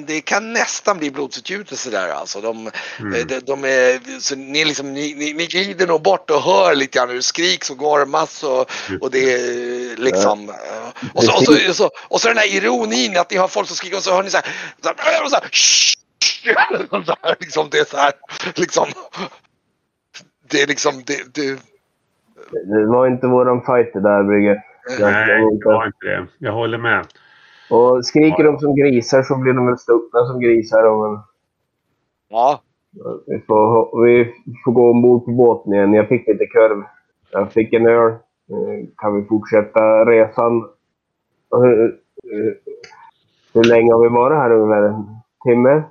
det 0.06 0.20
kan 0.20 0.52
nästan 0.52 0.98
bli 0.98 1.10
blodsutgjutelse 1.10 1.90
där 1.90 2.08
alltså. 2.08 2.40
De, 2.40 2.70
mm. 3.00 3.26
de, 3.26 3.40
de, 3.40 3.64
är, 3.64 4.20
så 4.20 4.36
ni, 4.36 4.64
liksom, 4.64 4.92
ni, 4.92 5.14
ni, 5.14 5.32
ni 5.32 5.46
glider 5.46 5.86
nog 5.86 6.02
bort 6.02 6.30
och 6.30 6.42
hör 6.42 6.74
lite 6.74 6.98
grann 6.98 7.08
hur 7.08 7.16
det 7.16 7.22
skriks 7.22 7.70
och 7.70 7.76
gormas 7.76 8.42
och, 8.42 8.70
och 9.00 9.10
det 9.10 9.32
är 9.32 9.96
liksom. 9.96 10.48
Ja. 10.48 10.92
Och, 11.14 11.24
så, 11.24 11.32
och, 11.36 11.42
så, 11.44 11.68
och, 11.68 11.76
så, 11.76 11.90
och 12.08 12.20
så 12.20 12.28
den 12.28 12.38
här 12.38 12.56
ironin 12.56 13.16
att 13.16 13.30
ni 13.30 13.36
har 13.36 13.48
folk 13.48 13.68
som 13.68 13.76
skriker 13.76 13.96
och 13.96 14.02
så 14.02 14.14
hör 14.14 14.22
ni 14.22 14.30
så 14.30 14.36
här. 14.36 14.46
Så 14.82 14.92
här, 14.96 15.24
och 15.24 15.30
så 15.30 15.36
här, 15.36 17.04
så 17.04 17.16
här 17.22 17.36
liksom, 17.40 17.68
det 17.70 17.78
är 17.78 17.84
så 17.84 17.96
här, 17.96 18.12
liksom. 18.54 18.86
Det 20.50 20.62
är 20.62 20.66
liksom, 20.66 21.02
det, 21.06 21.34
det. 21.34 21.58
Det 22.50 22.86
var 22.86 23.06
inte 23.06 23.26
våran 23.26 23.60
fight 23.60 23.92
det 23.92 24.00
där 24.00 24.22
Brygge. 24.22 24.62
Nej, 25.00 25.26
det 25.26 25.68
var 25.68 25.86
inte 25.86 26.06
det. 26.06 26.26
Jag 26.38 26.52
håller 26.52 26.78
med. 26.78 27.06
Och 27.70 28.06
skriker 28.06 28.44
de 28.44 28.58
som 28.58 28.76
grisar 28.76 29.22
så 29.22 29.36
blir 29.36 29.52
de 29.52 29.66
väl 29.66 29.78
stuckna 29.78 30.26
som 30.26 30.40
grisar. 30.40 30.84
Och 30.84 31.18
Ja. 32.28 32.62
Vi 33.26 33.40
får, 33.40 34.04
vi 34.04 34.32
får 34.64 34.72
gå 34.72 34.90
ombord 34.90 35.24
på 35.24 35.30
båten 35.30 35.72
igen. 35.72 35.94
Jag 35.94 36.08
fick 36.08 36.28
lite 36.28 36.46
kurv. 36.46 36.84
Jag 37.30 37.52
fick 37.52 37.72
en 37.72 37.86
öl. 37.86 38.12
Eh, 38.50 38.88
kan 38.96 39.16
vi 39.16 39.28
fortsätta 39.28 40.04
resan? 40.04 40.68
Hur, 41.50 42.00
hur 43.54 43.64
länge 43.64 43.92
har 43.92 44.02
vi 44.02 44.08
varit 44.08 44.38
här 44.38 44.50
ungefär? 44.50 44.82
En 44.82 45.04
timme? 45.44 45.82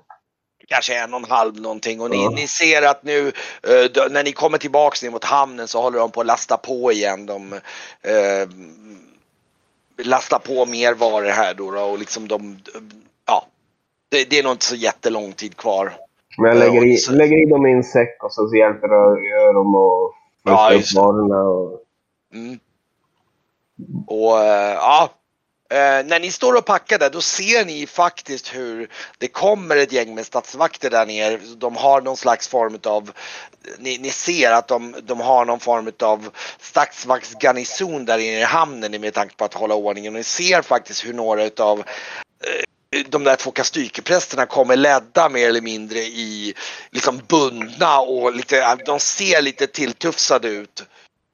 kanske 0.67 0.97
en 0.97 1.13
och 1.13 1.19
en 1.19 1.25
halv 1.29 1.61
någonting 1.61 2.01
och 2.01 2.09
ni, 2.09 2.23
ja. 2.23 2.29
ni 2.29 2.47
ser 2.47 2.81
att 2.81 3.03
nu 3.03 3.19
uh, 3.19 4.11
när 4.11 4.23
ni 4.23 4.31
kommer 4.31 4.57
tillbaks 4.57 5.03
ner 5.03 5.09
mot 5.09 5.23
hamnen 5.23 5.67
så 5.67 5.81
håller 5.81 5.99
de 5.99 6.11
på 6.11 6.21
att 6.21 6.27
lasta 6.27 6.57
på 6.57 6.91
igen. 6.91 7.25
De, 7.25 7.53
uh, 7.53 8.49
lasta 9.97 10.39
på 10.39 10.65
mer 10.65 10.93
varor 10.93 11.29
här 11.29 11.53
då, 11.53 11.71
då 11.71 11.81
och 11.81 11.99
liksom 11.99 12.27
de, 12.27 12.58
ja, 13.25 13.45
det, 14.10 14.29
det, 14.29 14.39
är 14.39 14.43
nog 14.43 14.51
inte 14.51 14.65
så 14.65 14.75
jättelång 14.75 15.31
tid 15.34 15.58
kvar. 15.58 15.93
Men 16.38 16.47
jag 16.47 16.58
lägger 16.58 16.86
i, 16.86 16.97
lägger 17.12 17.47
i 17.47 17.49
dem 17.49 17.67
i 17.67 17.71
en 17.71 17.84
säck 17.84 18.23
och 18.23 18.34
så, 18.34 18.47
så 18.47 18.55
hjälper 18.55 18.88
jag 18.88 19.55
dem 19.55 19.75
att 19.75 20.12
ja, 20.43 20.71
upp 20.73 20.95
varorna. 20.95 21.41
Och... 21.41 21.81
Mm. 22.34 22.60
Och 24.08 24.39
äh, 24.39 24.73
ja, 24.73 25.10
Eh, 25.69 26.06
när 26.06 26.19
ni 26.19 26.32
står 26.32 26.54
och 26.56 26.65
packar 26.65 26.99
där 26.99 27.10
då 27.10 27.21
ser 27.21 27.65
ni 27.65 27.88
faktiskt 27.88 28.56
hur 28.56 28.89
det 29.17 29.28
kommer 29.28 29.78
ett 29.78 29.91
gäng 29.91 30.15
med 30.15 30.25
statsvakter 30.25 30.89
där 30.89 31.06
nere. 31.06 31.38
De 31.38 31.75
har 31.75 32.01
någon 32.01 32.17
slags 32.17 32.47
form 32.47 32.80
av, 32.84 33.12
ni, 33.78 33.97
ni 33.97 34.12
ser 34.12 34.51
att 34.51 34.67
de, 34.67 34.95
de 35.04 35.19
har 35.19 35.45
någon 35.45 35.60
form 35.60 35.91
av 35.99 36.30
statsvaktsgarnison 36.60 38.06
där 38.06 38.17
inne 38.17 38.39
i 38.39 38.43
hamnen 38.43 39.01
med 39.01 39.13
tanke 39.13 39.36
på 39.36 39.45
att 39.45 39.54
hålla 39.54 39.75
ordningen. 39.75 40.13
Och 40.13 40.17
ni 40.17 40.23
ser 40.23 40.62
faktiskt 40.62 41.06
hur 41.06 41.13
några 41.13 41.43
utav 41.43 41.80
eh, 41.80 43.04
de 43.08 43.23
där 43.23 43.36
två 43.36 43.51
kastykeprästerna 43.51 44.45
kommer 44.45 44.75
ledda 44.75 45.30
mer 45.30 45.49
eller 45.49 45.62
mindre 45.62 45.99
i 45.99 46.54
liksom 46.91 47.21
bundna 47.28 47.99
och 47.99 48.36
lite, 48.36 48.75
de 48.86 48.99
ser 48.99 49.41
lite 49.41 49.67
tilltufsade 49.67 50.47
ut. 50.47 50.84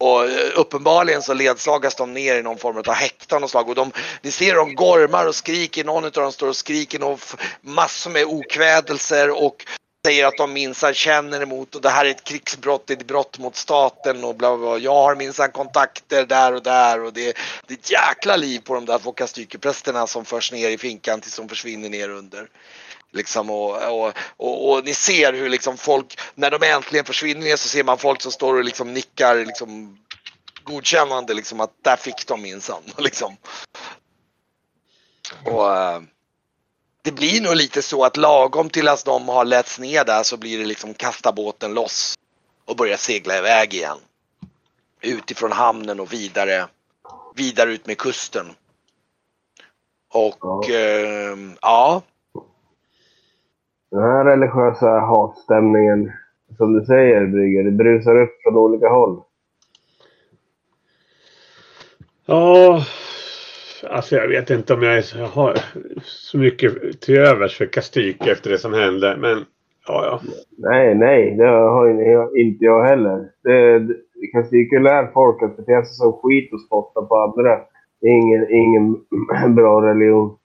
Och 0.02 0.26
eh, 0.26 0.52
uppenbarligen 0.56 1.22
så 1.22 1.34
ledsagas 1.34 1.96
de 1.96 2.14
ner 2.14 2.36
i 2.36 2.42
någon 2.42 2.58
form 2.58 2.78
av 2.78 2.94
häkte 2.94 3.36
av 3.36 3.48
slag. 3.48 3.70
Och 3.70 3.76
de, 3.76 3.92
ni 4.22 4.32
ser 4.32 4.56
de 4.56 4.76
gormar 4.76 5.26
och 5.26 5.36
skriker, 5.36 5.84
någon 5.84 6.06
av 6.06 6.12
dem 6.12 6.32
står 6.32 6.48
och 6.48 6.56
skriker 6.56 7.04
och 7.04 7.20
massor 7.62 8.12
med 8.12 8.26
okvädelser 8.26 9.44
och 9.44 9.66
säger 10.06 10.26
att 10.26 10.38
de 10.38 10.54
minsann 10.54 10.94
känner 10.94 11.42
emot 11.42 11.76
och 11.76 11.82
det 11.82 11.90
här 11.90 12.06
är 12.06 12.10
ett 12.10 12.24
krigsbrott, 12.24 12.88
det 12.88 12.94
är 12.94 12.98
ett 12.98 13.08
brott 13.08 13.40
mot 13.40 13.56
staten 13.56 14.24
och 14.24 14.36
bla 14.36 14.58
bla 14.58 14.68
bla. 14.68 14.78
Jag 14.78 14.96
har 14.96 15.16
minsann 15.16 15.52
kontakter 15.52 16.26
där 16.26 16.54
och 16.54 16.64
där 16.64 17.04
och 17.04 17.14
det, 17.14 17.38
det 17.68 17.74
är 17.74 17.78
ett 17.78 17.92
jäkla 17.92 18.36
liv 18.36 18.60
på 18.60 18.74
de 18.74 18.86
där 18.86 19.00
två 19.00 19.12
kastykeprästerna 19.12 20.08
som 20.08 20.26
förs 20.26 20.52
ner 20.52 20.70
i 20.70 20.78
finkan 20.78 21.22
tills 21.22 21.38
de 21.38 21.50
försvinner 21.50 21.90
ner 21.90 22.10
under. 22.10 22.48
Liksom 23.14 23.50
och, 23.50 24.02
och, 24.02 24.14
och, 24.38 24.72
och, 24.72 24.86
ni 24.86 24.94
ser 24.94 25.34
hur 25.34 25.50
liksom 25.50 25.78
folk, 25.78 26.20
när 26.36 26.52
de 26.52 26.64
äntligen 26.68 27.06
försvinner 27.06 27.56
så 27.56 27.70
ser 27.70 27.84
man 27.84 27.98
folk 27.98 28.22
som 28.22 28.32
står 28.32 28.58
och 28.58 28.64
liksom 28.64 28.94
nickar 28.94 29.46
liksom 29.46 29.98
godkännande 30.64 31.34
liksom 31.34 31.60
att 31.60 31.72
där 31.82 31.96
fick 31.96 32.28
de 32.28 32.42
minsann. 32.42 32.84
Liksom. 32.98 33.38
Och 35.46 35.76
äh, 35.76 36.02
det 37.02 37.12
blir 37.12 37.42
nog 37.42 37.56
lite 37.56 37.82
så 37.82 38.04
att 38.04 38.18
lagom 38.18 38.70
till 38.70 38.88
att 38.88 39.06
de 39.06 39.30
har 39.30 39.46
lätts 39.46 39.80
ner 39.80 40.06
där 40.06 40.24
så 40.24 40.38
blir 40.38 40.60
det 40.60 40.66
liksom 40.66 40.94
kasta 40.94 41.32
båten 41.32 41.74
loss 41.74 42.16
och 42.66 42.76
börja 42.76 42.98
segla 42.98 43.38
iväg 43.38 43.74
igen. 43.74 43.98
Utifrån 45.02 45.52
hamnen 45.52 46.00
och 46.00 46.14
vidare, 46.14 46.68
vidare 47.36 47.74
ut 47.74 47.86
med 47.86 47.98
kusten. 47.98 48.56
Och 50.14 50.38
ja, 50.42 50.64
äh, 50.70 51.38
ja 51.62 52.02
den 53.92 54.02
här 54.02 54.26
religiösa 54.26 54.90
hatstämningen, 54.90 56.12
som 56.58 56.74
du 56.74 56.86
säger 56.86 57.28
Brygger, 57.28 57.64
det 57.64 57.72
brusar 57.72 58.22
upp 58.22 58.42
från 58.44 58.58
olika 58.58 58.90
håll. 58.90 59.22
Ja, 62.26 62.82
alltså 63.90 64.16
jag 64.16 64.28
vet 64.28 64.50
inte 64.50 64.74
om 64.74 64.84
jag, 64.84 64.98
är, 64.98 65.28
har 65.28 65.58
så 66.04 66.38
mycket 66.38 67.02
till 67.02 67.18
övers 67.18 67.58
för 67.58 67.66
Kastik 67.66 68.28
efter 68.28 68.50
det 68.50 68.58
som 68.58 68.74
hände, 68.74 69.18
men 69.20 69.38
ja, 69.88 70.06
ja. 70.06 70.22
Nej, 70.58 70.96
nej, 70.96 71.36
det 71.38 71.48
har 71.48 72.38
inte 72.38 72.66
jag 72.66 72.84
heller. 72.84 73.30
Det, 73.44 73.88
Kastik 74.34 74.72
lär 74.72 75.12
folk 75.14 75.44
att 75.44 75.58
bete 75.58 75.86
sig 75.86 75.96
som 75.96 76.14
skit 76.14 76.54
och 76.54 76.62
spotta 76.62 77.02
på 77.02 77.16
andra. 77.16 77.60
Ingen, 78.02 78.48
ingen 78.50 78.96
bra 79.56 79.82
religion 79.82 80.38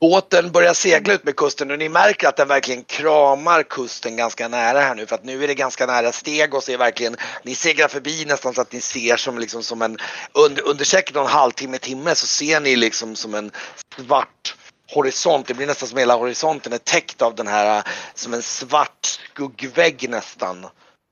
båten 0.00 0.52
börjar 0.52 0.74
segla 0.74 1.14
ut 1.14 1.24
med 1.24 1.36
kusten 1.36 1.70
och 1.70 1.78
ni 1.78 1.88
märker 1.88 2.28
att 2.28 2.36
den 2.36 2.48
verkligen 2.48 2.84
kramar 2.84 3.62
kusten 3.62 4.16
ganska 4.16 4.48
nära 4.48 4.80
här 4.80 4.94
nu 4.94 5.06
för 5.06 5.14
att 5.14 5.24
nu 5.24 5.44
är 5.44 5.48
det 5.48 5.54
ganska 5.54 5.86
nära 5.86 6.12
steg 6.12 6.54
och 6.54 6.62
så 6.62 6.72
är 6.72 6.78
verkligen, 6.78 7.16
ni 7.42 7.54
seglar 7.54 7.88
förbi 7.88 8.24
nästan 8.24 8.54
så 8.54 8.60
att 8.60 8.72
ni 8.72 8.80
ser 8.80 9.16
som 9.16 9.38
liksom 9.38 9.62
som 9.62 9.82
en, 9.82 9.98
under, 10.32 10.68
under 10.68 10.84
säkert 10.84 11.16
en 11.16 11.26
halvtimme, 11.26 11.78
timme 11.78 12.14
så 12.14 12.26
ser 12.26 12.60
ni 12.60 12.76
liksom 12.76 13.16
som 13.16 13.34
en 13.34 13.50
svart 13.96 14.56
horisont, 14.94 15.46
det 15.46 15.54
blir 15.54 15.66
nästan 15.66 15.88
som 15.88 15.98
hela 15.98 16.16
horisonten 16.16 16.72
är 16.72 16.78
täckt 16.78 17.22
av 17.22 17.34
den 17.34 17.46
här 17.46 17.82
som 18.14 18.34
en 18.34 18.42
svart 18.42 19.06
skuggvägg 19.06 20.10
nästan. 20.10 20.66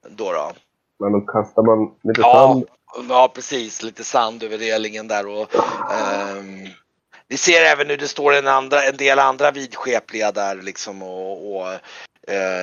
Då 0.08 0.32
då. 0.32 0.52
Men 1.00 1.12
då 1.12 1.20
kastar 1.20 1.62
man 1.62 1.94
lite 2.02 2.20
ja, 2.20 2.32
sand? 2.32 2.64
Ja, 3.08 3.32
precis. 3.34 3.82
Lite 3.82 4.04
sand 4.04 4.42
över 4.42 4.58
relingen 4.58 5.08
där 5.08 5.26
och 5.26 5.54
um, 5.54 6.68
vi 7.32 7.38
ser 7.38 7.62
även 7.72 7.90
hur 7.90 7.96
det 7.96 8.08
står 8.08 8.34
en, 8.34 8.48
andra, 8.48 8.82
en 8.82 8.96
del 8.96 9.18
andra 9.18 9.50
vidskepliga 9.50 10.32
där 10.32 10.54
liksom 10.54 11.02
och, 11.02 11.56
och 11.56 11.68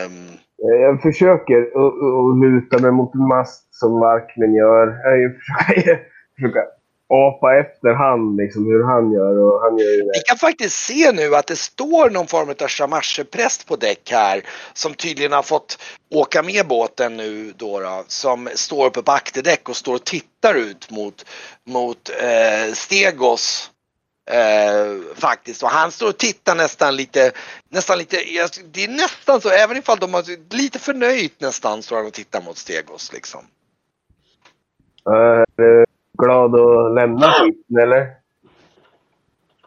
um... 0.06 0.28
Jag 0.58 1.02
försöker 1.02 1.58
att 1.58 2.40
luta 2.44 2.80
mig 2.80 2.92
mot 2.92 3.16
en 3.16 3.28
mast 3.28 3.76
som 3.76 4.00
Markmen 4.00 4.54
gör. 4.54 4.88
Jag 4.88 5.32
försöker, 5.40 6.00
försöker 6.36 6.64
apa 7.10 7.60
efter 7.60 7.94
han, 7.94 8.36
liksom 8.36 8.66
hur 8.66 8.84
han 8.84 9.12
gör. 9.12 9.38
Och 9.38 9.62
han 9.62 9.78
gör 9.78 9.92
ju 9.92 9.98
Vi 9.98 10.08
det. 10.08 10.22
kan 10.28 10.38
faktiskt 10.38 10.86
se 10.86 11.12
nu 11.12 11.36
att 11.36 11.48
det 11.48 11.56
står 11.56 12.10
någon 12.10 12.28
form 12.28 12.50
av 12.50 12.68
chamarrepräst 12.68 13.68
på 13.68 13.76
däck 13.76 14.12
här 14.12 14.42
som 14.74 14.94
tydligen 14.94 15.32
har 15.32 15.44
fått 15.44 15.78
åka 16.16 16.44
med 16.44 16.68
båten 16.68 17.18
nu 17.18 17.54
då, 17.58 17.80
då 17.80 18.04
som 18.08 18.50
står 18.56 18.90
på 18.90 19.02
bakterdäck 19.02 19.70
och 19.70 19.76
står 19.76 19.96
och 19.96 20.04
tittar 20.04 20.56
ut 20.56 20.92
mot, 20.92 21.26
mot 21.66 22.10
eh, 22.22 22.74
Stegos 22.74 23.69
eh, 24.30 25.16
faktiskt 25.16 25.64
och 25.64 25.70
han 25.70 25.92
står 25.92 26.10
och 26.10 26.18
tittar 26.18 26.56
nästan 26.56 26.96
lite, 26.96 27.32
nästan 27.70 27.98
lite, 27.98 28.16
jag- 28.36 28.50
det 28.72 28.84
är 28.84 28.88
nästan 28.88 29.42
så 29.42 29.50
även 29.50 29.78
ifall 29.78 29.98
de 30.00 30.14
har 30.14 30.54
lite 30.56 30.80
förnöjt 30.80 31.42
nästan 31.42 31.84
står 31.84 31.96
han 31.98 32.06
och 32.06 32.14
tittar 32.14 32.42
mot 32.42 32.58
Stegos 32.58 33.14
liksom. 33.14 33.42
Är 35.06 35.46
du 35.56 35.86
glad 36.18 36.56
att 36.56 36.96
lämna 36.96 37.32
skiten 37.32 37.78
eller? 37.82 38.08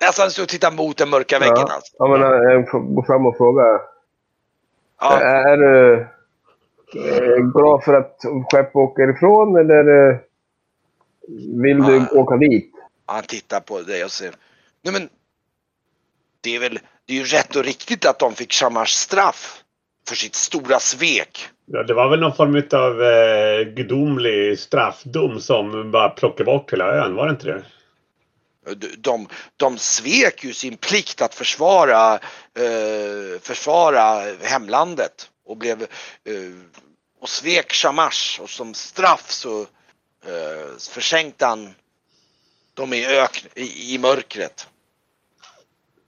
Nästan 0.01 0.31
så 0.31 0.43
och 0.43 0.49
tittar 0.49 0.71
mot 0.73 0.97
den 0.97 1.11
mörka 1.11 1.39
väggen 1.39 1.55
Ja. 1.69 1.75
alltså. 1.75 1.93
Ja, 1.99 2.07
men 2.09 2.21
jag 2.21 2.71
får 2.71 2.81
gå 2.81 3.05
fram 3.05 3.27
och 3.27 3.37
fråga. 3.37 3.63
Ja. 5.01 5.21
Är 5.21 5.57
du 5.57 6.07
eh, 6.97 7.37
glad 7.37 7.85
för 7.85 7.95
att 7.95 8.17
skepp 8.51 8.77
åker 8.77 9.11
ifrån 9.17 9.57
eller 9.57 10.11
eh, 10.11 10.17
vill 11.63 11.83
du 11.83 12.07
åka 12.19 12.37
dit? 12.37 12.73
Han 13.07 13.23
tittar 13.23 13.61
på 13.61 13.81
dig 13.81 14.05
och 14.05 14.11
säger 14.11 14.35
Nej 14.83 14.93
men 14.93 15.09
Det 16.41 16.57
är 16.57 16.61
väl 16.61 16.79
Det 17.07 17.13
är 17.13 17.17
ju 17.17 17.25
rätt 17.25 17.57
och 17.57 17.65
riktigt 17.65 18.07
att 18.07 18.19
de 18.19 18.35
fick 18.35 18.53
Shamars 18.53 18.91
straff 18.91 19.63
För 20.09 20.17
sitt 20.17 20.35
stora 20.35 20.81
svek 20.81 21.49
Ja, 21.67 21.83
det 21.83 21.95
var 21.95 22.09
väl 22.09 22.21
någon 22.21 22.37
form 22.37 22.63
av 22.73 23.03
eh, 23.03 23.75
gudomlig 23.75 24.59
straffdom 24.59 25.41
som 25.41 25.91
bara 25.91 26.09
plockade 26.09 26.45
bort 26.45 26.73
hela 26.73 26.95
ön, 26.95 27.15
var 27.15 27.27
det 27.27 27.31
inte 27.31 27.47
det? 27.47 27.65
de, 28.65 28.89
de, 28.99 29.29
de 29.57 29.79
svek 29.79 30.45
ju 30.45 30.53
sin 30.53 30.77
plikt 30.77 31.23
att 31.23 31.35
försvara 31.35 32.15
eh, 32.59 33.41
Försvara 33.41 34.35
hemlandet 34.43 35.31
Och 35.47 35.57
blev 35.57 35.83
eh, 35.83 36.53
Och 37.21 37.29
svek 37.29 37.73
Shamash 37.73 38.41
och 38.41 38.51
som 38.51 38.75
straff 38.75 39.31
så 39.31 39.61
eh, 40.27 40.79
Försänkte 40.91 41.47
han 41.47 41.75
Dem 42.75 42.93
i, 42.93 43.05
ök, 43.21 43.45
i, 43.55 43.95
i 43.95 43.99
mörkret 43.99 44.69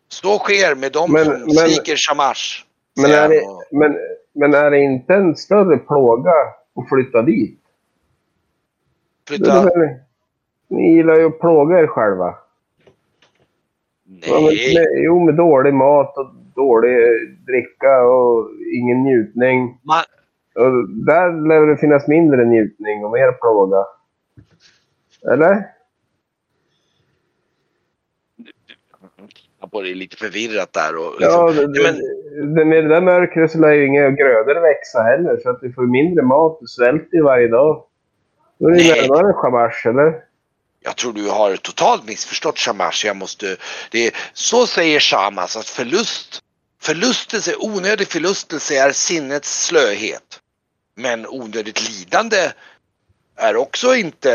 Så 0.08 0.38
sker 0.38 0.74
med 0.74 0.92
dem 0.92 1.12
Men- 1.12 1.24
som 1.24 1.32
men- 1.40 1.50
sviker 1.50 1.96
Shamash 1.96 2.64
Men 3.02 3.10
är, 3.10 3.28
det, 3.28 3.42
men, 3.72 3.96
men 4.32 4.54
är 4.54 4.70
det 4.70 4.78
inte 4.80 5.14
en 5.14 5.36
större 5.36 5.78
plåga 5.78 6.30
att 6.76 6.88
flytta 6.88 7.22
dit? 7.22 7.60
Flytta? 9.28 9.62
Det- 9.64 10.00
Ni 10.68 10.94
gillar 10.96 11.16
ju 11.18 11.26
att 11.26 11.40
plåga 11.40 11.78
er 11.78 11.86
själva. 11.86 12.34
Ja, 14.04 14.34
men, 14.34 14.44
Nej. 14.44 15.04
jo, 15.04 15.24
med 15.24 15.34
dålig 15.34 15.74
mat 15.74 16.16
och 16.18 16.34
dålig 16.54 16.96
dricka 17.46 18.02
och 18.02 18.50
ingen 18.74 19.02
njutning. 19.02 19.78
Man, 19.82 20.02
Och 20.54 20.88
där 20.88 21.48
lär 21.48 21.66
det 21.66 21.76
finnas 21.76 22.08
mindre 22.08 22.44
njutning 22.44 23.04
och 23.04 23.10
mer 23.10 23.32
plåga. 23.32 23.84
Eller? 25.32 25.70
jag 29.60 29.63
på 29.74 29.82
det 29.82 29.94
lite 29.94 30.16
förvirrat 30.16 30.72
där 30.72 30.96
och 30.96 31.14
Ja, 31.20 31.48
liksom, 31.48 31.72
det, 31.72 31.92
Nej, 31.92 32.00
det, 32.54 32.64
med 32.64 32.84
det 32.84 32.88
där 32.88 33.00
mörkret 33.00 33.52
så 33.52 33.58
lär 33.58 33.72
ju 33.72 33.86
inga 33.86 34.10
grödor 34.10 34.60
växa 34.60 35.02
heller. 35.02 35.40
Så 35.42 35.50
att 35.50 35.60
du 35.60 35.72
får 35.72 35.86
mindre 35.86 36.24
mat. 36.24 36.58
Du 36.60 36.66
svälter 36.66 37.16
ju 37.16 37.22
varje 37.22 37.48
dag. 37.48 37.84
Då 38.58 38.68
är 38.68 38.70
det 38.70 38.76
Nej. 38.76 39.08
närmare 39.08 39.32
chamars, 39.32 39.86
eller? 39.86 40.14
Jag 40.80 40.96
tror 40.96 41.12
du 41.12 41.28
har 41.30 41.56
totalt 41.56 42.08
missförstått 42.08 42.58
Shamash. 42.58 43.04
Jag 43.04 43.16
måste, 43.16 43.56
det 43.90 44.06
är, 44.06 44.12
så 44.32 44.66
säger 44.66 45.00
Shamas 45.00 45.56
att 45.56 45.66
förlust, 45.66 46.42
förlustelse, 46.82 47.54
onödig 47.58 48.08
förlustelse 48.08 48.74
är 48.74 48.92
sinnets 48.92 49.66
slöhet. 49.66 50.40
Men 50.96 51.26
onödigt 51.26 51.88
lidande 51.88 52.52
är 53.36 53.56
också 53.56 53.94
inte 53.94 54.30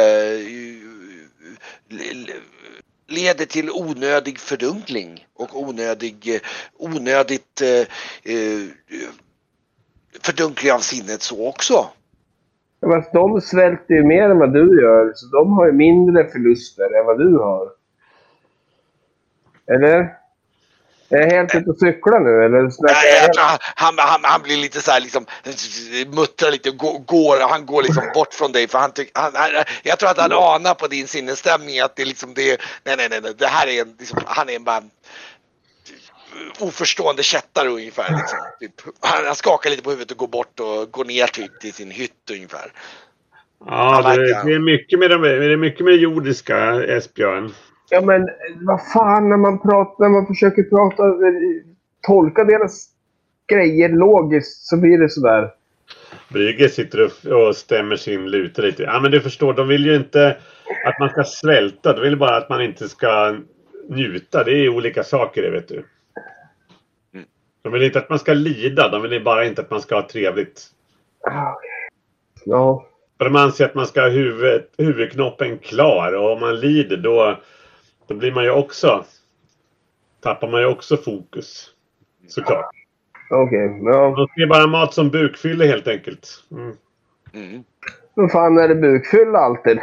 leder 3.10 3.46
till 3.46 3.70
onödig 3.70 4.40
fördunkling 4.40 5.26
och 5.36 5.62
onödig, 5.62 6.36
eh, 6.36 6.42
onödigt 6.78 7.62
eh, 7.62 8.34
eh, 8.34 8.64
fördunkling 10.24 10.72
av 10.72 10.80
sinnet 10.80 11.22
så 11.22 11.50
också. 11.50 11.74
Ja, 12.80 12.88
Fast 12.92 13.16
alltså, 13.16 13.28
de 13.28 13.42
svälter 13.42 13.94
ju 13.94 14.04
mer 14.04 14.30
än 14.30 14.40
vad 14.40 14.54
du 14.54 14.82
gör. 14.82 15.12
Så 15.16 15.26
de 15.38 15.54
har 15.54 15.66
ju 15.66 15.72
mindre 15.72 16.28
förluster 16.28 17.00
än 17.00 17.06
vad 17.06 17.20
du 17.20 17.38
har. 17.38 17.68
Eller? 19.68 20.19
Är 21.10 21.18
jag 21.18 21.32
helt 21.32 21.56
ute 21.56 21.70
och 21.70 21.78
cyklar 21.78 22.20
nu? 22.20 22.46
Eller 22.46 22.62
Nej, 22.62 23.22
jag 23.22 23.34
tror 23.34 23.44
han, 23.44 23.58
han, 23.76 23.96
han, 23.98 24.22
han 24.24 24.42
blir 24.42 24.58
lite 24.58 24.82
så 24.82 24.92
här 24.92 25.00
liksom 25.00 25.26
muttrar 26.08 26.52
lite, 26.52 26.72
går, 26.72 27.00
går, 27.00 27.50
han 27.50 27.66
går 27.66 27.84
liksom 27.84 28.04
bort 28.14 28.34
från 28.34 28.52
dig 28.52 28.68
för 28.68 28.80
han 28.80 28.92
tycker, 28.92 29.22
han, 29.22 29.32
han, 29.36 29.50
jag 29.84 30.00
tror 30.00 30.10
att 30.10 30.18
han 30.18 30.32
anar 30.32 30.74
på 30.74 30.88
din 30.88 31.08
sinnesstämning 31.08 31.80
att 31.80 31.96
det 31.96 32.02
är 32.02 32.06
liksom 32.06 32.34
det, 32.34 32.62
nej 32.84 32.96
nej 32.98 33.08
nej, 33.10 33.20
nej 33.24 33.34
det 33.38 33.48
här 33.48 33.68
är 33.68 33.82
en, 33.82 33.96
liksom, 34.00 34.20
han 34.26 34.50
är 34.50 34.56
en 34.56 34.64
bara 34.64 34.84
oförstående 36.60 37.24
kättare 37.24 37.70
ungefär 37.70 38.16
liksom. 38.18 38.40
Typ, 38.60 38.72
han, 39.00 39.26
han 39.26 39.36
skakar 39.36 39.70
lite 39.70 39.84
på 39.84 39.90
huvudet 39.90 40.12
och 40.12 40.18
går 40.18 40.28
bort 40.28 40.60
och 40.60 40.92
går 40.92 41.06
ner 41.06 41.28
typ 41.28 41.60
till 41.60 41.74
sin 41.74 41.92
hytt 41.92 42.32
ungefär. 42.32 42.72
Ja, 43.66 44.02
Han 44.04 44.16
det, 44.16 44.44
det, 44.46 44.54
är 44.54 44.60
mycket 44.60 45.00
med 45.00 45.10
de, 45.10 45.22
det 45.22 45.54
är 45.54 45.58
mycket 45.58 45.86
med 45.86 45.94
det 45.94 46.00
jordiska, 46.00 46.84
Esbjörn. 46.84 47.54
Ja, 47.90 48.02
men 48.02 48.30
vad 48.62 48.88
fan 48.94 49.30
när 49.30 49.38
man 49.38 49.60
pratar, 49.60 50.04
när 50.04 50.10
man 50.10 50.28
försöker 50.28 50.64
prata, 50.64 51.04
eh, 51.04 51.14
tolka 52.08 52.44
deras 52.44 52.88
grejer 53.48 53.90
logiskt 53.90 54.68
så 54.68 54.78
blir 54.78 54.98
det 54.98 55.10
sådär. 55.10 55.54
Brygge 56.30 56.70
sitter 56.70 57.06
och, 57.06 57.48
och 57.48 57.56
stämmer 57.56 57.96
sin 57.96 58.30
luta 58.30 58.62
lite. 58.62 58.84
Ja, 58.84 59.00
men 59.00 59.12
du 59.12 59.22
förstår, 59.22 59.54
de 59.54 59.68
vill 59.68 59.86
ju 59.86 59.96
inte 59.96 60.38
att 60.86 61.00
man 61.00 61.10
ska 61.10 61.24
svälta. 61.24 61.94
De 61.94 62.02
vill 62.02 62.18
bara 62.18 62.38
att 62.38 62.50
man 62.50 62.62
inte 62.62 62.90
ska 62.90 63.36
njuta. 63.90 64.44
Det 64.44 64.52
är 64.52 64.70
olika 64.70 65.04
saker 65.04 65.42
det, 65.42 65.50
vet 65.50 65.68
du. 65.68 65.84
De 67.62 67.74
vill 67.74 67.84
inte 67.84 68.00
att 68.00 68.10
man 68.10 68.20
ska 68.20 68.34
lida. 68.34 68.90
De 68.90 69.02
vill 69.02 69.24
bara 69.24 69.46
inte 69.46 69.62
att 69.62 69.72
man 69.72 69.82
ska 69.82 69.96
ha 69.96 70.08
trevligt. 70.08 70.62
Ja. 72.46 72.86
För 73.18 73.26
de 73.26 73.36
anser 73.36 73.66
att 73.66 73.76
man 73.76 73.88
ska 73.88 74.02
ha 74.02 74.10
huvud, 74.10 74.64
huvudknoppen 74.78 75.58
klar. 75.58 76.14
Och 76.14 76.32
om 76.32 76.40
man 76.40 76.60
lider 76.60 76.98
då, 76.98 77.40
då 78.10 78.16
blir 78.16 78.32
man 78.32 78.44
ju 78.44 78.52
också... 78.52 79.06
Tappar 80.22 80.48
man 80.48 80.62
ju 80.62 80.68
också 80.68 80.98
fokus. 80.98 81.70
Såklart. 82.28 82.70
Okej. 83.30 83.80
Ja. 83.84 84.14
De 84.18 84.28
ser 84.28 84.48
bara 84.48 84.68
mat 84.68 84.94
som 84.94 85.10
bukfylle 85.10 85.66
helt 85.66 85.88
enkelt. 85.88 86.28
Mm. 86.52 86.76
Mm. 87.34 87.64
Vad 88.14 88.32
fan 88.32 88.58
är 88.58 88.68
det 88.68 88.76
bukfylla 88.76 89.40
alltid? 89.40 89.80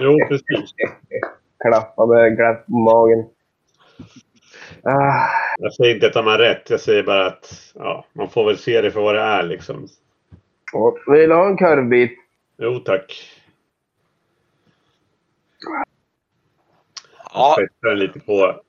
Jo, 0.00 0.16
precis. 0.28 0.74
Klappa 1.64 2.06
med 2.06 2.36
glapp 2.36 2.66
på 2.66 2.72
magen. 2.72 3.24
Ah, 4.82 5.28
Jag 5.58 5.72
säger 5.74 5.94
inte 5.94 6.06
att 6.06 6.12
de 6.12 6.26
har 6.26 6.38
rätt. 6.38 6.70
Jag 6.70 6.80
säger 6.80 7.02
bara 7.02 7.26
att 7.26 7.72
ja, 7.74 8.04
man 8.12 8.28
får 8.30 8.44
väl 8.46 8.58
se 8.58 8.80
det 8.80 8.90
för 8.90 9.00
vad 9.00 9.14
det 9.14 9.20
är 9.20 9.42
liksom. 9.42 9.88
och 10.72 10.98
vill 11.06 11.28
du 11.28 11.34
ha 11.34 11.46
en 11.48 11.56
korvbit? 11.56 12.18
Jo 12.58 12.78
tack. 12.78 13.32
Ja, 17.36 17.56
lite 17.94 18.20
på... 18.20 18.60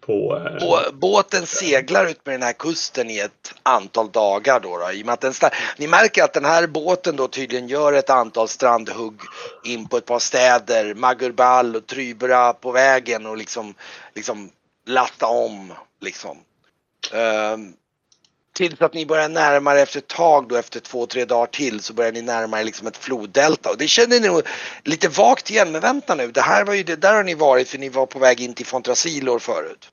på 0.00 0.36
eh, 0.36 0.66
Bå- 0.66 0.92
båten 0.92 1.46
seglar 1.46 2.06
ut 2.06 2.26
med 2.26 2.34
den 2.34 2.42
här 2.42 2.52
kusten 2.52 3.10
i 3.10 3.18
ett 3.18 3.54
antal 3.62 4.10
dagar 4.10 4.60
då. 4.60 4.78
då 4.78 4.92
i 4.92 5.02
och 5.02 5.06
med 5.06 5.12
att 5.12 5.20
den 5.20 5.32
ni 5.78 5.86
märker 5.86 6.24
att 6.24 6.32
den 6.32 6.44
här 6.44 6.66
båten 6.66 7.16
då 7.16 7.28
tydligen 7.28 7.68
gör 7.68 7.92
ett 7.92 8.10
antal 8.10 8.48
strandhugg 8.48 9.20
in 9.64 9.88
på 9.88 9.96
ett 9.96 10.06
par 10.06 10.18
städer, 10.18 10.94
Magurbal 10.94 11.76
och 11.76 11.86
Trybra 11.86 12.52
på 12.52 12.72
vägen 12.72 13.26
och 13.26 13.36
liksom, 13.36 13.74
liksom 14.14 14.50
lasta 14.86 15.26
om 15.26 15.72
liksom. 16.00 16.38
Um, 17.12 17.74
tills 18.54 18.82
att 18.82 18.94
ni 18.94 19.06
börjar 19.06 19.28
närma 19.28 19.74
er 19.74 19.82
efter 19.82 19.98
ett 19.98 20.08
tag 20.08 20.48
då 20.48 20.56
efter 20.56 20.80
två, 20.80 21.06
tre 21.06 21.24
dagar 21.24 21.46
till 21.46 21.80
så 21.80 21.92
börjar 21.92 22.12
ni 22.12 22.22
närma 22.22 22.60
er 22.60 22.64
liksom 22.64 22.86
ett 22.86 22.96
floddelta 22.96 23.70
och 23.70 23.78
det 23.78 23.88
känner 23.88 24.20
ni 24.20 24.28
nog 24.28 24.42
lite 24.84 25.08
vagt 25.08 25.50
igen 25.50 25.72
men 25.72 25.80
vänta 25.80 26.14
nu 26.14 26.30
det 26.30 26.40
här 26.40 26.64
var 26.64 26.74
ju 26.74 26.82
det, 26.82 26.96
där 26.96 27.14
har 27.14 27.24
ni 27.24 27.34
varit 27.34 27.68
för 27.68 27.78
ni 27.78 27.88
var 27.88 28.06
på 28.06 28.18
väg 28.18 28.40
in 28.40 28.54
till 28.54 28.66
Fontrasilor 28.66 29.38
förut. 29.38 29.90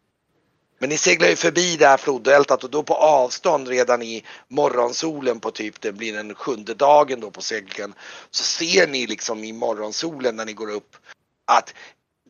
Men 0.79 0.89
ni 0.89 0.97
seglar 0.97 1.29
ju 1.29 1.35
förbi 1.35 1.77
det 1.77 1.87
här 1.87 1.97
floddeltat 1.97 2.63
och 2.63 2.69
då 2.69 2.83
på 2.83 2.93
avstånd 2.95 3.67
redan 3.67 4.01
i 4.01 4.23
morgonsolen 4.47 5.39
på 5.39 5.51
typ 5.51 5.81
det 5.81 5.91
blir 5.91 6.13
den 6.13 6.35
sjunde 6.35 6.73
dagen 6.73 7.19
då 7.19 7.31
på 7.31 7.41
seglingen 7.41 7.93
så 8.31 8.43
ser 8.43 8.87
ni 8.87 9.07
liksom 9.07 9.43
i 9.43 9.53
morgonsolen 9.53 10.35
när 10.35 10.45
ni 10.45 10.53
går 10.53 10.71
upp 10.71 10.97
att 11.45 11.73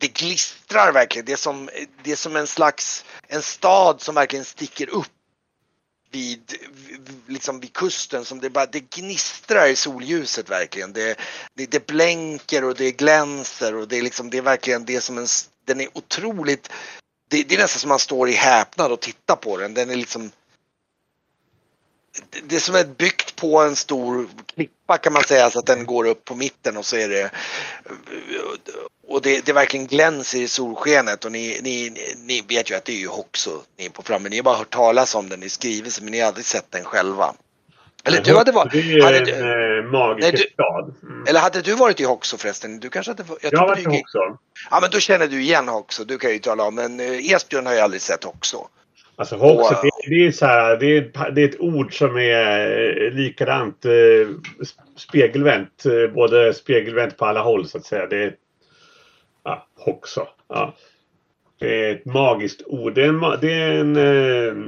det 0.00 0.08
glistrar 0.08 0.92
verkligen. 0.92 1.26
Det 1.26 1.32
är 1.32 1.36
som, 1.36 1.70
det 2.02 2.12
är 2.12 2.16
som 2.16 2.36
en 2.36 2.46
slags 2.46 3.04
en 3.28 3.42
stad 3.42 4.00
som 4.00 4.14
verkligen 4.14 4.44
sticker 4.44 4.90
upp 4.90 5.21
vid, 6.12 6.54
liksom 7.26 7.60
vid 7.60 7.72
kusten 7.72 8.24
som 8.24 8.40
det 8.40 8.50
bara 8.50 8.66
det 8.66 8.80
gnistrar 8.80 9.66
i 9.66 9.76
solljuset 9.76 10.50
verkligen. 10.50 10.92
Det, 10.92 11.18
det, 11.54 11.70
det 11.70 11.86
blänker 11.86 12.64
och 12.64 12.74
det 12.74 12.92
glänser 12.92 13.74
och 13.74 13.88
det 13.88 13.98
är 13.98 14.02
liksom 14.02 14.30
det 14.30 14.38
är 14.38 14.42
verkligen 14.42 14.84
det 14.84 15.00
som 15.00 15.18
en, 15.18 15.26
den 15.64 15.80
är 15.80 15.88
otroligt 15.92 16.70
det, 17.30 17.42
det 17.42 17.54
är 17.54 17.58
nästan 17.58 17.80
som 17.80 17.88
man 17.88 17.98
står 17.98 18.28
i 18.28 18.32
häpnad 18.32 18.92
och 18.92 19.00
tittar 19.00 19.36
på 19.36 19.56
den. 19.56 19.74
Den 19.74 19.90
är 19.90 19.96
liksom 19.96 20.30
det 22.46 22.56
är 22.56 22.60
som 22.60 22.74
är 22.74 22.84
byggt 22.84 23.36
på 23.36 23.58
en 23.58 23.76
stor 23.76 24.28
klippa 24.54 24.98
kan 24.98 25.12
man 25.12 25.22
säga 25.22 25.50
så 25.50 25.58
att 25.58 25.66
den 25.66 25.86
går 25.86 26.06
upp 26.06 26.24
på 26.24 26.34
mitten 26.34 26.76
och 26.76 26.86
så 26.86 26.96
är 26.96 27.08
det 27.08 27.30
och 29.08 29.22
det, 29.22 29.46
det 29.46 29.52
verkligen 29.52 29.86
glänser 29.86 30.38
i 30.38 30.48
solskenet 30.48 31.24
och 31.24 31.32
ni, 31.32 31.60
ni, 31.62 31.92
ni 32.16 32.42
vet 32.48 32.70
ju 32.70 32.74
att 32.74 32.84
det 32.84 32.92
är 32.92 32.96
ju 32.96 33.08
Hoxo 33.08 33.50
ni 33.78 33.86
är 33.86 33.90
på 33.90 34.02
framme. 34.02 34.28
Ni 34.28 34.36
har 34.36 34.42
bara 34.42 34.56
hört 34.56 34.70
talas 34.70 35.14
om 35.14 35.28
den 35.28 35.42
i 35.42 35.48
skrivelse 35.48 36.02
men 36.02 36.10
ni 36.10 36.20
har 36.20 36.28
aldrig 36.28 36.44
sett 36.44 36.70
den 36.70 36.84
själva. 36.84 37.34
Eller 38.04 38.20
du 38.20 38.36
hade 38.36 38.52
varit... 38.52 38.72
Det 38.72 38.78
är 38.78 38.82
ju 38.82 39.02
hade 39.02 39.18
en 39.18 39.24
du, 39.24 39.78
eh, 39.78 39.84
magisk 39.84 40.32
Nej, 40.32 40.50
stad. 40.52 40.94
Mm. 41.02 41.24
eller 41.28 41.40
hade 41.40 41.62
du 41.62 41.74
varit 41.74 42.00
i 42.00 42.04
Hoxo 42.04 42.36
förresten? 42.36 42.80
Du 42.80 42.90
kanske 42.90 43.10
hade... 43.10 43.24
Jag 43.40 43.50
tror 43.50 43.60
har 43.60 43.68
varit 43.68 43.86
i 43.86 44.02
också. 44.02 44.18
Ja 44.70 44.78
men 44.80 44.90
då 44.90 45.00
känner 45.00 45.26
du 45.26 45.42
igen 45.42 45.68
Hoxo, 45.68 46.04
du 46.04 46.18
kan 46.18 46.30
ju 46.30 46.38
tala 46.38 46.64
om. 46.64 46.74
Men 46.74 47.00
eh, 47.00 47.32
Esbjörn 47.32 47.66
har 47.66 47.72
jag 47.72 47.82
aldrig 47.82 48.02
sett 48.02 48.24
Hoxo. 48.24 48.68
Alltså 49.16 49.36
Hoxo, 49.36 49.74
Wow. 49.74 49.82
det, 49.82 49.90
det 50.10 50.26
är 50.26 50.30
så 50.30 50.46
här, 50.46 50.76
det 50.76 50.86
är, 50.96 51.30
det 51.32 51.42
är 51.42 51.48
ett 51.48 51.60
ord 51.60 51.98
som 51.98 52.16
är 52.16 52.70
eh, 53.06 53.12
likadant 53.12 53.84
eh, 53.84 53.90
sp- 53.90 54.80
spegelvänt. 54.96 55.84
eh, 55.86 56.14
Både 56.14 56.54
spegelvänt 56.54 57.16
på 57.16 57.24
alla 57.24 57.40
håll 57.42 57.66
så 57.66 57.78
att 57.78 57.84
säga. 57.84 58.06
Det 58.06 58.22
är 58.24 58.36
ja, 59.44 59.66
Hoxo. 59.76 60.26
Ja. 60.48 60.74
Det 61.60 61.84
är 61.86 61.92
ett 61.94 62.04
magiskt 62.04 62.62
ord. 62.66 62.94
Det 62.94 63.02
är 63.04 63.08
en, 63.08 63.20
det 63.40 63.52
är 63.52 63.80
en, 63.80 63.96
eh, 63.96 64.64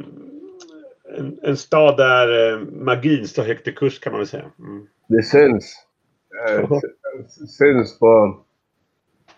en, 1.19 1.39
en 1.43 1.57
stad 1.57 1.97
där 1.97 2.59
magin 2.85 3.29
står 3.29 3.43
högt 3.43 3.69
i 3.69 3.73
kurs 3.73 3.99
kan 4.01 4.13
man 4.13 4.21
väl 4.21 4.29
säga. 4.29 4.51
Mm. 4.59 4.87
Det 5.09 5.23
syns. 5.23 5.87
S- 7.27 7.57
syns 7.59 7.99
på 7.99 8.41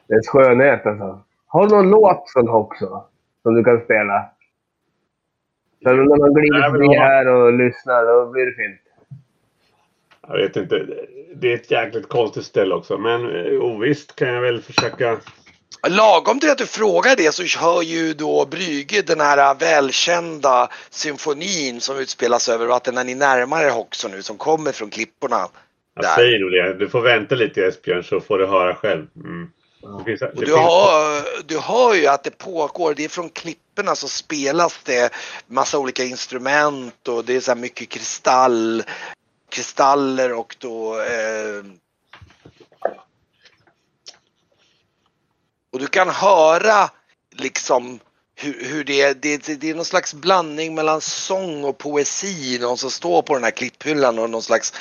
dess 0.09 0.28
skönhet 0.28 0.86
alltså. 0.86 1.24
Har 1.46 1.66
du 1.68 1.74
någon 1.76 1.90
låt 1.90 2.32
från 2.32 2.48
Hoxo 2.48 3.04
som 3.42 3.54
du 3.54 3.64
kan 3.64 3.84
spela? 3.84 4.30
Så 5.87 5.93
när 5.93 6.18
man 6.18 6.34
glider 6.34 6.70
förbi 6.70 6.87
jag- 6.95 7.01
här 7.03 7.26
och 7.28 7.53
lyssnar, 7.53 8.05
då 8.07 8.30
blir 8.30 8.47
det 8.47 8.53
fint. 8.53 8.80
Jag 10.28 10.37
vet 10.37 10.57
inte. 10.57 10.87
Det 11.34 11.51
är 11.53 11.55
ett 11.55 11.70
jäkligt 11.70 12.09
konstigt 12.09 12.45
ställe 12.45 12.74
också. 12.74 12.99
Men 12.99 13.20
eh, 13.37 13.61
ovisst 13.61 14.16
kan 14.16 14.28
jag 14.28 14.41
väl 14.43 14.62
försöka. 14.62 15.18
Lagom 15.89 16.41
till 16.41 16.51
att 16.51 16.59
du 16.59 16.66
frågar 16.66 17.16
det 17.16 17.34
så 17.34 17.59
hör 17.61 17.82
ju 17.82 18.12
då 18.12 18.47
Brygge 18.51 19.03
den 19.03 19.20
här 19.20 19.55
välkända 19.61 20.68
symfonin 20.91 21.80
som 21.80 21.99
utspelas 21.99 22.49
över 22.49 22.66
vatten 22.66 22.95
när 22.95 23.05
ni 23.05 23.14
närmar 23.14 23.64
er 23.64 23.70
Hoxo 23.70 24.09
nu 24.09 24.22
som 24.22 24.37
kommer 24.39 24.72
från 24.72 24.91
klipporna. 24.91 25.41
Jag 25.95 26.05
Där. 26.05 26.14
säger 26.14 26.39
nog 26.39 26.51
det. 26.53 26.74
Du 26.74 26.89
får 26.89 27.01
vänta 27.01 27.34
lite 27.34 27.66
Esbjörn 27.66 28.05
så 28.05 28.20
får 28.20 28.39
du 28.39 28.47
höra 28.47 28.74
själv. 28.74 29.07
Mm. 29.24 29.51
Och 29.95 30.05
du, 30.05 30.16
finns- 30.18 30.57
hör, 30.57 31.43
du 31.43 31.59
hör 31.59 31.95
ju 31.95 32.07
att 32.07 32.24
det 32.24 32.39
pågår, 32.39 32.95
det 32.95 33.05
är 33.05 33.09
från 33.09 33.28
klipporna 33.30 33.95
så 33.97 34.09
spelas 34.09 34.78
det 34.84 35.12
massa 35.47 35.78
olika 35.78 36.05
instrument 36.05 37.09
och 37.09 37.24
det 37.24 37.37
är 37.37 37.41
så 37.41 37.51
här 37.51 37.59
mycket 37.59 37.89
kristall, 37.89 38.84
kristaller 39.49 40.32
och 40.32 40.57
då 40.59 41.01
eh, 41.01 41.64
och 45.72 45.78
du 45.78 45.87
kan 45.87 46.09
höra 46.09 46.91
liksom 47.30 48.01
hur, 48.34 48.64
hur 48.64 48.84
det, 48.84 49.22
det, 49.22 49.61
det 49.61 49.70
är 49.70 49.74
någon 49.74 49.84
slags 49.84 50.14
blandning 50.14 50.74
mellan 50.74 51.01
sång 51.01 51.64
och 51.64 51.78
poesi, 51.78 52.59
någon 52.61 52.78
som 52.78 52.91
står 52.91 53.22
på 53.22 53.34
den 53.34 53.45
här 53.45 53.51
klipphyllan 53.51 54.18
och 54.18 54.30
någon 54.30 54.43
slags 54.43 54.72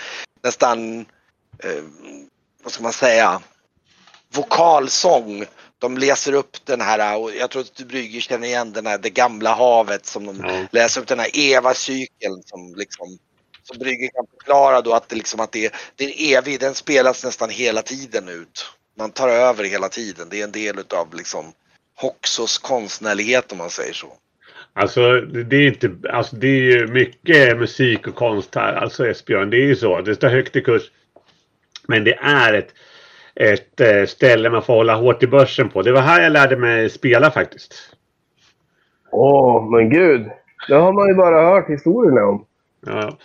nästan, 0.44 1.00
eh, 1.60 1.84
vad 2.64 2.72
ska 2.74 2.84
man 2.84 2.94
säga, 2.94 3.42
vokalsång. 4.36 5.46
De 5.80 5.98
läser 5.98 6.34
upp 6.34 6.66
den 6.66 6.82
här, 6.82 7.18
och 7.20 7.32
jag 7.36 7.50
tror 7.50 7.62
att 7.62 7.76
du 7.76 7.86
Brygger 7.86 8.20
känner 8.20 8.48
igen 8.48 8.74
den 8.74 8.86
här 8.86 8.98
Det 8.98 9.10
gamla 9.10 9.54
havet 9.54 10.06
som 10.06 10.26
de 10.26 10.40
Ja. 10.44 10.68
läser 10.72 11.02
upp 11.02 11.08
den 11.08 11.20
här 11.20 11.30
Eva-cykeln 11.34 12.44
som 12.46 12.76
liksom 12.76 13.18
som 13.64 13.78
Brygger 13.78 14.08
kan 14.08 14.26
förklara 14.40 14.82
då 14.82 14.94
att 14.94 15.10
det 15.10 15.16
liksom 15.16 15.40
att 15.40 15.52
det, 15.52 15.74
det 15.96 16.06
är 16.06 16.38
evig, 16.38 16.60
den 16.60 16.74
spelas 16.74 17.24
nästan 17.24 17.50
hela 17.50 17.82
tiden 17.82 18.30
ut. 18.30 18.66
Man 18.98 19.12
tar 19.12 19.30
över 19.30 19.64
hela 19.64 19.90
tiden, 19.90 20.28
det 20.30 20.40
är 20.40 20.44
en 20.44 20.52
del 20.52 20.80
utav 20.80 21.16
liksom 21.16 21.54
Hoxos 21.96 22.58
konstnärlighet 22.58 23.52
om 23.52 23.58
man 23.58 23.70
säger 23.70 23.94
så. 23.94 24.14
Alltså 24.74 25.22
det 25.22 25.56
är 25.56 25.68
inte, 25.68 25.92
alltså 26.10 26.36
det 26.36 26.48
är 26.48 26.62
ju 26.62 26.88
mycket 26.88 27.58
musik 27.58 28.08
och 28.08 28.16
konst 28.16 28.56
här. 28.56 28.74
Alltså 28.74 29.08
Esbjörn, 29.08 29.50
det 29.50 29.58
är 29.58 29.68
ju 29.68 29.76
så. 29.76 30.02
Det 30.02 30.16
står 30.16 30.28
högt 30.28 30.56
i 30.56 30.62
kurs. 30.62 30.84
Men 31.88 32.04
det 32.04 32.14
är 32.14 32.54
ett, 32.54 32.74
ett 33.36 33.82
eh, 33.82 34.06
ställe 34.06 34.50
man 34.50 34.62
får 34.62 34.74
hålla 34.74 34.96
hårt 34.96 35.24
i 35.24 35.28
börsen 35.28 35.70
på. 35.70 35.82
Det 35.82 35.92
var 35.92 36.02
här 36.02 36.22
jag 36.22 36.32
lärde 36.32 36.58
mig 36.58 36.90
spela 36.90 37.32
faktiskt. 37.32 37.74
Åh, 39.12 39.70
men 39.72 39.90
gud. 39.90 40.30
Det 40.68 40.76
har 40.76 40.94
man 40.94 41.08
ju 41.08 41.14
bara 41.14 41.46
hört 41.46 41.70
historierna 41.70 42.26
om. 42.26 42.46
Ja. 42.86 43.18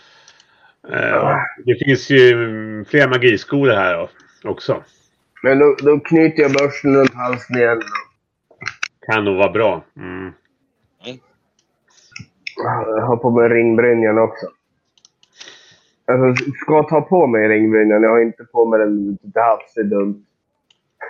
Eh, 0.89 1.37
det 1.65 1.85
finns 1.85 2.11
ju 2.11 2.35
fler 2.89 3.09
magiskolor 3.09 3.75
här 3.75 3.97
då, 3.97 4.09
också. 4.51 4.83
Men 5.43 5.59
då, 5.59 5.77
då 5.83 6.01
knyter 6.01 6.43
jag 6.43 6.53
börsen 6.53 6.97
runt 6.97 7.15
halsen 7.15 7.57
igen. 7.57 7.81
Kan 9.07 9.25
nog 9.25 9.37
vara 9.37 9.53
bra. 9.53 9.85
Mm. 9.97 10.33
Jag 12.57 13.07
har 13.07 13.17
på 13.17 13.31
mig 13.31 13.49
ringbrynjan 13.49 14.19
också. 14.19 14.47
Alltså, 16.11 16.45
ska 16.65 16.83
ta 16.83 17.01
på 17.01 17.27
mig 17.27 17.49
ringbrynjan. 17.49 18.03
Jag 18.03 18.11
har 18.11 18.21
inte 18.21 18.45
på 18.45 18.65
mig 18.65 18.79
den 18.79 19.19
till 19.19 19.43
havs. 19.43 19.75
Det 19.75 19.81
är 19.81 19.85
dumt. 19.85 20.25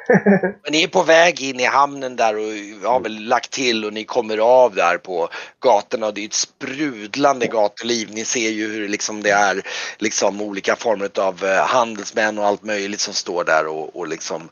Men 0.63 0.73
ni 0.73 0.83
är 0.83 0.89
på 0.89 1.03
väg 1.03 1.43
in 1.43 1.61
i 1.61 1.65
hamnen 1.65 2.17
där 2.17 2.35
och 2.37 2.91
har 2.91 3.01
väl 3.01 3.25
lagt 3.25 3.51
till 3.51 3.85
och 3.85 3.93
ni 3.93 4.05
kommer 4.05 4.39
av 4.39 4.75
där 4.75 4.99
på 4.99 5.29
gatorna 5.61 6.07
och 6.07 6.15
det 6.15 6.21
är 6.21 6.25
ett 6.25 6.33
sprudlande 6.33 7.47
gatoliv. 7.47 8.09
Ni 8.13 8.25
ser 8.25 8.51
ju 8.51 8.73
hur 8.73 8.89
liksom 8.89 9.23
det 9.23 9.31
är 9.31 9.63
liksom 9.99 10.41
olika 10.41 10.77
former 10.77 11.11
av 11.21 11.45
eh, 11.45 11.67
handelsmän 11.67 12.39
och 12.39 12.45
allt 12.45 12.63
möjligt 12.63 13.01
som 13.01 13.15
står 13.15 13.45
där 13.45 13.67
och, 13.67 13.97
och 13.97 14.09
liksom 14.09 14.43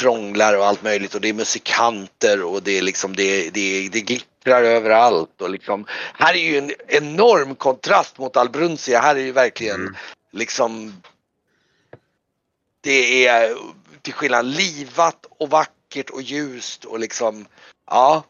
prånglar 0.00 0.58
och 0.58 0.66
allt 0.66 0.82
möjligt 0.82 1.14
och 1.14 1.20
det 1.20 1.28
är 1.28 1.34
musikanter 1.34 2.44
och 2.44 2.62
det 2.62 2.78
är 2.78 2.82
liksom 2.82 3.16
det, 3.16 3.50
det, 3.54 3.88
det 3.92 4.00
glittrar 4.00 4.62
överallt 4.62 5.40
och 5.40 5.50
liksom 5.50 5.84
här 6.14 6.34
är 6.34 6.38
ju 6.52 6.58
en 6.58 6.70
enorm 6.88 7.54
kontrast 7.54 8.18
mot 8.18 8.36
Albrunsia. 8.36 9.00
Här 9.00 9.16
är 9.16 9.20
ju 9.20 9.32
verkligen 9.32 9.80
Mm. 9.80 9.94
liksom 10.32 10.92
det 12.80 13.26
är 13.26 13.50
till 14.02 14.12
skillnad 14.14 14.46
livat 14.46 15.26
och 15.38 15.50
vackert 15.50 16.10
och 16.10 16.22
ljust 16.22 16.84
och 16.84 16.98
liksom 16.98 17.46
ja, 17.90 18.22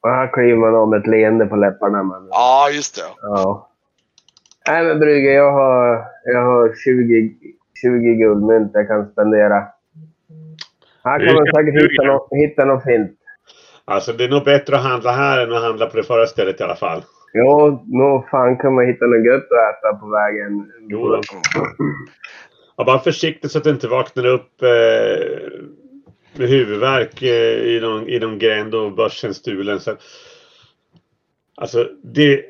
Och 0.00 0.10
här 0.10 0.32
kliver 0.32 0.56
man 0.56 0.74
av 0.74 0.88
med 0.88 1.00
ett 1.00 1.06
leende 1.06 1.46
på 1.46 1.56
läpparna. 1.56 2.02
Men, 2.02 2.28
ja 2.30 2.70
just 2.72 2.94
det. 2.96 3.02
ja. 3.22 3.70
Nej 4.68 4.84
men 4.84 4.98
Brygge, 4.98 5.32
jag 5.32 5.52
har, 5.52 6.04
jag 6.24 6.42
har 6.44 6.74
20, 6.84 7.34
20 7.82 8.14
guldmynt 8.14 8.70
jag 8.74 8.88
kan 8.88 9.10
spendera. 9.12 9.66
Här 11.06 11.18
Du 11.18 11.26
kan 11.26 11.34
man 11.34 11.46
ska 11.46 11.60
säkert 11.60 11.82
hitta 11.82 12.04
något, 12.04 12.28
hitta 12.30 12.64
något 12.64 12.84
fint. 12.84 13.10
Alltså 13.84 14.12
det 14.12 14.24
är 14.24 14.28
nog 14.28 14.44
bättre 14.44 14.76
att 14.76 14.82
handla 14.82 15.12
här 15.12 15.46
än 15.46 15.52
att 15.52 15.62
handla 15.62 15.86
på 15.86 15.96
det 15.96 16.02
förra 16.02 16.26
stället 16.26 16.60
i 16.60 16.64
alla 16.64 16.76
fall. 16.76 17.02
Ja, 17.32 17.84
nog 17.86 18.28
fan 18.28 18.56
kan 18.56 18.74
man 18.74 18.86
hitta 18.86 19.06
något 19.06 19.26
gött 19.26 19.48
att 19.52 19.78
äta 19.78 20.00
på 20.00 20.06
vägen. 20.08 20.72
Jo 20.88 21.08
då. 21.08 21.20
Ja, 22.76 22.84
bara 22.84 22.98
försiktigt 22.98 23.52
så 23.52 23.58
att 23.58 23.64
du 23.64 23.70
inte 23.70 23.88
vaknar 23.88 24.26
upp 24.26 24.62
eh, 24.62 24.68
med 26.38 26.48
huvudvärk 26.48 27.22
eh, 27.22 27.76
i, 27.76 27.80
någon, 27.80 28.08
i 28.08 28.18
någon 28.18 28.38
gränd 28.38 28.74
och 28.74 28.92
börsen 28.92 29.34
stulen. 29.34 29.80
Så, 29.80 29.96
alltså 31.54 31.88
det... 32.02 32.44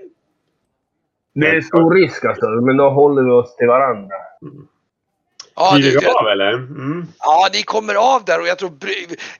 Det 1.35 1.47
är 1.47 1.61
stor 1.61 1.95
risk 1.95 2.25
alltså, 2.25 2.47
men 2.47 2.77
då 2.77 2.91
håller 2.91 3.23
vi 3.23 3.31
oss 3.31 3.57
till 3.57 3.67
varandra. 3.67 4.17
Ja, 5.57 5.79
du, 5.79 5.99
vi 6.01 6.07
av 6.07 6.29
eller? 6.29 6.53
Mm. 6.53 7.07
ja, 7.19 7.49
ni 7.53 7.63
kommer 7.63 7.95
av 7.95 8.25
där 8.25 8.41
och 8.41 8.47
jag 8.47 8.59
tror 8.59 8.79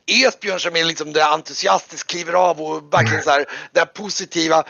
Esbjörn 0.07 0.61
som 0.61 0.77
är 0.77 0.85
liksom 0.85 1.13
det 1.13 1.25
entusiastiskt 1.25 2.11
kliver 2.11 2.33
av 2.33 2.61
och 2.61 2.95
verkligen 2.95 3.23
så 3.23 3.31
här 3.31 3.47
det 3.73 3.79
här 3.79 3.87
positiva. 3.87 4.65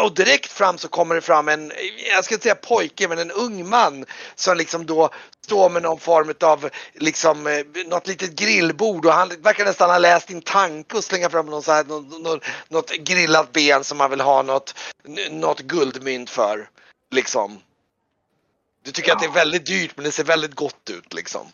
Och 0.00 0.14
direkt 0.14 0.52
fram 0.52 0.78
så 0.78 0.88
kommer 0.88 1.14
det 1.14 1.20
fram 1.20 1.48
en, 1.48 1.72
jag 2.14 2.24
ska 2.24 2.34
inte 2.34 2.42
säga 2.42 2.54
pojke, 2.54 3.08
men 3.08 3.18
en 3.18 3.30
ung 3.30 3.68
man 3.68 4.04
som 4.34 4.56
liksom 4.56 4.86
då 4.86 5.10
står 5.44 5.70
med 5.70 5.82
någon 5.82 5.98
form 5.98 6.34
av 6.40 6.70
liksom 6.94 7.46
eh, 7.46 7.86
något 7.86 8.06
litet 8.06 8.34
grillbord 8.34 9.06
och 9.06 9.12
han 9.12 9.28
verkar 9.28 9.64
nästan 9.64 9.90
ha 9.90 9.98
läst 9.98 10.28
din 10.28 10.42
tanke 10.42 10.96
och 10.96 11.04
slänga 11.04 11.30
fram 11.30 11.46
någon 11.46 11.62
så 11.62 11.72
här, 11.72 11.84
något, 11.84 12.22
något, 12.22 12.44
något 12.68 12.90
grillat 12.90 13.52
ben 13.52 13.84
som 13.84 13.98
man 13.98 14.10
vill 14.10 14.20
ha 14.20 14.42
något, 14.42 14.74
något 15.30 15.60
guldmynt 15.60 16.30
för. 16.30 16.68
Liksom. 17.14 17.60
Du 18.88 18.92
tycker 18.92 19.12
att 19.12 19.18
det 19.18 19.26
är 19.26 19.32
väldigt 19.32 19.66
dyrt 19.66 19.92
men 19.96 20.04
det 20.04 20.10
ser 20.10 20.24
väldigt 20.24 20.54
gott 20.54 20.90
ut 20.90 21.14
liksom. 21.14 21.46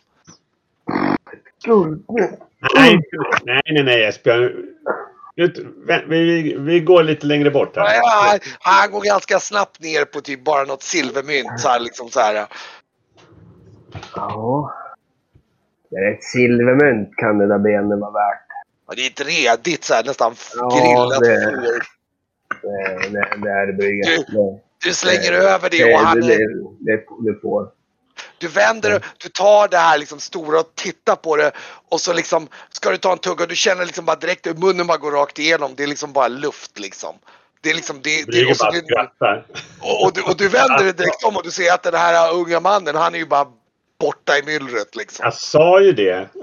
Nej, 2.75 3.01
nej, 3.43 3.61
nej, 3.65 3.83
nej 3.83 4.03
Esbjörn. 4.03 4.75
vi, 5.35 6.03
vi, 6.07 6.55
vi 6.57 6.79
går 6.79 7.03
lite 7.03 7.25
längre 7.25 7.51
bort 7.51 7.75
här. 7.75 7.95
Ja, 7.95 8.39
han 8.59 8.91
går 8.91 9.01
ganska 9.01 9.39
snabbt 9.39 9.79
ner 9.79 10.05
på 10.05 10.21
typ 10.21 10.43
bara 10.43 10.63
något 10.63 10.83
silvermynt. 10.83 11.59
Så 11.59 11.67
här, 11.67 11.79
liksom 11.79 12.09
så 12.09 12.19
här. 12.19 12.47
Ja. 14.15 14.73
Ett 16.11 16.23
silvermynt 16.23 17.15
kan 17.15 17.37
det 17.37 17.47
där 17.47 17.59
benet 17.59 17.99
vara 17.99 18.11
värt. 18.11 18.47
Ja, 18.87 18.93
det 18.95 19.01
är 19.01 19.09
ett 19.09 19.27
redigt 19.27 19.83
så 19.83 19.93
här, 19.93 20.03
nästan 20.03 20.35
Ja, 20.55 20.69
grillat 20.69 21.21
det-. 21.21 21.81
Det, 22.61 23.09
det, 23.09 23.37
det 23.43 23.49
är 23.49 23.67
det. 24.31 24.59
Du- 24.83 24.93
slänger 24.93 25.31
det- 25.31 25.37
över 25.37 25.69
det 25.69 25.93
och 25.93 25.99
han 25.99 26.21
det, 26.21 26.33
är, 26.33 26.37
det, 26.39 26.45
det, 26.79 27.31
det 27.31 27.41
får. 27.41 27.69
du 28.37 28.47
vänder 28.47 29.05
du 29.17 29.29
tar 29.29 29.67
det 29.67 29.77
här 29.77 29.97
liksom 29.97 30.19
stora 30.19 30.59
och 30.59 30.75
tittar 30.75 31.15
på 31.15 31.35
det 31.35 31.51
och 31.89 32.01
så 32.01 32.13
liksom 32.13 32.47
ska 32.71 32.91
du 32.91 32.97
ta 32.97 33.11
en 33.11 33.17
tugga 33.17 33.43
och 33.43 33.49
du 33.49 33.55
känner 33.55 33.85
liksom 33.85 34.05
bara 34.05 34.15
direkt 34.15 34.47
hur 34.47 34.53
munnen 34.53 34.87
bara 34.87 34.97
går 34.97 35.11
rakt 35.11 35.39
igenom. 35.39 35.71
Det 35.75 35.83
är 35.83 35.87
liksom 35.87 36.13
bara 36.13 36.27
luft 36.27 36.79
liksom. 36.79 37.15
Det 37.61 37.69
är 37.69 37.73
liksom 37.75 38.01
det, 38.03 38.23
det 38.31 38.45
och, 38.45 38.57
så, 38.57 38.71
det, 38.71 39.43
och, 39.81 40.03
och, 40.05 40.13
du, 40.13 40.21
och 40.21 40.37
du 40.37 40.47
vänder 40.49 40.83
dig 40.83 40.93
direkt 40.97 41.23
om 41.23 41.37
och 41.37 41.43
du 41.43 41.51
ser 41.51 41.73
att 41.73 41.83
den 41.83 41.93
här 41.93 42.33
unga 42.33 42.59
mannen 42.59 42.95
han 42.95 43.15
är 43.15 43.19
ju 43.19 43.25
bara 43.25 43.47
borta 43.99 44.37
i 44.37 44.43
myllret 44.43 44.95
liksom. 44.95 45.23
Jag 45.23 45.33
sa 45.33 45.81
ju 45.81 45.91
det. 45.91 46.29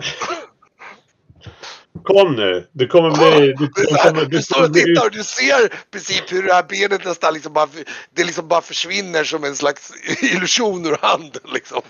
Kom 2.05 2.37
nu. 2.37 2.69
Du 2.73 2.87
kommer 2.87 3.11
bli... 3.11 3.47
Du, 3.47 3.53
Du, 3.53 3.67
du, 3.75 3.87
så 3.87 3.95
här, 3.95 4.11
kommer, 4.11 4.21
du 4.21 4.37
du 4.37 4.43
står 4.43 4.55
kommer 4.55 4.69
och 4.69 4.75
tittar 4.75 5.05
och 5.05 5.13
du 5.13 5.25
ser 5.25 5.67
i 5.67 5.69
princip 5.91 6.33
hur 6.33 6.43
det 6.43 6.55
här 6.55 6.63
benet 6.63 7.05
nästan 7.05 7.35
liksom 7.35 7.53
bara, 7.53 7.69
det 8.15 8.25
liksom 8.25 8.49
bara 8.49 8.63
försvinner 8.63 9.25
som 9.25 9.45
en 9.45 9.57
slags 9.57 9.93
illusion 10.23 10.87
ur 10.87 10.97
handen 11.01 11.43
liksom. 11.55 11.83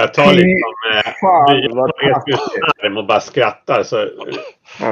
Jag 0.00 0.14
tar 0.14 0.32
liksom... 0.32 0.72
Eh, 0.94 1.12
Fan, 1.20 1.56
jag 1.62 1.74
vad 1.76 1.90
tar 1.96 2.10
Esbjörns 2.10 2.40
taskigt. 2.44 2.84
arm 2.84 2.96
och 2.96 3.06
bara 3.06 3.20
skrattar. 3.20 3.82
Så, 3.82 3.96
jag 3.96 4.08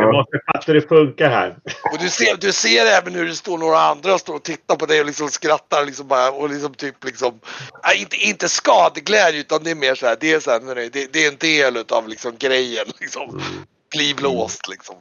Ja. 0.03 0.13
måste 0.13 0.39
fatta 0.47 0.73
hur 0.73 0.75
det 0.81 0.89
funkar 0.89 1.31
här. 1.31 1.57
Och 1.93 1.99
du 2.01 2.09
ser, 2.09 2.37
du 2.37 2.53
ser 2.53 2.87
även 2.87 3.15
hur 3.15 3.27
det 3.29 3.35
står 3.35 3.59
några 3.59 3.79
andra 3.79 4.15
och 4.15 4.21
står 4.21 4.35
och 4.35 4.43
tittar 4.43 4.77
på 4.77 4.87
dig 4.87 5.01
och 5.01 5.07
liksom 5.07 5.29
skrattar 5.29 5.85
liksom 5.87 6.09
bara 6.09 6.31
och 6.31 6.51
liksom 6.51 6.75
typ 6.75 7.05
liksom 7.05 7.41
nej, 7.87 8.01
inte, 8.01 8.17
inte 8.17 8.49
skadeglädje 8.49 9.41
utan 9.41 9.63
det 9.65 9.71
är 9.71 9.75
mer 9.75 9.95
så 9.95 10.07
här, 10.07 10.17
det 10.21 10.33
är 10.33 10.41
så 10.41 10.51
här, 10.51 10.91
det, 10.93 11.13
det 11.13 11.25
är 11.25 11.29
en 11.29 11.37
del 11.39 11.77
utav 11.77 12.09
liksom 12.09 12.33
grejen 12.39 12.87
liksom. 13.01 13.41
Bli 13.97 14.15
blåst 14.15 14.69
liksom. 14.69 14.97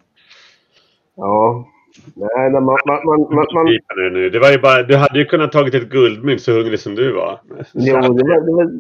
ja. 1.16 1.68
Nej, 2.16 2.52
man, 2.52 2.64
man, 2.64 2.80
man, 2.86 3.20
man, 3.36 3.46
man, 3.54 3.66
nu, 3.98 4.10
nu. 4.10 4.30
Det 4.30 4.40
var 4.40 4.52
ju 4.52 4.58
bara, 4.60 4.84
du 4.84 4.96
hade 4.96 5.20
ju 5.20 5.26
kunnat 5.26 5.52
tagit 5.52 5.74
ett 5.74 5.90
guldmynt 5.90 6.42
så 6.42 6.52
hungrig 6.52 6.80
som 6.80 6.96
du 6.96 7.12
var. 7.12 7.42
Jo, 7.74 7.96
det 7.96 8.24
var... 8.24 8.46
Det 8.46 8.52
var 8.54 8.72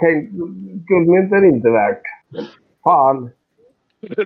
tänk, 0.00 0.30
guldmynt 0.88 1.32
är 1.32 1.44
inte 1.44 1.70
värt. 1.70 2.02
Fan. 2.84 3.30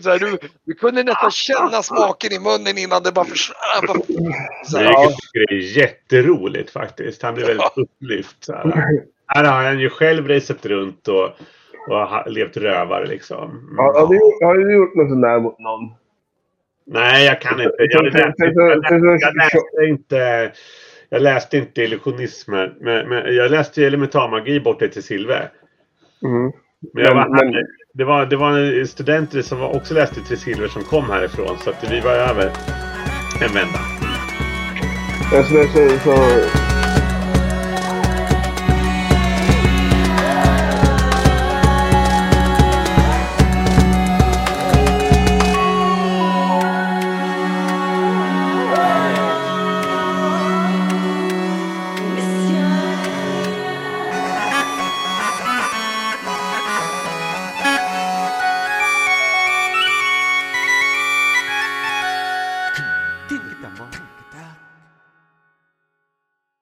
Så 0.01 0.11
här, 0.11 0.19
du, 0.19 0.39
du 0.65 0.75
kunde 0.75 1.03
nästan 1.03 1.31
känna 1.31 1.83
smaken 1.83 2.33
i 2.33 2.39
munnen 2.39 2.79
innan 2.79 3.03
det 3.03 3.13
bara 3.13 3.25
försvann. 3.25 4.03
Så 4.65 4.79
här, 4.79 4.85
Jag 4.85 4.93
Ja. 4.93 5.09
tycker 5.11 5.47
det 5.49 5.55
är 5.55 5.79
jätteroligt 5.79 6.71
faktiskt. 6.71 7.23
Han 7.23 7.35
är 7.35 7.41
väldigt 7.47 7.77
upplyft. 7.77 8.45
Så 8.45 8.53
här. 8.53 8.73
här 9.27 9.45
har 9.45 9.63
han 9.65 9.81
ju 9.81 9.91
själv 9.91 10.29
rest 10.29 10.67
runt 10.67 11.09
och, 11.09 11.25
och 11.89 12.31
levt 12.33 12.57
rövare 12.57 13.07
liksom. 13.07 13.75
Har, 13.77 14.01
har, 14.01 14.07
du, 14.09 14.47
har 14.47 14.55
du 14.55 14.77
gjort 14.77 14.95
något 14.95 15.09
sånt 15.09 15.23
där 15.23 15.41
mot 15.41 15.59
någon? 15.59 15.91
Nej, 16.89 17.27
jag 17.27 17.41
kan 17.41 17.61
inte. 17.61 17.75
Jag 17.79 18.05
läste, 18.05 18.45
jag 18.45 18.79
läste, 18.79 18.95
jag 19.21 19.37
läste 19.37 19.85
inte... 19.89 20.53
Jag 21.11 21.23
läste 21.23 21.57
inte 21.59 21.83
illusionism, 21.83 22.53
men, 22.53 23.09
men 23.09 23.35
jag 23.35 23.51
läste 23.51 23.85
elementarmagi 23.85 24.61
borta 24.61 24.89
till 24.89 25.03
Silve. 25.03 25.49
Mm. 26.25 26.53
Men 26.95 27.05
jag 27.05 27.15
var, 27.15 27.29
men- 27.29 27.67
det, 27.95 28.05
var, 28.05 28.27
det 28.27 28.37
var 28.37 28.85
studenter 28.85 29.43
som 29.43 29.63
också 29.63 29.95
läste 29.95 30.21
till 30.21 30.39
Silver 30.39 30.69
som 30.69 30.83
kom 30.83 31.11
härifrån 31.11 31.59
så 31.59 31.71
att 31.71 31.93
vi 31.93 32.01
var 32.01 32.13
över 32.13 32.51
en 33.43 33.55
vända. 33.55 33.79
Så, 35.31 35.43
så, 35.43 35.99
så, 36.05 36.68